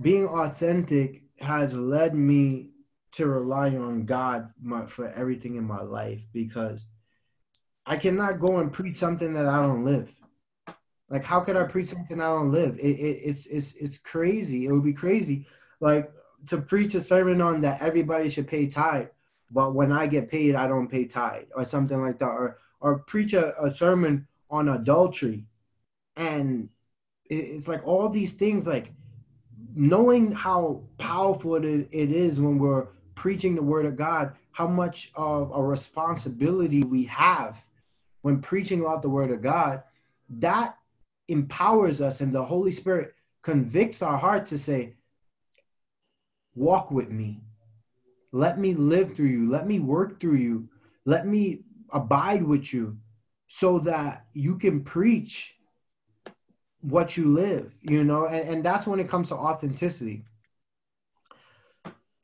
being 0.00 0.26
authentic 0.26 1.22
has 1.38 1.74
led 1.74 2.14
me 2.14 2.70
to 3.12 3.26
rely 3.26 3.70
on 3.70 4.04
God 4.04 4.50
my, 4.62 4.86
for 4.86 5.08
everything 5.08 5.56
in 5.56 5.64
my 5.64 5.82
life 5.82 6.20
because 6.32 6.86
I 7.86 7.96
cannot 7.96 8.38
go 8.38 8.58
and 8.58 8.72
preach 8.72 8.98
something 8.98 9.32
that 9.32 9.46
I 9.46 9.62
don't 9.62 9.84
live. 9.84 10.12
Like, 11.08 11.24
how 11.24 11.40
could 11.40 11.56
I 11.56 11.64
preach 11.64 11.88
something 11.88 12.20
I 12.20 12.28
don't 12.28 12.52
live? 12.52 12.78
It, 12.78 13.00
it, 13.00 13.20
it's 13.24 13.46
it's 13.46 13.72
it's 13.72 13.98
crazy. 13.98 14.66
It 14.66 14.72
would 14.72 14.84
be 14.84 14.92
crazy. 14.92 15.46
Like 15.80 16.12
to 16.48 16.58
preach 16.58 16.94
a 16.94 17.00
sermon 17.00 17.40
on 17.40 17.60
that 17.62 17.80
everybody 17.80 18.30
should 18.30 18.48
pay 18.48 18.66
tithe, 18.66 19.08
but 19.50 19.74
when 19.74 19.92
I 19.92 20.06
get 20.06 20.30
paid, 20.30 20.54
I 20.54 20.66
don't 20.66 20.88
pay 20.88 21.04
tithe 21.04 21.46
or 21.54 21.64
something 21.64 22.00
like 22.00 22.18
that, 22.18 22.26
or 22.28 22.58
or 22.80 23.00
preach 23.00 23.34
a, 23.34 23.60
a 23.62 23.70
sermon 23.70 24.26
on 24.50 24.68
adultery, 24.68 25.44
and 26.16 26.68
it's 27.26 27.68
like 27.68 27.86
all 27.86 28.08
these 28.08 28.32
things, 28.32 28.66
like 28.66 28.92
knowing 29.74 30.32
how 30.32 30.82
powerful 30.98 31.56
it, 31.56 31.64
it 31.64 32.10
is 32.10 32.40
when 32.40 32.58
we're 32.58 32.88
preaching 33.14 33.54
the 33.54 33.62
word 33.62 33.86
of 33.86 33.96
God, 33.96 34.32
how 34.52 34.66
much 34.66 35.12
of 35.14 35.52
a 35.54 35.62
responsibility 35.62 36.82
we 36.82 37.04
have 37.04 37.56
when 38.22 38.40
preaching 38.40 38.80
about 38.80 39.02
the 39.02 39.08
word 39.08 39.30
of 39.30 39.42
God, 39.42 39.82
that 40.28 40.76
empowers 41.28 42.00
us, 42.00 42.20
and 42.20 42.32
the 42.32 42.42
Holy 42.42 42.72
Spirit 42.72 43.14
convicts 43.42 44.02
our 44.02 44.18
heart 44.18 44.44
to 44.46 44.58
say, 44.58 44.94
walk 46.54 46.90
with 46.90 47.10
me. 47.10 47.40
Let 48.32 48.58
me 48.58 48.74
live 48.74 49.14
through 49.14 49.26
you. 49.26 49.50
Let 49.50 49.66
me 49.66 49.80
work 49.80 50.20
through 50.20 50.36
you. 50.36 50.68
Let 51.04 51.26
me 51.26 51.60
abide 51.92 52.42
with 52.42 52.72
you 52.72 52.96
so 53.48 53.80
that 53.80 54.26
you 54.32 54.56
can 54.56 54.82
preach 54.82 55.56
what 56.82 57.16
you 57.16 57.34
live, 57.34 57.74
you 57.82 58.04
know, 58.04 58.26
and, 58.26 58.48
and 58.48 58.64
that's 58.64 58.86
when 58.86 59.00
it 59.00 59.08
comes 59.08 59.28
to 59.28 59.34
authenticity. 59.34 60.24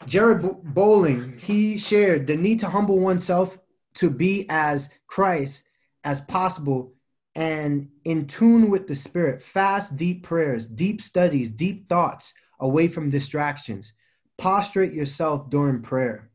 Jared 0.07 0.43
Bowling, 0.62 1.37
he 1.39 1.77
shared 1.77 2.27
the 2.27 2.37
need 2.37 2.61
to 2.61 2.68
humble 2.68 2.99
oneself 2.99 3.59
to 3.95 4.09
be 4.09 4.47
as 4.49 4.89
Christ 5.09 5.64
as 6.05 6.20
possible 6.20 6.93
and 7.35 7.89
in 8.05 8.27
tune 8.27 8.70
with 8.70 8.87
the 8.87 8.95
spirit, 8.95 9.43
fast, 9.43 9.97
deep 9.97 10.22
prayers, 10.22 10.64
deep 10.64 11.03
studies, 11.03 11.51
deep 11.51 11.89
thoughts 11.89 12.33
away 12.61 12.89
from 12.89 13.11
distractions. 13.11 13.93
Prostrate 14.39 14.93
yourself 14.93 15.51
during 15.51 15.82
prayer. 15.82 16.30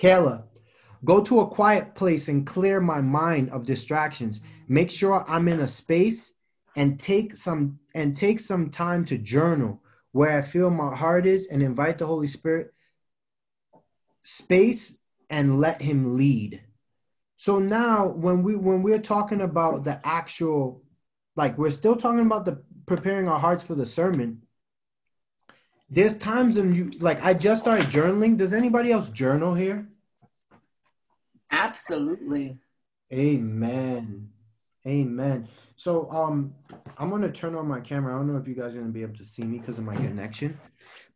Kayla, 0.00 0.44
Go 1.04 1.20
to 1.22 1.40
a 1.40 1.46
quiet 1.46 1.94
place 1.94 2.28
and 2.28 2.46
clear 2.46 2.80
my 2.80 3.00
mind 3.00 3.50
of 3.50 3.66
distractions. 3.66 4.40
Make 4.68 4.90
sure 4.90 5.24
I'm 5.28 5.48
in 5.48 5.60
a 5.60 5.68
space 5.68 6.32
and 6.76 6.98
take 6.98 7.36
some 7.36 7.78
and 7.94 8.16
take 8.16 8.40
some 8.40 8.70
time 8.70 9.04
to 9.06 9.18
journal 9.18 9.82
where 10.12 10.38
I 10.38 10.42
feel 10.42 10.70
my 10.70 10.96
heart 10.96 11.26
is 11.26 11.48
and 11.48 11.62
invite 11.62 11.98
the 11.98 12.06
Holy 12.06 12.26
Spirit 12.26 12.72
space 14.22 14.98
and 15.28 15.60
let 15.60 15.82
him 15.82 16.16
lead. 16.16 16.62
So 17.36 17.58
now 17.58 18.06
when 18.06 18.42
we 18.42 18.56
when 18.56 18.82
we're 18.82 18.98
talking 18.98 19.42
about 19.42 19.84
the 19.84 20.00
actual 20.06 20.82
like 21.36 21.58
we're 21.58 21.70
still 21.70 21.96
talking 21.96 22.24
about 22.24 22.46
the 22.46 22.62
preparing 22.86 23.28
our 23.28 23.40
hearts 23.40 23.64
for 23.64 23.74
the 23.74 23.86
sermon. 23.86 24.40
There's 25.90 26.16
times 26.16 26.56
when 26.56 26.74
you 26.74 26.90
like 26.98 27.22
I 27.22 27.34
just 27.34 27.62
started 27.62 27.86
journaling. 27.86 28.36
Does 28.36 28.52
anybody 28.52 28.90
else 28.90 29.10
journal 29.10 29.54
here? 29.54 29.86
Absolutely. 31.50 32.58
Amen. 33.12 34.30
Amen. 34.86 35.48
So 35.76 36.10
um 36.10 36.54
I'm 36.98 37.10
gonna 37.10 37.30
turn 37.30 37.54
on 37.54 37.68
my 37.68 37.80
camera. 37.80 38.14
I 38.14 38.18
don't 38.18 38.32
know 38.32 38.38
if 38.38 38.48
you 38.48 38.54
guys 38.54 38.74
are 38.74 38.80
gonna 38.80 38.92
be 38.92 39.02
able 39.02 39.16
to 39.16 39.24
see 39.24 39.44
me 39.44 39.58
because 39.58 39.78
of 39.78 39.84
my 39.84 39.94
connection, 39.94 40.58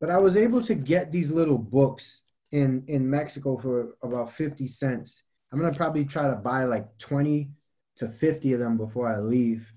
but 0.00 0.10
I 0.10 0.18
was 0.18 0.36
able 0.36 0.62
to 0.62 0.74
get 0.74 1.10
these 1.10 1.30
little 1.30 1.58
books 1.58 2.22
in 2.52 2.84
in 2.88 3.08
Mexico 3.08 3.58
for 3.58 3.96
about 4.02 4.32
50 4.32 4.66
cents. 4.68 5.22
I'm 5.52 5.60
gonna 5.60 5.74
probably 5.74 6.04
try 6.04 6.28
to 6.28 6.36
buy 6.36 6.64
like 6.64 6.86
20 6.98 7.50
to 7.96 8.08
50 8.08 8.52
of 8.52 8.60
them 8.60 8.76
before 8.76 9.08
I 9.08 9.18
leave. 9.18 9.72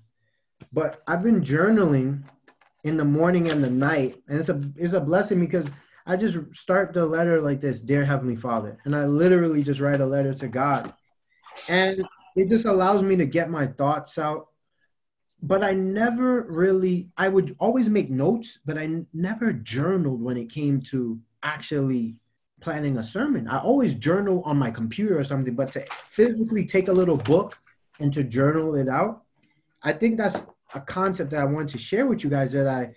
But 0.72 1.02
I've 1.06 1.22
been 1.22 1.40
journaling 1.40 2.22
in 2.84 2.96
the 2.96 3.04
morning 3.04 3.50
and 3.50 3.62
the 3.62 3.70
night, 3.70 4.22
and 4.28 4.38
it's 4.38 4.48
a 4.48 4.60
it's 4.76 4.94
a 4.94 5.00
blessing 5.00 5.40
because 5.40 5.70
I 6.06 6.16
just 6.16 6.38
start 6.54 6.92
the 6.92 7.06
letter 7.06 7.40
like 7.40 7.60
this, 7.60 7.80
dear 7.80 8.04
Heavenly 8.04 8.36
Father, 8.36 8.78
and 8.84 8.94
I 8.94 9.06
literally 9.06 9.62
just 9.62 9.80
write 9.80 10.00
a 10.00 10.06
letter 10.06 10.34
to 10.34 10.48
God, 10.48 10.92
and 11.68 12.06
it 12.36 12.48
just 12.48 12.64
allows 12.64 13.02
me 13.02 13.16
to 13.16 13.26
get 13.26 13.50
my 13.50 13.66
thoughts 13.66 14.18
out. 14.18 14.48
But 15.44 15.64
I 15.64 15.72
never 15.72 16.42
really, 16.42 17.10
I 17.16 17.28
would 17.28 17.56
always 17.58 17.88
make 17.88 18.10
notes, 18.10 18.60
but 18.64 18.78
I 18.78 19.02
never 19.12 19.52
journaled 19.52 20.22
when 20.22 20.36
it 20.36 20.52
came 20.52 20.80
to 20.82 21.18
actually 21.42 22.16
planning 22.60 22.98
a 22.98 23.02
sermon. 23.02 23.48
I 23.48 23.58
always 23.58 23.96
journal 23.96 24.42
on 24.44 24.56
my 24.56 24.70
computer 24.70 25.18
or 25.18 25.24
something, 25.24 25.54
but 25.54 25.72
to 25.72 25.84
physically 26.10 26.64
take 26.64 26.86
a 26.86 26.92
little 26.92 27.16
book 27.16 27.58
and 27.98 28.12
to 28.14 28.22
journal 28.22 28.76
it 28.76 28.88
out, 28.88 29.24
I 29.82 29.92
think 29.92 30.16
that's 30.16 30.46
a 30.74 30.80
concept 30.80 31.30
that 31.30 31.40
I 31.40 31.44
wanted 31.44 31.68
to 31.70 31.78
share 31.78 32.06
with 32.06 32.24
you 32.24 32.30
guys 32.30 32.52
that 32.52 32.66
I 32.66 32.94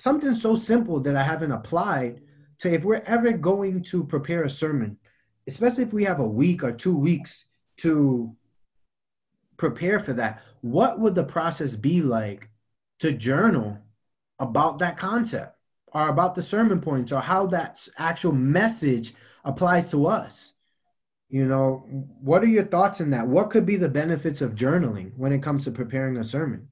something 0.00 0.34
so 0.34 0.56
simple 0.56 0.98
that 1.00 1.14
I 1.14 1.22
haven't 1.22 1.52
applied 1.52 2.22
to 2.60 2.72
if 2.72 2.84
we're 2.84 3.02
ever 3.06 3.32
going 3.32 3.82
to 3.84 4.04
prepare 4.04 4.44
a 4.44 4.50
sermon, 4.50 4.96
especially 5.46 5.84
if 5.84 5.92
we 5.92 6.04
have 6.04 6.20
a 6.20 6.26
week 6.26 6.64
or 6.64 6.72
two 6.72 6.96
weeks 6.96 7.44
to 7.78 8.34
prepare 9.58 10.00
for 10.00 10.14
that, 10.14 10.40
what 10.62 10.98
would 10.98 11.14
the 11.14 11.24
process 11.24 11.76
be 11.76 12.00
like 12.00 12.48
to 13.00 13.12
journal 13.12 13.76
about 14.38 14.78
that 14.78 14.96
concept 14.96 15.54
or 15.92 16.08
about 16.08 16.34
the 16.34 16.42
sermon 16.42 16.80
points 16.80 17.12
or 17.12 17.20
how 17.20 17.46
that 17.48 17.86
actual 17.98 18.32
message 18.32 19.14
applies 19.44 19.90
to 19.90 20.06
us? 20.06 20.54
You 21.28 21.44
know, 21.44 21.84
what 22.20 22.42
are 22.42 22.46
your 22.46 22.64
thoughts 22.64 23.02
on 23.02 23.10
that? 23.10 23.28
What 23.28 23.50
could 23.50 23.66
be 23.66 23.76
the 23.76 23.88
benefits 23.88 24.40
of 24.40 24.54
journaling 24.54 25.12
when 25.16 25.32
it 25.32 25.42
comes 25.42 25.64
to 25.64 25.70
preparing 25.70 26.16
a 26.16 26.24
sermon? 26.24 26.69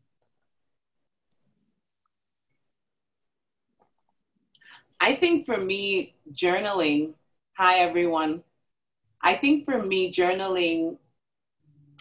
I 5.01 5.15
think 5.15 5.47
for 5.47 5.57
me, 5.57 6.17
journaling, 6.33 7.15
hi 7.57 7.79
everyone. 7.79 8.43
I 9.23 9.35
think 9.35 9.65
for 9.65 9.81
me, 9.81 10.13
journaling 10.13 10.97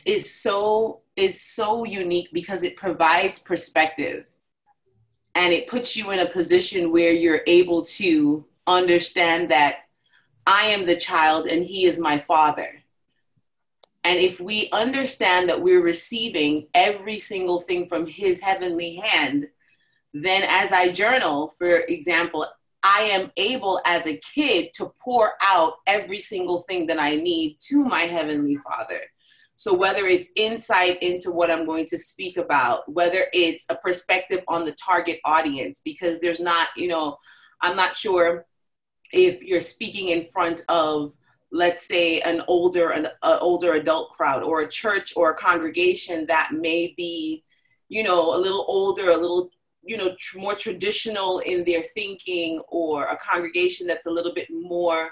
is 0.05 0.33
so 0.33 1.01
is 1.15 1.41
so 1.41 1.83
unique 1.83 2.29
because 2.31 2.63
it 2.63 2.75
provides 2.75 3.39
perspective 3.39 4.25
and 5.33 5.51
it 5.51 5.67
puts 5.67 5.95
you 5.95 6.11
in 6.11 6.19
a 6.19 6.29
position 6.29 6.91
where 6.91 7.11
you're 7.11 7.41
able 7.47 7.81
to 7.83 8.45
understand 8.67 9.49
that 9.49 9.85
I 10.45 10.65
am 10.65 10.85
the 10.85 10.95
child 10.95 11.47
and 11.47 11.63
he 11.63 11.85
is 11.85 11.99
my 11.99 12.19
father. 12.19 12.83
And 14.03 14.19
if 14.19 14.39
we 14.39 14.69
understand 14.71 15.49
that 15.49 15.61
we're 15.61 15.83
receiving 15.83 16.67
every 16.73 17.19
single 17.19 17.59
thing 17.59 17.89
from 17.89 18.05
his 18.07 18.39
heavenly 18.39 18.95
hand, 18.95 19.47
then 20.13 20.43
as 20.47 20.71
I 20.71 20.89
journal, 20.89 21.53
for 21.57 21.79
example, 21.87 22.47
I 22.87 23.01
am 23.01 23.31
able 23.35 23.81
as 23.85 24.07
a 24.07 24.15
kid 24.15 24.69
to 24.75 24.93
pour 25.03 25.33
out 25.41 25.73
every 25.87 26.21
single 26.21 26.61
thing 26.61 26.87
that 26.87 26.99
I 26.99 27.15
need 27.15 27.57
to 27.67 27.83
my 27.83 28.01
Heavenly 28.01 28.55
Father. 28.55 29.01
So, 29.55 29.73
whether 29.73 30.05
it's 30.05 30.29
insight 30.37 31.03
into 31.03 31.31
what 31.31 31.51
I'm 31.51 31.65
going 31.65 31.85
to 31.87 31.97
speak 31.97 32.37
about, 32.37 32.89
whether 32.89 33.25
it's 33.33 33.65
a 33.67 33.75
perspective 33.75 34.41
on 34.47 34.63
the 34.63 34.71
target 34.71 35.19
audience, 35.25 35.81
because 35.83 36.19
there's 36.19 36.39
not, 36.39 36.69
you 36.77 36.87
know, 36.87 37.17
I'm 37.61 37.75
not 37.75 37.97
sure 37.97 38.45
if 39.11 39.43
you're 39.43 39.59
speaking 39.59 40.09
in 40.09 40.27
front 40.31 40.61
of 40.69 41.11
let's 41.51 41.87
say 41.87 42.21
an 42.21 42.41
older 42.47 42.91
an 42.91 43.07
older 43.21 43.73
adult 43.73 44.11
crowd 44.11 44.43
or 44.43 44.61
a 44.61 44.69
church 44.69 45.13
or 45.15 45.31
a 45.31 45.35
congregation 45.35 46.25
that 46.27 46.51
may 46.51 46.93
be 46.97 47.43
you 47.87 48.03
know 48.03 48.35
a 48.35 48.37
little 48.37 48.65
older 48.67 49.11
a 49.11 49.17
little 49.17 49.49
you 49.87 49.97
know 49.97 50.15
tr- 50.19 50.39
more 50.39 50.55
traditional 50.55 51.39
in 51.39 51.63
their 51.63 51.81
thinking 51.81 52.61
or 52.67 53.05
a 53.05 53.17
congregation 53.17 53.87
that's 53.87 54.05
a 54.05 54.11
little 54.11 54.33
bit 54.33 54.47
more 54.51 55.09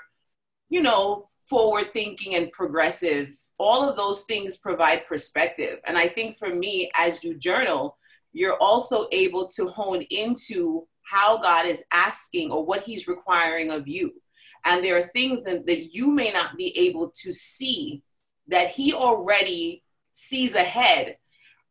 you 0.70 0.82
know 0.82 1.28
forward 1.50 1.94
thinking 1.94 2.36
and 2.36 2.52
progressive 2.52 3.30
all 3.58 3.88
of 3.88 3.96
those 3.96 4.24
things 4.24 4.58
provide 4.58 5.06
perspective. 5.06 5.80
And 5.86 5.98
i 5.98 6.08
think 6.08 6.38
for 6.38 6.50
me 6.54 6.92
as 6.96 7.24
you 7.24 7.38
journal 7.38 7.98
you're 8.34 8.58
also 8.58 9.08
able 9.14 9.48
to 9.48 9.68
hone 9.68 10.02
into 10.10 10.86
how 11.04 11.38
god 11.38 11.66
is 11.66 11.84
asking 11.92 12.52
or 12.52 12.66
what 12.66 12.84
he's 12.84 13.08
requiring 13.08 13.72
of 13.72 13.88
you. 13.88 14.14
And 14.66 14.84
there 14.84 14.98
are 14.98 15.08
things 15.08 15.44
that, 15.46 15.68
that 15.68 15.96
you 15.96 16.12
may 16.12 16.32
not 16.32 16.58
be 16.58 16.76
able 16.78 17.12
to 17.22 17.32
see 17.32 18.02
that 18.48 18.72
he 18.72 18.94
already 18.94 19.84
sees 20.12 20.56
ahead 20.56 21.18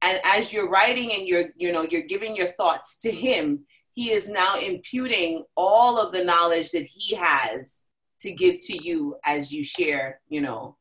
and 0.05 0.21
as 0.25 0.53
you're 0.53 0.69
writing 0.69 1.13
and 1.13 1.27
you're 1.27 1.49
you 1.57 1.73
know 1.73 1.87
you're 1.91 2.03
giving 2.03 2.37
your 2.37 2.49
thoughts 2.49 2.99
to 2.99 3.11
him 3.11 3.65
he 3.93 4.11
is 4.11 4.29
now 4.29 4.57
imputing 4.57 5.45
all 5.57 5.99
of 5.99 6.13
the 6.13 6.25
knowledge 6.25 6.71
that 6.73 6.87
he 6.87 7.15
has 7.17 7.83
to 8.21 8.33
give 8.33 8.61
to 8.61 8.85
you 8.85 9.17
as 9.25 9.51
you 9.53 9.65
share 9.65 10.21
you 10.29 10.41
know 10.41 10.77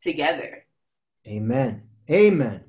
together. 0.00 0.66
Amen. 1.26 1.82
Amen. 2.10 2.62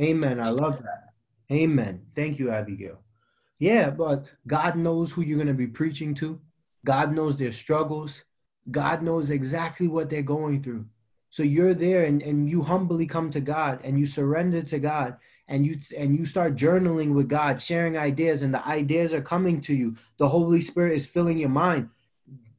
Amen. 0.00 0.40
I 0.40 0.50
love 0.50 0.78
that. 0.82 1.14
Amen. 1.52 2.02
Thank 2.14 2.38
you 2.38 2.50
abigail. 2.50 2.98
Yeah 3.58 3.90
but 3.90 4.26
god 4.46 4.76
knows 4.76 5.12
who 5.12 5.22
you're 5.22 5.38
going 5.38 5.46
to 5.48 5.54
be 5.54 5.66
preaching 5.66 6.14
to. 6.16 6.40
God 6.84 7.14
knows 7.14 7.36
their 7.36 7.52
struggles. 7.52 8.22
God 8.70 9.02
knows 9.02 9.30
exactly 9.30 9.88
what 9.88 10.10
they're 10.10 10.22
going 10.22 10.60
through 10.60 10.84
so 11.30 11.42
you're 11.42 11.74
there 11.74 12.04
and, 12.04 12.22
and 12.22 12.48
you 12.48 12.62
humbly 12.62 13.06
come 13.06 13.30
to 13.30 13.40
God 13.40 13.80
and 13.84 13.98
you 13.98 14.06
surrender 14.06 14.62
to 14.62 14.78
God 14.78 15.16
and 15.48 15.64
you 15.66 15.78
and 15.96 16.18
you 16.18 16.26
start 16.26 16.56
journaling 16.56 17.14
with 17.14 17.28
God, 17.28 17.60
sharing 17.60 17.96
ideas, 17.96 18.42
and 18.42 18.52
the 18.52 18.66
ideas 18.66 19.14
are 19.14 19.22
coming 19.22 19.60
to 19.62 19.74
you. 19.74 19.96
The 20.18 20.28
Holy 20.28 20.60
Spirit 20.60 20.94
is 20.94 21.06
filling 21.06 21.38
your 21.38 21.48
mind. 21.48 21.88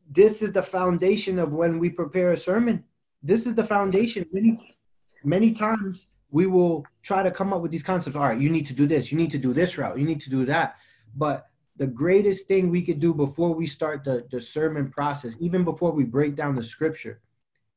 This 0.10 0.42
is 0.42 0.54
the 0.54 0.64
foundation 0.64 1.38
of 1.38 1.54
when 1.54 1.80
we 1.80 1.90
prepare 1.90 2.32
a 2.32 2.38
sermon. 2.38 2.84
This 3.22 3.46
is 3.46 3.56
the 3.56 3.64
foundation. 3.64 4.26
Many, 4.32 4.78
many 5.24 5.54
times 5.54 6.08
we 6.32 6.46
will 6.46 6.86
try 7.04 7.24
to 7.24 7.32
come 7.32 7.52
up 7.52 7.62
with 7.62 7.72
these 7.72 7.84
concepts. 7.84 8.16
All 8.16 8.24
right, 8.24 8.40
you 8.40 8.50
need 8.50 8.66
to 8.68 8.74
do 8.74 8.88
this, 8.88 9.12
you 9.12 9.18
need 9.18 9.32
to 9.32 9.38
do 9.38 9.54
this 9.54 9.78
route, 9.78 10.00
you 10.00 10.06
need 10.06 10.22
to 10.22 10.30
do 10.30 10.46
that. 10.46 10.76
But 11.16 11.48
the 11.76 11.88
greatest 11.88 12.48
thing 12.48 12.70
we 12.70 12.82
could 12.82 13.00
do 13.00 13.14
before 13.14 13.54
we 13.54 13.68
start 13.68 14.04
the, 14.04 14.26
the 14.32 14.42
sermon 14.42 14.90
process, 14.90 15.36
even 15.40 15.64
before 15.64 15.92
we 15.92 16.04
break 16.04 16.36
down 16.36 16.56
the 16.56 16.64
scripture, 16.64 17.22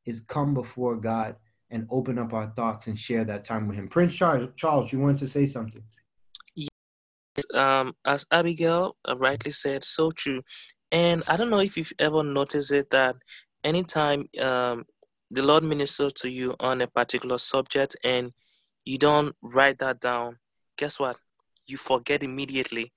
is 0.07 0.20
come 0.20 0.55
before 0.55 0.96
God 0.96 1.36
and 1.70 1.86
open 1.90 2.18
up 2.18 2.32
our 2.32 2.53
thoughts 2.57 2.86
and 2.86 2.98
share 2.98 3.24
that 3.24 3.44
time 3.44 3.68
with 3.68 3.76
Him. 3.76 3.88
Prince 3.88 4.14
Charles, 4.14 4.51
Charles, 4.57 4.92
you 4.92 4.98
wanted 4.98 5.18
to 5.18 5.26
say 5.26 5.46
something. 5.46 5.82
Yes, 6.57 6.68
um, 7.55 7.94
as 8.05 8.26
Abigail 8.30 8.96
rightly 9.16 9.53
said, 9.53 9.84
so 9.84 10.11
true. 10.11 10.42
And 10.92 11.22
I 11.28 11.36
don't 11.36 11.51
know 11.51 11.61
if 11.61 11.76
you've 11.76 11.92
ever 11.98 12.22
noticed 12.22 12.72
it 12.72 12.90
that 12.90 13.16
anytime 13.62 14.28
um, 14.40 14.84
the 15.30 15.42
Lord 15.42 15.62
ministers 15.62 16.12
to 16.14 16.28
you 16.28 16.57
on 16.59 16.80
a 16.80 16.88
particular 16.88 17.38
subject 17.38 17.94
and 18.03 18.32
you 18.84 18.98
don't 18.98 19.34
write 19.42 19.78
that 19.78 20.01
down, 20.01 20.38
guess 20.76 20.98
what? 20.98 21.16
You 21.66 21.76
forget 21.76 22.24
immediately. 22.24 22.92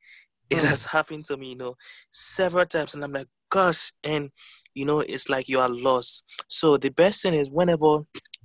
It 0.49 0.59
hmm. 0.59 0.65
has 0.65 0.85
happened 0.85 1.25
to 1.25 1.37
me, 1.37 1.49
you 1.49 1.57
know, 1.57 1.75
several 2.11 2.65
times, 2.65 2.95
and 2.95 3.03
I'm 3.03 3.13
like, 3.13 3.27
gosh, 3.49 3.93
and 4.03 4.31
you 4.73 4.85
know 4.85 4.99
it's 5.01 5.29
like 5.29 5.47
you 5.49 5.59
are 5.59 5.69
lost. 5.69 6.23
So 6.47 6.77
the 6.77 6.89
best 6.89 7.21
thing 7.21 7.33
is 7.33 7.49
whenever 7.49 7.99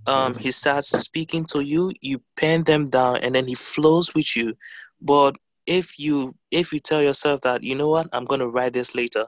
um 0.07 0.37
he 0.37 0.51
starts 0.51 0.89
speaking 0.89 1.45
to 1.45 1.61
you 1.61 1.93
you 2.01 2.21
pen 2.37 2.65
them 2.65 2.85
down 2.85 3.19
and 3.19 3.35
then 3.35 3.47
he 3.47 3.55
flows 3.55 4.15
with 4.15 4.37
you. 4.37 4.55
But 5.01 5.37
if 5.67 5.99
you 5.99 6.35
if 6.51 6.73
you 6.73 6.81
tell 6.81 7.03
yourself 7.03 7.43
that 7.43 7.63
you 7.63 7.75
know 7.75 7.89
what? 7.89 8.09
I'm 8.13 8.25
going 8.25 8.41
to 8.41 8.49
write 8.49 8.73
this 8.73 8.95
later 8.95 9.27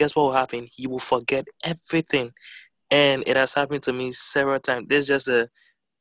guess 0.00 0.16
what 0.16 0.22
will 0.24 0.32
happen? 0.32 0.68
You 0.76 0.90
will 0.90 0.98
forget 0.98 1.44
everything. 1.62 2.32
And 2.90 3.22
it 3.26 3.36
has 3.36 3.54
happened 3.54 3.82
to 3.84 3.92
me 3.92 4.12
several 4.12 4.58
times. 4.58 4.88
This 4.88 5.02
is 5.02 5.08
just 5.08 5.28
a, 5.28 5.48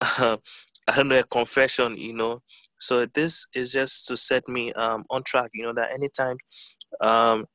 uh, 0.01 0.37
I 0.87 0.95
don't 0.95 1.09
know, 1.09 1.19
a 1.19 1.23
confession, 1.23 1.97
you 1.97 2.13
know. 2.13 2.41
So 2.79 3.05
this 3.05 3.45
is 3.53 3.73
just 3.73 4.07
to 4.07 4.17
set 4.17 4.47
me 4.47 4.71
um, 4.73 5.03
on 5.09 5.23
track, 5.23 5.51
you 5.53 5.63
know, 5.63 5.73
that 5.73 5.91
anytime, 5.91 6.37
um, 7.01 7.45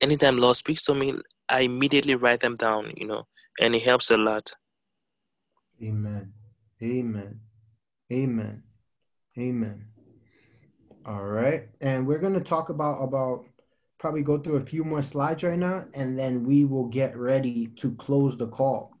anytime 0.00 0.36
Lord 0.36 0.56
speaks 0.56 0.82
to 0.84 0.94
me, 0.94 1.14
I 1.48 1.62
immediately 1.62 2.14
write 2.14 2.40
them 2.40 2.54
down, 2.54 2.92
you 2.96 3.06
know, 3.06 3.26
and 3.60 3.74
it 3.74 3.82
helps 3.82 4.10
a 4.10 4.16
lot. 4.16 4.52
Amen. 5.82 6.32
Amen. 6.82 7.40
Amen. 8.12 8.62
Amen. 9.38 9.84
All 11.04 11.24
right. 11.24 11.68
And 11.80 12.06
we're 12.06 12.18
going 12.18 12.34
to 12.34 12.40
talk 12.40 12.68
about 12.68 13.02
about 13.02 13.44
probably 13.98 14.22
go 14.22 14.38
through 14.38 14.56
a 14.56 14.64
few 14.64 14.84
more 14.84 15.02
slides 15.02 15.42
right 15.42 15.58
now 15.58 15.84
and 15.94 16.18
then 16.18 16.44
we 16.44 16.64
will 16.64 16.86
get 16.86 17.16
ready 17.16 17.68
to 17.76 17.94
close 17.94 18.36
the 18.36 18.46
call. 18.46 18.92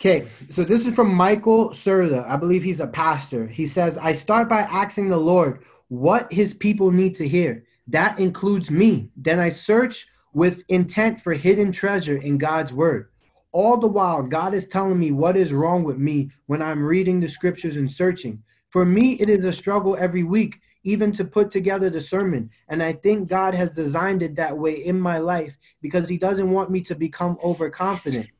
Okay, 0.00 0.28
so 0.48 0.64
this 0.64 0.86
is 0.86 0.94
from 0.94 1.14
Michael 1.14 1.70
Serda. 1.70 2.26
I 2.26 2.36
believe 2.38 2.62
he's 2.62 2.80
a 2.80 2.86
pastor. 2.86 3.46
He 3.46 3.66
says, 3.66 3.98
I 3.98 4.14
start 4.14 4.48
by 4.48 4.60
asking 4.60 5.10
the 5.10 5.18
Lord 5.18 5.62
what 5.88 6.32
his 6.32 6.54
people 6.54 6.90
need 6.90 7.16
to 7.16 7.28
hear. 7.28 7.66
That 7.88 8.18
includes 8.18 8.70
me. 8.70 9.10
Then 9.14 9.38
I 9.38 9.50
search 9.50 10.06
with 10.32 10.62
intent 10.68 11.20
for 11.20 11.34
hidden 11.34 11.72
treasure 11.72 12.16
in 12.16 12.38
God's 12.38 12.72
word. 12.72 13.08
All 13.52 13.76
the 13.76 13.86
while, 13.86 14.22
God 14.22 14.54
is 14.54 14.68
telling 14.68 14.98
me 14.98 15.10
what 15.10 15.36
is 15.36 15.52
wrong 15.52 15.82
with 15.82 15.98
me 15.98 16.30
when 16.46 16.62
I'm 16.62 16.84
reading 16.84 17.18
the 17.18 17.28
scriptures 17.28 17.76
and 17.76 17.90
searching. 17.90 18.42
For 18.70 18.84
me, 18.84 19.14
it 19.14 19.28
is 19.28 19.44
a 19.44 19.52
struggle 19.52 19.96
every 19.98 20.22
week, 20.22 20.60
even 20.84 21.10
to 21.12 21.24
put 21.24 21.50
together 21.50 21.90
the 21.90 22.00
sermon. 22.00 22.50
And 22.68 22.82
I 22.82 22.92
think 22.92 23.28
God 23.28 23.54
has 23.54 23.72
designed 23.72 24.22
it 24.22 24.36
that 24.36 24.56
way 24.56 24.74
in 24.84 25.00
my 25.00 25.18
life 25.18 25.56
because 25.82 26.08
He 26.08 26.16
doesn't 26.16 26.50
want 26.50 26.70
me 26.70 26.80
to 26.82 26.94
become 26.94 27.36
overconfident 27.42 28.30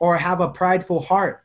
or 0.00 0.18
have 0.18 0.40
a 0.40 0.48
prideful 0.48 1.00
heart. 1.00 1.44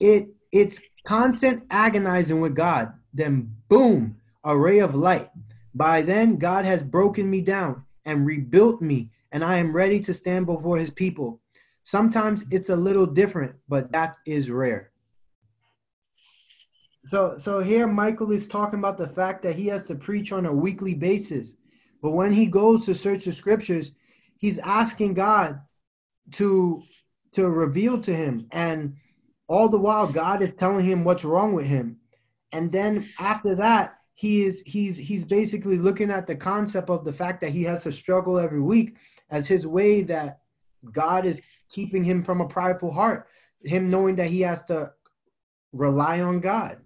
It 0.00 0.28
it's 0.52 0.80
constant 1.04 1.64
agonizing 1.70 2.40
with 2.40 2.54
God. 2.54 2.94
Then 3.12 3.54
boom, 3.68 4.16
a 4.44 4.56
ray 4.56 4.78
of 4.78 4.94
light. 4.94 5.30
By 5.74 6.02
then, 6.02 6.36
God 6.36 6.64
has 6.64 6.82
broken 6.82 7.28
me 7.28 7.42
down 7.42 7.84
and 8.04 8.26
rebuilt 8.26 8.80
me, 8.80 9.10
and 9.32 9.44
I 9.44 9.56
am 9.56 9.74
ready 9.74 10.00
to 10.00 10.14
stand 10.14 10.46
before 10.46 10.78
His 10.78 10.90
people. 10.90 11.40
Sometimes 11.82 12.44
it's 12.50 12.68
a 12.68 12.76
little 12.76 13.06
different, 13.06 13.54
but 13.68 13.90
that 13.92 14.16
is 14.26 14.50
rare. 14.50 14.90
So, 17.04 17.38
so 17.38 17.60
here 17.60 17.86
Michael 17.86 18.32
is 18.32 18.46
talking 18.46 18.78
about 18.78 18.98
the 18.98 19.08
fact 19.08 19.42
that 19.44 19.54
he 19.54 19.68
has 19.68 19.82
to 19.84 19.94
preach 19.94 20.30
on 20.30 20.44
a 20.44 20.52
weekly 20.52 20.92
basis. 20.92 21.54
But 22.02 22.10
when 22.10 22.32
he 22.32 22.44
goes 22.44 22.84
to 22.84 22.94
search 22.94 23.24
the 23.24 23.32
scriptures, 23.32 23.92
he's 24.36 24.58
asking 24.58 25.14
God 25.14 25.60
to 26.32 26.82
to 27.32 27.48
reveal 27.48 28.00
to 28.02 28.14
him 28.14 28.46
and 28.52 28.94
all 29.48 29.68
the 29.68 29.78
while 29.78 30.06
God 30.06 30.42
is 30.42 30.54
telling 30.54 30.84
him 30.84 31.04
what's 31.04 31.24
wrong 31.24 31.54
with 31.54 31.66
him. 31.66 31.96
And 32.52 32.70
then 32.70 33.06
after 33.18 33.54
that, 33.54 33.94
he 34.14 34.42
is 34.44 34.62
he's 34.66 34.98
he's 34.98 35.24
basically 35.24 35.78
looking 35.78 36.10
at 36.10 36.26
the 36.26 36.36
concept 36.36 36.90
of 36.90 37.04
the 37.04 37.12
fact 37.12 37.40
that 37.40 37.52
he 37.52 37.62
has 37.62 37.84
to 37.84 37.92
struggle 37.92 38.38
every 38.38 38.60
week 38.60 38.96
as 39.30 39.46
his 39.46 39.66
way 39.66 40.02
that 40.02 40.40
God 40.92 41.26
is 41.26 41.42
keeping 41.68 42.04
him 42.04 42.22
from 42.22 42.40
a 42.40 42.48
prideful 42.48 42.92
heart, 42.92 43.28
him 43.62 43.90
knowing 43.90 44.16
that 44.16 44.28
he 44.28 44.40
has 44.42 44.64
to 44.64 44.92
rely 45.72 46.20
on 46.20 46.40
God. 46.40 46.78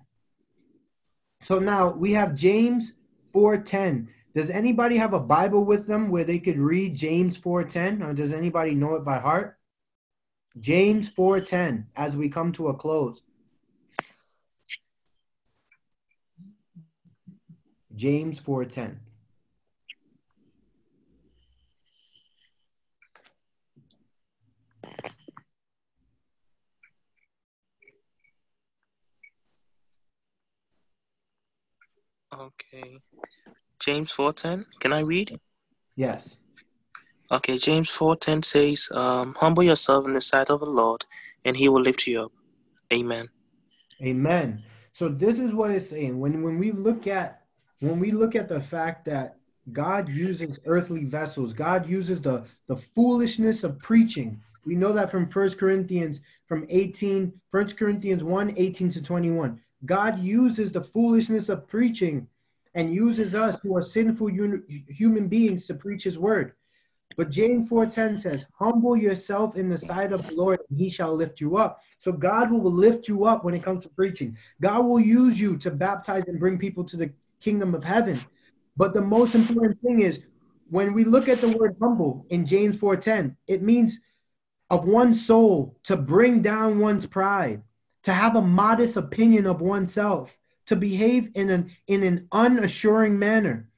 So 1.43 1.59
now 1.59 1.90
we 1.90 2.12
have 2.12 2.34
James 2.34 2.93
4:10. 3.32 4.09
Does 4.34 4.49
anybody 4.49 4.97
have 4.97 5.12
a 5.12 5.20
Bible 5.20 5.64
with 5.64 5.86
them 5.86 6.09
where 6.09 6.24
they 6.24 6.38
could 6.38 6.59
read 6.59 6.95
James 6.95 7.36
4:10 7.36 8.03
or 8.03 8.14
does 8.14 8.32
anybody 8.32 8.74
know 8.74 8.95
it 8.95 9.05
by 9.05 9.18
heart? 9.18 9.59
James 10.59 11.09
4:10 11.09 11.86
as 11.97 12.16
we 12.16 12.28
come 12.28 12.53
to 12.53 12.68
a 12.68 12.74
close. 12.74 13.22
James 17.95 18.40
4:10. 18.40 19.01
Okay. 32.33 32.99
James 33.78 34.11
4:10. 34.12 34.64
Can 34.80 34.93
I 34.93 35.01
read? 35.01 35.39
Yes. 35.97 36.37
Okay, 37.30 37.59
James 37.59 37.91
4:10 37.91 38.43
says, 38.43 38.89
um, 38.93 39.35
"Humble 39.39 39.62
yourself 39.62 40.07
in 40.07 40.12
the 40.12 40.20
sight 40.20 40.51
of 40.51 40.61
the 40.61 40.70
Lord, 40.70 41.05
and 41.45 41.57
He 41.57 41.68
will 41.68 41.83
lift 41.83 42.07
you 42.07 42.22
up." 42.22 42.33
Amen. 42.93 43.28
Amen. 44.03 44.62
So 44.93 45.09
this 45.09 45.39
is 45.39 45.55
what 45.55 45.70
it's 45.70 45.89
saying. 45.89 46.18
When 46.18 46.43
when 46.43 46.59
we 46.59 46.72
look 46.72 47.07
at 47.07 47.43
when 47.80 47.99
we 47.99 48.11
look 48.11 48.35
at 48.35 48.49
the 48.49 48.61
fact 48.61 49.05
that 49.07 49.37
God 49.72 50.09
uses 50.09 50.59
earthly 50.66 51.05
vessels, 51.05 51.53
God 51.53 51.89
uses 51.89 52.20
the 52.20 52.45
the 52.66 52.76
foolishness 52.76 53.64
of 53.64 53.78
preaching. 53.78 54.41
We 54.64 54.74
know 54.76 54.93
that 54.93 55.11
from 55.11 55.28
First 55.28 55.59
Corinthians 55.59 56.20
from 56.47 56.66
18, 56.68 57.33
1 57.51 57.68
Corinthians 57.74 58.22
1, 58.22 58.55
18 58.57 58.91
to 58.91 59.03
21. 59.03 59.61
God 59.85 60.20
uses 60.20 60.72
the 60.72 60.83
foolishness 60.83 61.49
of 61.49 61.66
preaching 61.66 62.28
and 62.74 62.95
uses 62.95 63.35
us 63.35 63.61
who 63.61 63.76
are 63.76 63.83
sinful 63.83 64.28
human 64.28 65.28
beings 65.28 65.66
to 65.66 65.74
preach 65.74 66.05
his 66.05 66.18
word. 66.18 66.53
But 67.16 67.30
James 67.30 67.68
4:10 67.68 68.16
says, 68.16 68.47
"Humble 68.55 68.97
yourself 68.97 69.55
in 69.57 69.68
the 69.68 69.76
sight 69.76 70.12
of 70.12 70.26
the 70.26 70.35
Lord, 70.35 70.61
and 70.70 70.78
he 70.78 70.89
shall 70.89 71.14
lift 71.14 71.43
you 71.43 71.59
up." 71.59 71.83
So 71.99 72.11
God 72.11 72.51
will 72.51 72.72
lift 72.72 73.07
you 73.07 73.24
up 73.24 73.45
when 73.45 73.55
it 73.55 73.62
comes 73.62 73.83
to 73.83 73.91
preaching. 73.91 74.37
God 74.62 74.87
will 74.87 74.99
use 75.01 75.39
you 75.39 75.59
to 75.59 75.70
baptize 75.70 76.24
and 76.26 76.41
bring 76.41 76.57
people 76.57 76.85
to 76.85 76.97
the 76.97 77.12
kingdom 77.41 77.74
of 77.74 77.85
heaven. 77.85 78.18
But 78.78 78.95
the 78.95 79.03
most 79.03 79.35
important 79.35 79.78
thing 79.83 80.01
is 80.01 80.20
when 80.70 80.95
we 80.95 81.05
look 81.05 81.28
at 81.28 81.43
the 81.43 81.55
word 81.59 81.76
humble 81.83 82.24
in 82.30 82.47
James 82.47 82.78
4:10, 82.78 83.37
it 83.47 83.61
means 83.62 84.01
of 84.70 84.87
one 84.87 85.12
soul 85.12 85.76
to 85.83 85.99
bring 85.99 86.41
down 86.41 86.78
one's 86.78 87.05
pride, 87.05 87.62
to 88.05 88.12
have 88.12 88.36
a 88.36 88.42
modest 88.42 88.96
opinion 88.96 89.46
of 89.46 89.61
oneself, 89.61 90.36
to 90.66 90.76
behave 90.76 91.30
in 91.34 91.50
an 91.50 91.70
in 91.86 92.03
an 92.03 92.28
unassuring 92.32 93.18
manner 93.18 93.68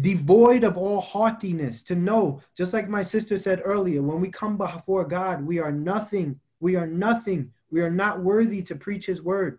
devoid 0.00 0.64
of 0.64 0.76
all 0.76 1.00
haughtiness, 1.00 1.82
to 1.84 1.94
know, 1.94 2.40
just 2.56 2.72
like 2.72 2.88
my 2.88 3.02
sister 3.02 3.38
said 3.38 3.62
earlier, 3.64 4.02
when 4.02 4.20
we 4.20 4.28
come 4.28 4.56
before 4.56 5.04
God, 5.04 5.42
we 5.42 5.58
are 5.58 5.72
nothing. 5.72 6.38
We 6.60 6.76
are 6.76 6.86
nothing. 6.86 7.52
We 7.70 7.80
are 7.80 7.90
not 7.90 8.20
worthy 8.20 8.62
to 8.62 8.74
preach 8.74 9.06
his 9.06 9.22
word. 9.22 9.58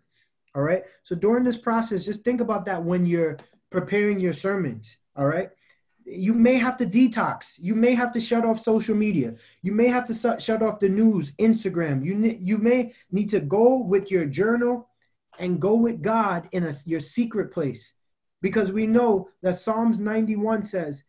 All 0.55 0.61
right. 0.61 0.83
So 1.03 1.15
during 1.15 1.43
this 1.43 1.57
process, 1.57 2.05
just 2.05 2.23
think 2.23 2.41
about 2.41 2.65
that 2.65 2.83
when 2.83 3.05
you're 3.05 3.37
preparing 3.69 4.19
your 4.19 4.33
sermons. 4.33 4.97
All 5.15 5.25
right. 5.25 5.49
You 6.09 6.33
may 6.33 6.55
have 6.55 6.77
to 6.77 6.85
detox. 6.85 7.55
You 7.57 7.75
may 7.75 7.93
have 7.93 8.13
to 8.13 8.21
shut 8.21 8.45
off 8.45 8.63
social 8.63 8.95
media. 8.95 9.35
You 9.61 9.73
may 9.73 9.87
have 9.89 10.07
to 10.07 10.39
shut 10.39 10.61
off 10.61 10.79
the 10.79 10.87
news, 10.87 11.31
Instagram. 11.33 12.05
You, 12.05 12.37
you 12.41 12.57
may 12.57 12.93
need 13.11 13.29
to 13.31 13.41
go 13.41 13.81
with 13.81 14.09
your 14.09 14.25
journal 14.25 14.89
and 15.37 15.61
go 15.61 15.75
with 15.75 16.01
God 16.01 16.47
in 16.53 16.63
a, 16.65 16.73
your 16.85 17.01
secret 17.01 17.51
place 17.51 17.93
because 18.41 18.71
we 18.71 18.87
know 18.87 19.29
that 19.41 19.57
Psalms 19.57 19.99
91 19.99 20.65
says, 20.65 21.03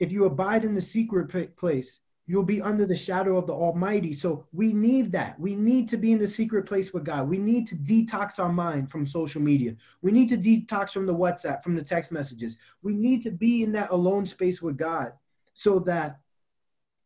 if 0.00 0.10
you 0.10 0.24
abide 0.24 0.64
in 0.64 0.74
the 0.74 0.82
secret 0.82 1.56
place, 1.56 2.00
you'll 2.30 2.44
be 2.44 2.62
under 2.62 2.86
the 2.86 2.94
shadow 2.94 3.36
of 3.36 3.48
the 3.48 3.52
Almighty. 3.52 4.12
So 4.12 4.46
we 4.52 4.72
need 4.72 5.10
that. 5.10 5.38
We 5.40 5.56
need 5.56 5.88
to 5.88 5.96
be 5.96 6.12
in 6.12 6.18
the 6.20 6.28
secret 6.28 6.64
place 6.64 6.92
with 6.92 7.02
God. 7.02 7.28
We 7.28 7.38
need 7.38 7.66
to 7.66 7.74
detox 7.74 8.38
our 8.38 8.52
mind 8.52 8.88
from 8.88 9.04
social 9.04 9.42
media. 9.42 9.74
We 10.00 10.12
need 10.12 10.28
to 10.28 10.38
detox 10.38 10.92
from 10.92 11.06
the 11.06 11.14
WhatsApp, 11.14 11.64
from 11.64 11.74
the 11.74 11.82
text 11.82 12.12
messages. 12.12 12.56
We 12.82 12.94
need 12.94 13.24
to 13.24 13.32
be 13.32 13.64
in 13.64 13.72
that 13.72 13.90
alone 13.90 14.28
space 14.28 14.62
with 14.62 14.76
God 14.76 15.12
so 15.54 15.80
that 15.80 16.20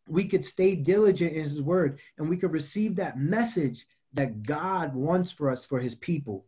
we 0.06 0.26
could 0.26 0.44
stay 0.44 0.76
diligent 0.76 1.32
in 1.32 1.42
his 1.42 1.62
word 1.62 2.00
and 2.18 2.28
we 2.28 2.36
could 2.36 2.52
receive 2.52 2.94
that 2.96 3.18
message 3.18 3.86
that 4.12 4.42
God 4.42 4.94
wants 4.94 5.32
for 5.32 5.48
us 5.48 5.64
for 5.64 5.80
his 5.80 5.94
people. 5.94 6.44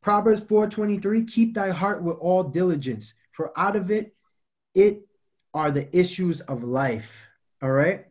Proverbs 0.00 0.42
4:23, 0.42 1.30
keep 1.30 1.54
thy 1.54 1.70
heart 1.70 2.02
with 2.02 2.16
all 2.16 2.42
diligence, 2.42 3.14
for 3.30 3.56
out 3.56 3.76
of 3.76 3.92
it 3.92 4.16
it 4.74 5.06
are 5.54 5.70
the 5.70 5.96
issues 5.96 6.40
of 6.40 6.64
life. 6.64 7.29
All 7.62 7.70
right? 7.70 8.06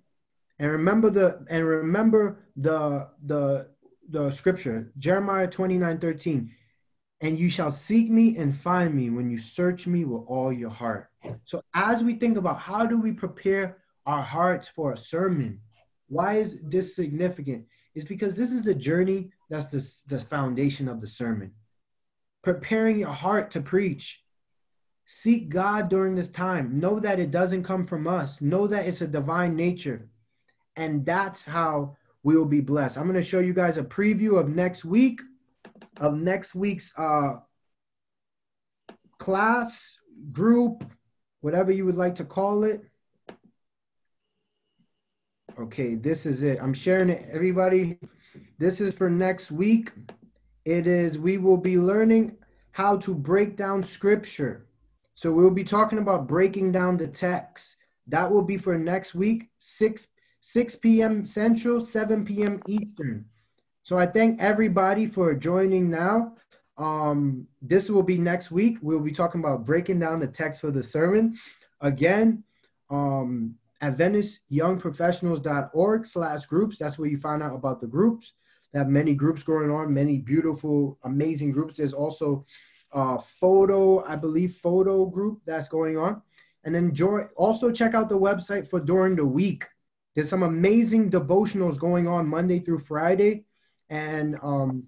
And 0.59 0.71
remember 0.71 1.09
the 1.09 1.45
and 1.49 1.65
remember 1.65 2.45
the 2.55 3.07
the 3.25 3.67
the 4.09 4.31
scripture, 4.31 4.91
Jeremiah 4.97 5.47
29, 5.47 5.99
13. 5.99 6.51
And 7.21 7.37
you 7.37 7.49
shall 7.49 7.71
seek 7.71 8.09
me 8.09 8.37
and 8.37 8.57
find 8.57 8.93
me 8.93 9.09
when 9.09 9.29
you 9.29 9.37
search 9.37 9.85
me 9.85 10.05
with 10.05 10.23
all 10.27 10.53
your 10.53 10.69
heart. 10.69 11.09
So 11.43 11.61
as 11.73 12.01
we 12.01 12.15
think 12.15 12.37
about 12.37 12.59
how 12.59 12.85
do 12.85 12.97
we 12.97 13.11
prepare 13.11 13.77
our 14.05 14.21
hearts 14.21 14.69
for 14.69 14.93
a 14.93 14.97
sermon, 14.97 15.59
why 16.07 16.35
is 16.35 16.57
this 16.63 16.95
significant? 16.95 17.65
It's 17.93 18.05
because 18.05 18.33
this 18.33 18.51
is 18.51 18.63
the 18.63 18.73
journey 18.73 19.31
that's 19.49 19.67
the, 19.67 20.15
the 20.15 20.23
foundation 20.23 20.87
of 20.87 21.01
the 21.01 21.07
sermon 21.07 21.51
preparing 22.43 22.99
your 22.99 23.09
heart 23.09 23.51
to 23.51 23.61
preach. 23.61 24.21
Seek 25.11 25.49
God 25.49 25.89
during 25.89 26.13
this 26.13 26.29
time. 26.29 26.79
Know 26.79 26.99
that 26.99 27.19
it 27.19 27.31
doesn't 27.31 27.63
come 27.63 27.83
from 27.83 28.05
us. 28.05 28.41
Know 28.41 28.67
that 28.67 28.85
it's 28.85 29.01
a 29.01 29.07
divine 29.07 29.55
nature. 29.55 30.07
and 30.75 31.05
that's 31.05 31.45
how 31.45 31.97
we 32.23 32.37
will 32.37 32.45
be 32.45 32.61
blessed. 32.61 32.97
I'm 32.97 33.03
going 33.03 33.15
to 33.15 33.23
show 33.23 33.39
you 33.39 33.53
guys 33.53 33.77
a 33.77 33.83
preview 33.83 34.39
of 34.39 34.49
next 34.49 34.85
week, 34.85 35.21
of 35.99 36.15
next 36.15 36.55
week's 36.55 36.93
uh, 36.97 37.37
class, 39.17 39.97
group, 40.31 40.85
whatever 41.41 41.71
you 41.71 41.85
would 41.85 41.97
like 41.97 42.15
to 42.15 42.25
call 42.25 42.63
it. 42.63 42.83
Okay, 45.59 45.95
this 45.95 46.25
is 46.25 46.43
it. 46.43 46.59
I'm 46.61 46.73
sharing 46.73 47.09
it, 47.09 47.27
everybody. 47.31 47.99
This 48.57 48.79
is 48.79 48.93
for 48.93 49.09
next 49.09 49.51
week. 49.51 49.91
It 50.65 50.87
is, 50.87 51.17
we 51.17 51.37
will 51.37 51.57
be 51.57 51.77
learning 51.77 52.37
how 52.71 52.97
to 52.97 53.13
break 53.13 53.57
down 53.57 53.83
scripture. 53.83 54.67
So 55.19 55.31
we'll 55.33 55.51
be 55.51 55.65
talking 55.65 55.99
about 55.99 56.29
breaking 56.29 56.71
down 56.71 56.95
the 56.95 57.05
text. 57.05 57.75
That 58.07 58.31
will 58.31 58.41
be 58.41 58.55
for 58.55 58.77
next 58.77 59.13
week, 59.13 59.49
6 59.59 60.07
6 60.39 60.75
p.m. 60.77 61.25
Central, 61.25 61.81
7 61.81 62.23
p.m. 62.23 62.61
Eastern. 62.69 63.25
So 63.83 63.97
I 63.97 64.05
thank 64.05 64.39
everybody 64.39 65.07
for 65.07 65.33
joining 65.33 65.89
now. 65.89 66.35
Um, 66.77 67.45
this 67.61 67.89
will 67.89 68.01
be 68.01 68.17
next 68.17 68.49
week. 68.49 68.77
We'll 68.81 69.01
be 69.01 69.11
talking 69.11 69.41
about 69.41 69.65
breaking 69.65 69.99
down 69.99 70.21
the 70.21 70.27
text 70.27 70.61
for 70.61 70.71
the 70.71 70.81
sermon. 70.81 71.35
Again, 71.81 72.41
um, 72.89 73.55
AdventistYoungProfessionals.org 73.81 76.07
slash 76.07 76.45
groups. 76.45 76.77
That's 76.77 76.97
where 76.97 77.09
you 77.09 77.17
find 77.17 77.43
out 77.43 77.53
about 77.53 77.81
the 77.81 77.87
groups. 77.87 78.31
They 78.71 78.79
have 78.79 78.87
many 78.87 79.15
groups 79.15 79.43
going 79.43 79.69
on, 79.69 79.93
many 79.93 80.19
beautiful, 80.19 80.97
amazing 81.03 81.51
groups. 81.51 81.75
There's 81.75 81.93
also 81.93 82.45
a 82.91 83.19
photo, 83.39 84.03
I 84.05 84.15
believe, 84.15 84.57
photo 84.57 85.05
group 85.05 85.41
that's 85.45 85.67
going 85.67 85.97
on. 85.97 86.21
And 86.63 86.75
then 86.75 86.93
join, 86.93 87.29
also 87.35 87.71
check 87.71 87.93
out 87.93 88.09
the 88.09 88.19
website 88.19 88.69
for 88.69 88.79
during 88.79 89.15
the 89.15 89.25
week. 89.25 89.65
There's 90.15 90.29
some 90.29 90.43
amazing 90.43 91.09
devotionals 91.09 91.77
going 91.79 92.07
on 92.07 92.27
Monday 92.27 92.59
through 92.59 92.79
Friday. 92.79 93.45
And 93.89 94.37
um, 94.41 94.87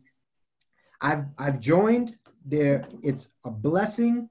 I've 0.99 1.25
I've 1.37 1.59
joined 1.59 2.17
there. 2.45 2.85
It's 3.01 3.29
a 3.45 3.49
blessing. 3.49 4.29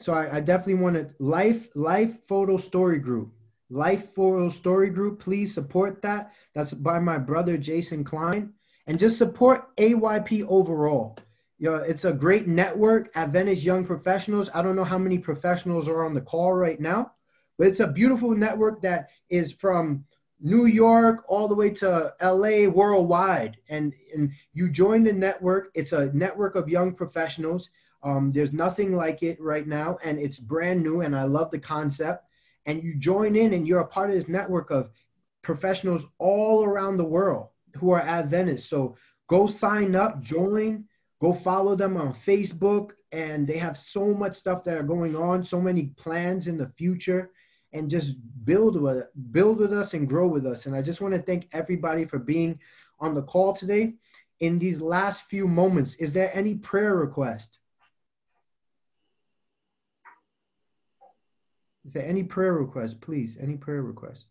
So 0.00 0.14
I, 0.14 0.36
I 0.36 0.40
definitely 0.40 0.82
want 0.82 0.96
to 0.96 1.14
life 1.18 1.68
life 1.74 2.16
photo 2.28 2.56
story 2.56 2.98
group. 2.98 3.32
Life 3.70 4.14
Photo 4.14 4.48
Story 4.48 4.90
Group. 4.90 5.20
Please 5.20 5.52
support 5.52 6.02
that. 6.02 6.32
That's 6.54 6.72
by 6.72 6.98
my 6.98 7.18
brother 7.18 7.58
Jason 7.58 8.04
Klein. 8.04 8.54
And 8.86 8.98
just 8.98 9.18
support 9.18 9.76
AYP 9.76 10.46
overall. 10.48 11.18
Know, 11.60 11.76
it's 11.76 12.04
a 12.04 12.12
great 12.12 12.46
network, 12.46 13.10
Adventist 13.16 13.62
Young 13.62 13.84
Professionals. 13.84 14.48
I 14.54 14.62
don't 14.62 14.76
know 14.76 14.84
how 14.84 14.98
many 14.98 15.18
professionals 15.18 15.88
are 15.88 16.04
on 16.04 16.14
the 16.14 16.20
call 16.20 16.52
right 16.52 16.80
now, 16.80 17.12
but 17.58 17.66
it's 17.66 17.80
a 17.80 17.88
beautiful 17.88 18.30
network 18.30 18.80
that 18.82 19.10
is 19.28 19.52
from 19.52 20.04
New 20.40 20.66
York 20.66 21.24
all 21.26 21.48
the 21.48 21.54
way 21.54 21.70
to 21.70 22.14
LA 22.22 22.68
worldwide. 22.68 23.56
And, 23.68 23.92
and 24.14 24.30
you 24.52 24.70
join 24.70 25.02
the 25.02 25.12
network. 25.12 25.70
It's 25.74 25.92
a 25.92 26.12
network 26.12 26.54
of 26.54 26.68
young 26.68 26.94
professionals. 26.94 27.70
Um, 28.04 28.30
there's 28.30 28.52
nothing 28.52 28.94
like 28.94 29.24
it 29.24 29.40
right 29.40 29.66
now, 29.66 29.98
and 30.04 30.20
it's 30.20 30.38
brand 30.38 30.80
new. 30.82 31.00
And 31.00 31.16
I 31.16 31.24
love 31.24 31.50
the 31.50 31.58
concept. 31.58 32.24
And 32.66 32.84
you 32.84 32.94
join 32.94 33.34
in, 33.34 33.52
and 33.52 33.66
you're 33.66 33.80
a 33.80 33.86
part 33.86 34.10
of 34.10 34.16
this 34.16 34.28
network 34.28 34.70
of 34.70 34.90
professionals 35.42 36.06
all 36.18 36.62
around 36.62 36.98
the 36.98 37.04
world 37.04 37.48
who 37.76 37.90
are 37.90 38.00
Adventists. 38.00 38.68
So 38.68 38.96
go 39.28 39.48
sign 39.48 39.96
up, 39.96 40.20
join, 40.20 40.84
go 41.20 41.32
follow 41.32 41.74
them 41.74 41.96
on 41.96 42.14
Facebook. 42.14 42.92
And 43.10 43.46
they 43.46 43.56
have 43.56 43.78
so 43.78 44.12
much 44.12 44.34
stuff 44.36 44.64
that 44.64 44.76
are 44.76 44.82
going 44.82 45.16
on, 45.16 45.42
so 45.42 45.60
many 45.60 45.86
plans 45.96 46.46
in 46.46 46.58
the 46.58 46.68
future 46.76 47.30
and 47.72 47.90
just 47.90 48.16
build 48.44 48.80
with 48.80 49.06
build 49.32 49.58
with 49.58 49.72
us 49.72 49.94
and 49.94 50.08
grow 50.08 50.26
with 50.26 50.46
us. 50.46 50.66
And 50.66 50.74
I 50.74 50.82
just 50.82 51.00
want 51.00 51.14
to 51.14 51.22
thank 51.22 51.48
everybody 51.52 52.04
for 52.04 52.18
being 52.18 52.58
on 52.98 53.14
the 53.14 53.22
call 53.22 53.52
today. 53.52 53.94
In 54.40 54.58
these 54.58 54.80
last 54.80 55.24
few 55.24 55.48
moments, 55.48 55.96
is 55.96 56.12
there 56.12 56.34
any 56.34 56.54
prayer 56.54 56.94
request? 56.94 57.58
Is 61.84 61.92
there 61.92 62.06
any 62.06 62.22
prayer 62.22 62.52
request, 62.52 63.00
please? 63.00 63.36
Any 63.40 63.56
prayer 63.56 63.82
request? 63.82 64.26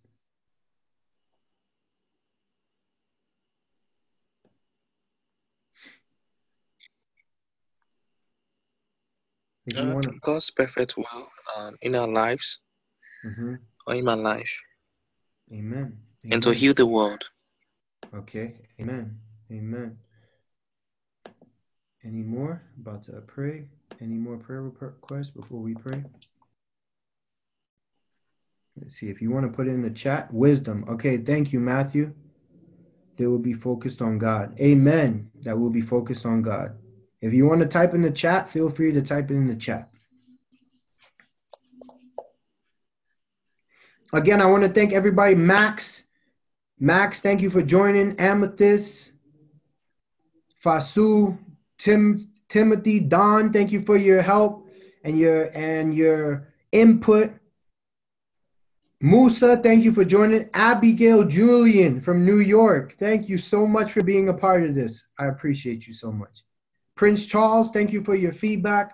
Uh, 9.75 9.93
wanna... 9.93 10.11
God's 10.21 10.49
perfect 10.49 10.97
will 10.97 11.29
um, 11.57 11.75
in 11.81 11.95
our 11.95 12.07
lives 12.07 12.59
mm-hmm. 13.25 13.55
or 13.85 13.95
in 13.95 14.05
my 14.05 14.13
life. 14.13 14.61
Amen. 15.51 15.77
Amen. 15.77 15.97
And 16.31 16.43
to 16.43 16.51
heal 16.51 16.73
the 16.73 16.85
world. 16.85 17.29
Okay. 18.13 18.55
Amen. 18.79 19.17
Amen. 19.51 19.97
Any 22.05 22.23
more? 22.23 22.61
About 22.79 23.03
to 23.05 23.11
pray. 23.21 23.67
Any 23.99 24.15
more 24.15 24.37
prayer 24.37 24.61
requests 24.61 25.31
before 25.31 25.59
we 25.59 25.73
pray? 25.73 26.03
Let's 28.79 28.95
see 28.95 29.09
if 29.09 29.21
you 29.21 29.31
want 29.31 29.45
to 29.45 29.51
put 29.51 29.67
it 29.67 29.71
in 29.71 29.81
the 29.81 29.89
chat. 29.89 30.33
Wisdom. 30.33 30.85
Okay. 30.87 31.17
Thank 31.17 31.51
you, 31.51 31.59
Matthew. 31.59 32.13
They 33.17 33.25
will 33.25 33.39
be 33.39 33.53
focused 33.53 34.01
on 34.01 34.19
God. 34.19 34.57
Amen. 34.59 35.31
That 35.41 35.57
will 35.57 35.71
be 35.71 35.81
focused 35.81 36.25
on 36.25 36.41
God. 36.41 36.77
If 37.21 37.33
you 37.33 37.47
want 37.47 37.61
to 37.61 37.67
type 37.67 37.93
in 37.93 38.01
the 38.01 38.11
chat, 38.11 38.49
feel 38.49 38.69
free 38.69 38.91
to 38.91 39.01
type 39.01 39.31
it 39.31 39.35
in 39.35 39.47
the 39.47 39.55
chat. 39.55 39.89
Again, 44.13 44.41
I 44.41 44.45
want 44.45 44.63
to 44.63 44.69
thank 44.69 44.93
everybody. 44.93 45.35
Max, 45.35 46.03
Max, 46.79 47.19
thank 47.19 47.41
you 47.41 47.49
for 47.49 47.61
joining. 47.61 48.17
Amethyst, 48.19 49.11
Fasu, 50.63 51.37
Tim, 51.77 52.19
Timothy, 52.47 52.99
Don, 52.99 53.51
thank 53.51 53.71
you 53.71 53.81
for 53.81 53.97
your 53.97 54.21
help 54.21 54.69
and 55.03 55.17
your 55.19 55.49
and 55.53 55.93
your 55.93 56.47
input. 56.71 57.33
Musa, 59.01 59.57
thank 59.57 59.83
you 59.83 59.93
for 59.93 60.05
joining. 60.05 60.49
Abigail 60.53 61.23
Julian 61.23 61.99
from 61.99 62.25
New 62.25 62.39
York, 62.39 62.95
thank 62.97 63.27
you 63.27 63.37
so 63.37 63.67
much 63.67 63.91
for 63.91 64.03
being 64.03 64.29
a 64.29 64.33
part 64.33 64.63
of 64.63 64.73
this. 64.73 65.03
I 65.19 65.25
appreciate 65.25 65.85
you 65.85 65.93
so 65.93 66.11
much. 66.11 66.43
Prince 66.97 67.27
Charles, 67.27 67.69
thank 67.69 67.93
you 67.93 68.03
for 68.03 68.15
your 68.15 68.33
feedback. 68.33 68.93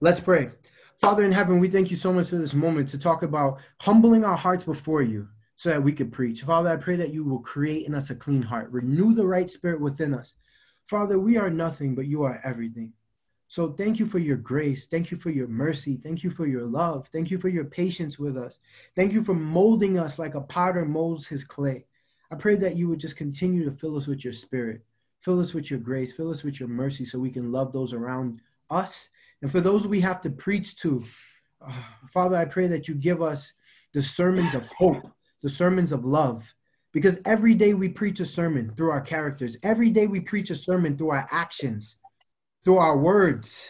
Let's 0.00 0.18
pray. 0.18 0.50
Father 0.98 1.22
in 1.22 1.30
heaven, 1.30 1.60
we 1.60 1.68
thank 1.68 1.90
you 1.90 1.96
so 1.96 2.10
much 2.10 2.30
for 2.30 2.36
this 2.36 2.54
moment 2.54 2.88
to 2.88 2.98
talk 2.98 3.22
about 3.22 3.58
humbling 3.82 4.24
our 4.24 4.36
hearts 4.36 4.64
before 4.64 5.02
you 5.02 5.28
so 5.56 5.68
that 5.68 5.82
we 5.82 5.92
could 5.92 6.10
preach. 6.10 6.40
Father, 6.40 6.70
I 6.70 6.76
pray 6.76 6.96
that 6.96 7.12
you 7.12 7.22
will 7.22 7.40
create 7.40 7.86
in 7.86 7.94
us 7.94 8.08
a 8.08 8.14
clean 8.14 8.42
heart, 8.42 8.72
renew 8.72 9.14
the 9.14 9.26
right 9.26 9.50
spirit 9.50 9.78
within 9.78 10.14
us. 10.14 10.34
Father, 10.88 11.18
we 11.18 11.36
are 11.36 11.50
nothing, 11.50 11.94
but 11.94 12.06
you 12.06 12.22
are 12.22 12.40
everything. 12.44 12.94
So 13.48 13.72
thank 13.72 13.98
you 13.98 14.06
for 14.06 14.18
your 14.18 14.38
grace. 14.38 14.86
Thank 14.86 15.10
you 15.10 15.18
for 15.18 15.28
your 15.28 15.48
mercy. 15.48 16.00
Thank 16.02 16.24
you 16.24 16.30
for 16.30 16.46
your 16.46 16.64
love. 16.64 17.08
Thank 17.12 17.30
you 17.30 17.38
for 17.38 17.50
your 17.50 17.66
patience 17.66 18.18
with 18.18 18.38
us. 18.38 18.58
Thank 18.96 19.12
you 19.12 19.22
for 19.22 19.34
molding 19.34 19.98
us 19.98 20.18
like 20.18 20.34
a 20.34 20.40
potter 20.40 20.86
molds 20.86 21.26
his 21.26 21.44
clay. 21.44 21.84
I 22.30 22.36
pray 22.36 22.56
that 22.56 22.76
you 22.76 22.88
would 22.88 23.00
just 23.00 23.16
continue 23.16 23.66
to 23.66 23.76
fill 23.76 23.98
us 23.98 24.06
with 24.06 24.24
your 24.24 24.32
spirit. 24.32 24.82
Fill 25.24 25.40
us 25.40 25.54
with 25.54 25.70
your 25.70 25.80
grace. 25.80 26.12
Fill 26.12 26.30
us 26.30 26.44
with 26.44 26.60
your 26.60 26.68
mercy 26.68 27.06
so 27.06 27.18
we 27.18 27.30
can 27.30 27.50
love 27.50 27.72
those 27.72 27.94
around 27.94 28.40
us. 28.68 29.08
And 29.40 29.50
for 29.50 29.60
those 29.60 29.86
we 29.86 30.00
have 30.02 30.20
to 30.22 30.30
preach 30.30 30.76
to, 30.76 31.02
uh, 31.66 31.72
Father, 32.12 32.36
I 32.36 32.44
pray 32.44 32.66
that 32.66 32.88
you 32.88 32.94
give 32.94 33.22
us 33.22 33.52
the 33.94 34.02
sermons 34.02 34.54
of 34.54 34.66
hope, 34.66 35.10
the 35.42 35.48
sermons 35.48 35.92
of 35.92 36.04
love. 36.04 36.44
Because 36.92 37.20
every 37.24 37.54
day 37.54 37.72
we 37.74 37.88
preach 37.88 38.20
a 38.20 38.26
sermon 38.26 38.72
through 38.76 38.90
our 38.90 39.00
characters. 39.00 39.56
Every 39.62 39.90
day 39.90 40.06
we 40.06 40.20
preach 40.20 40.50
a 40.50 40.54
sermon 40.54 40.96
through 40.96 41.10
our 41.10 41.26
actions, 41.32 41.96
through 42.62 42.78
our 42.78 42.96
words, 42.96 43.66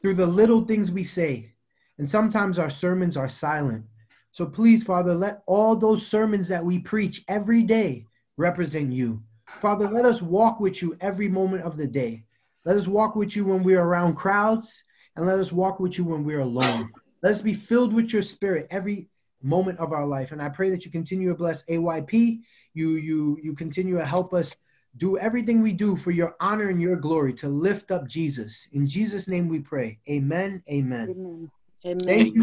through 0.00 0.14
the 0.14 0.26
little 0.26 0.64
things 0.64 0.90
we 0.90 1.04
say. 1.04 1.54
And 1.98 2.08
sometimes 2.08 2.58
our 2.58 2.70
sermons 2.70 3.16
are 3.16 3.28
silent. 3.28 3.84
So 4.30 4.46
please, 4.46 4.82
Father, 4.82 5.14
let 5.14 5.42
all 5.46 5.76
those 5.76 6.06
sermons 6.06 6.48
that 6.48 6.64
we 6.64 6.78
preach 6.78 7.24
every 7.28 7.62
day 7.62 8.06
represent 8.36 8.92
you. 8.92 9.22
Father, 9.46 9.88
let 9.88 10.04
us 10.04 10.22
walk 10.22 10.60
with 10.60 10.82
you 10.82 10.96
every 11.00 11.28
moment 11.28 11.62
of 11.62 11.76
the 11.76 11.86
day. 11.86 12.24
Let 12.64 12.76
us 12.76 12.86
walk 12.86 13.14
with 13.14 13.36
you 13.36 13.44
when 13.44 13.62
we're 13.62 13.82
around 13.82 14.14
crowds, 14.14 14.82
and 15.16 15.26
let 15.26 15.38
us 15.38 15.52
walk 15.52 15.80
with 15.80 15.98
you 15.98 16.04
when 16.04 16.24
we're 16.24 16.40
alone. 16.40 16.90
Let 17.22 17.32
us 17.32 17.42
be 17.42 17.54
filled 17.54 17.92
with 17.92 18.12
your 18.12 18.22
spirit 18.22 18.66
every 18.70 19.08
moment 19.42 19.78
of 19.78 19.92
our 19.92 20.06
life. 20.06 20.32
And 20.32 20.42
I 20.42 20.48
pray 20.48 20.70
that 20.70 20.84
you 20.84 20.90
continue 20.90 21.28
to 21.28 21.34
bless 21.34 21.62
AYP. 21.64 22.40
You 22.72 22.90
you 22.92 23.38
you 23.42 23.54
continue 23.54 23.96
to 23.98 24.04
help 24.04 24.34
us 24.34 24.56
do 24.96 25.18
everything 25.18 25.60
we 25.60 25.72
do 25.72 25.96
for 25.96 26.10
your 26.10 26.34
honor 26.40 26.68
and 26.68 26.80
your 26.80 26.96
glory 26.96 27.32
to 27.34 27.48
lift 27.48 27.90
up 27.90 28.08
Jesus. 28.08 28.68
In 28.72 28.86
Jesus' 28.86 29.28
name 29.28 29.48
we 29.48 29.60
pray. 29.60 29.98
Amen. 30.08 30.62
Amen. 30.70 31.10
Amen. 31.10 31.50
Amen. 31.84 31.98
Thank 32.06 32.26
you 32.26 32.32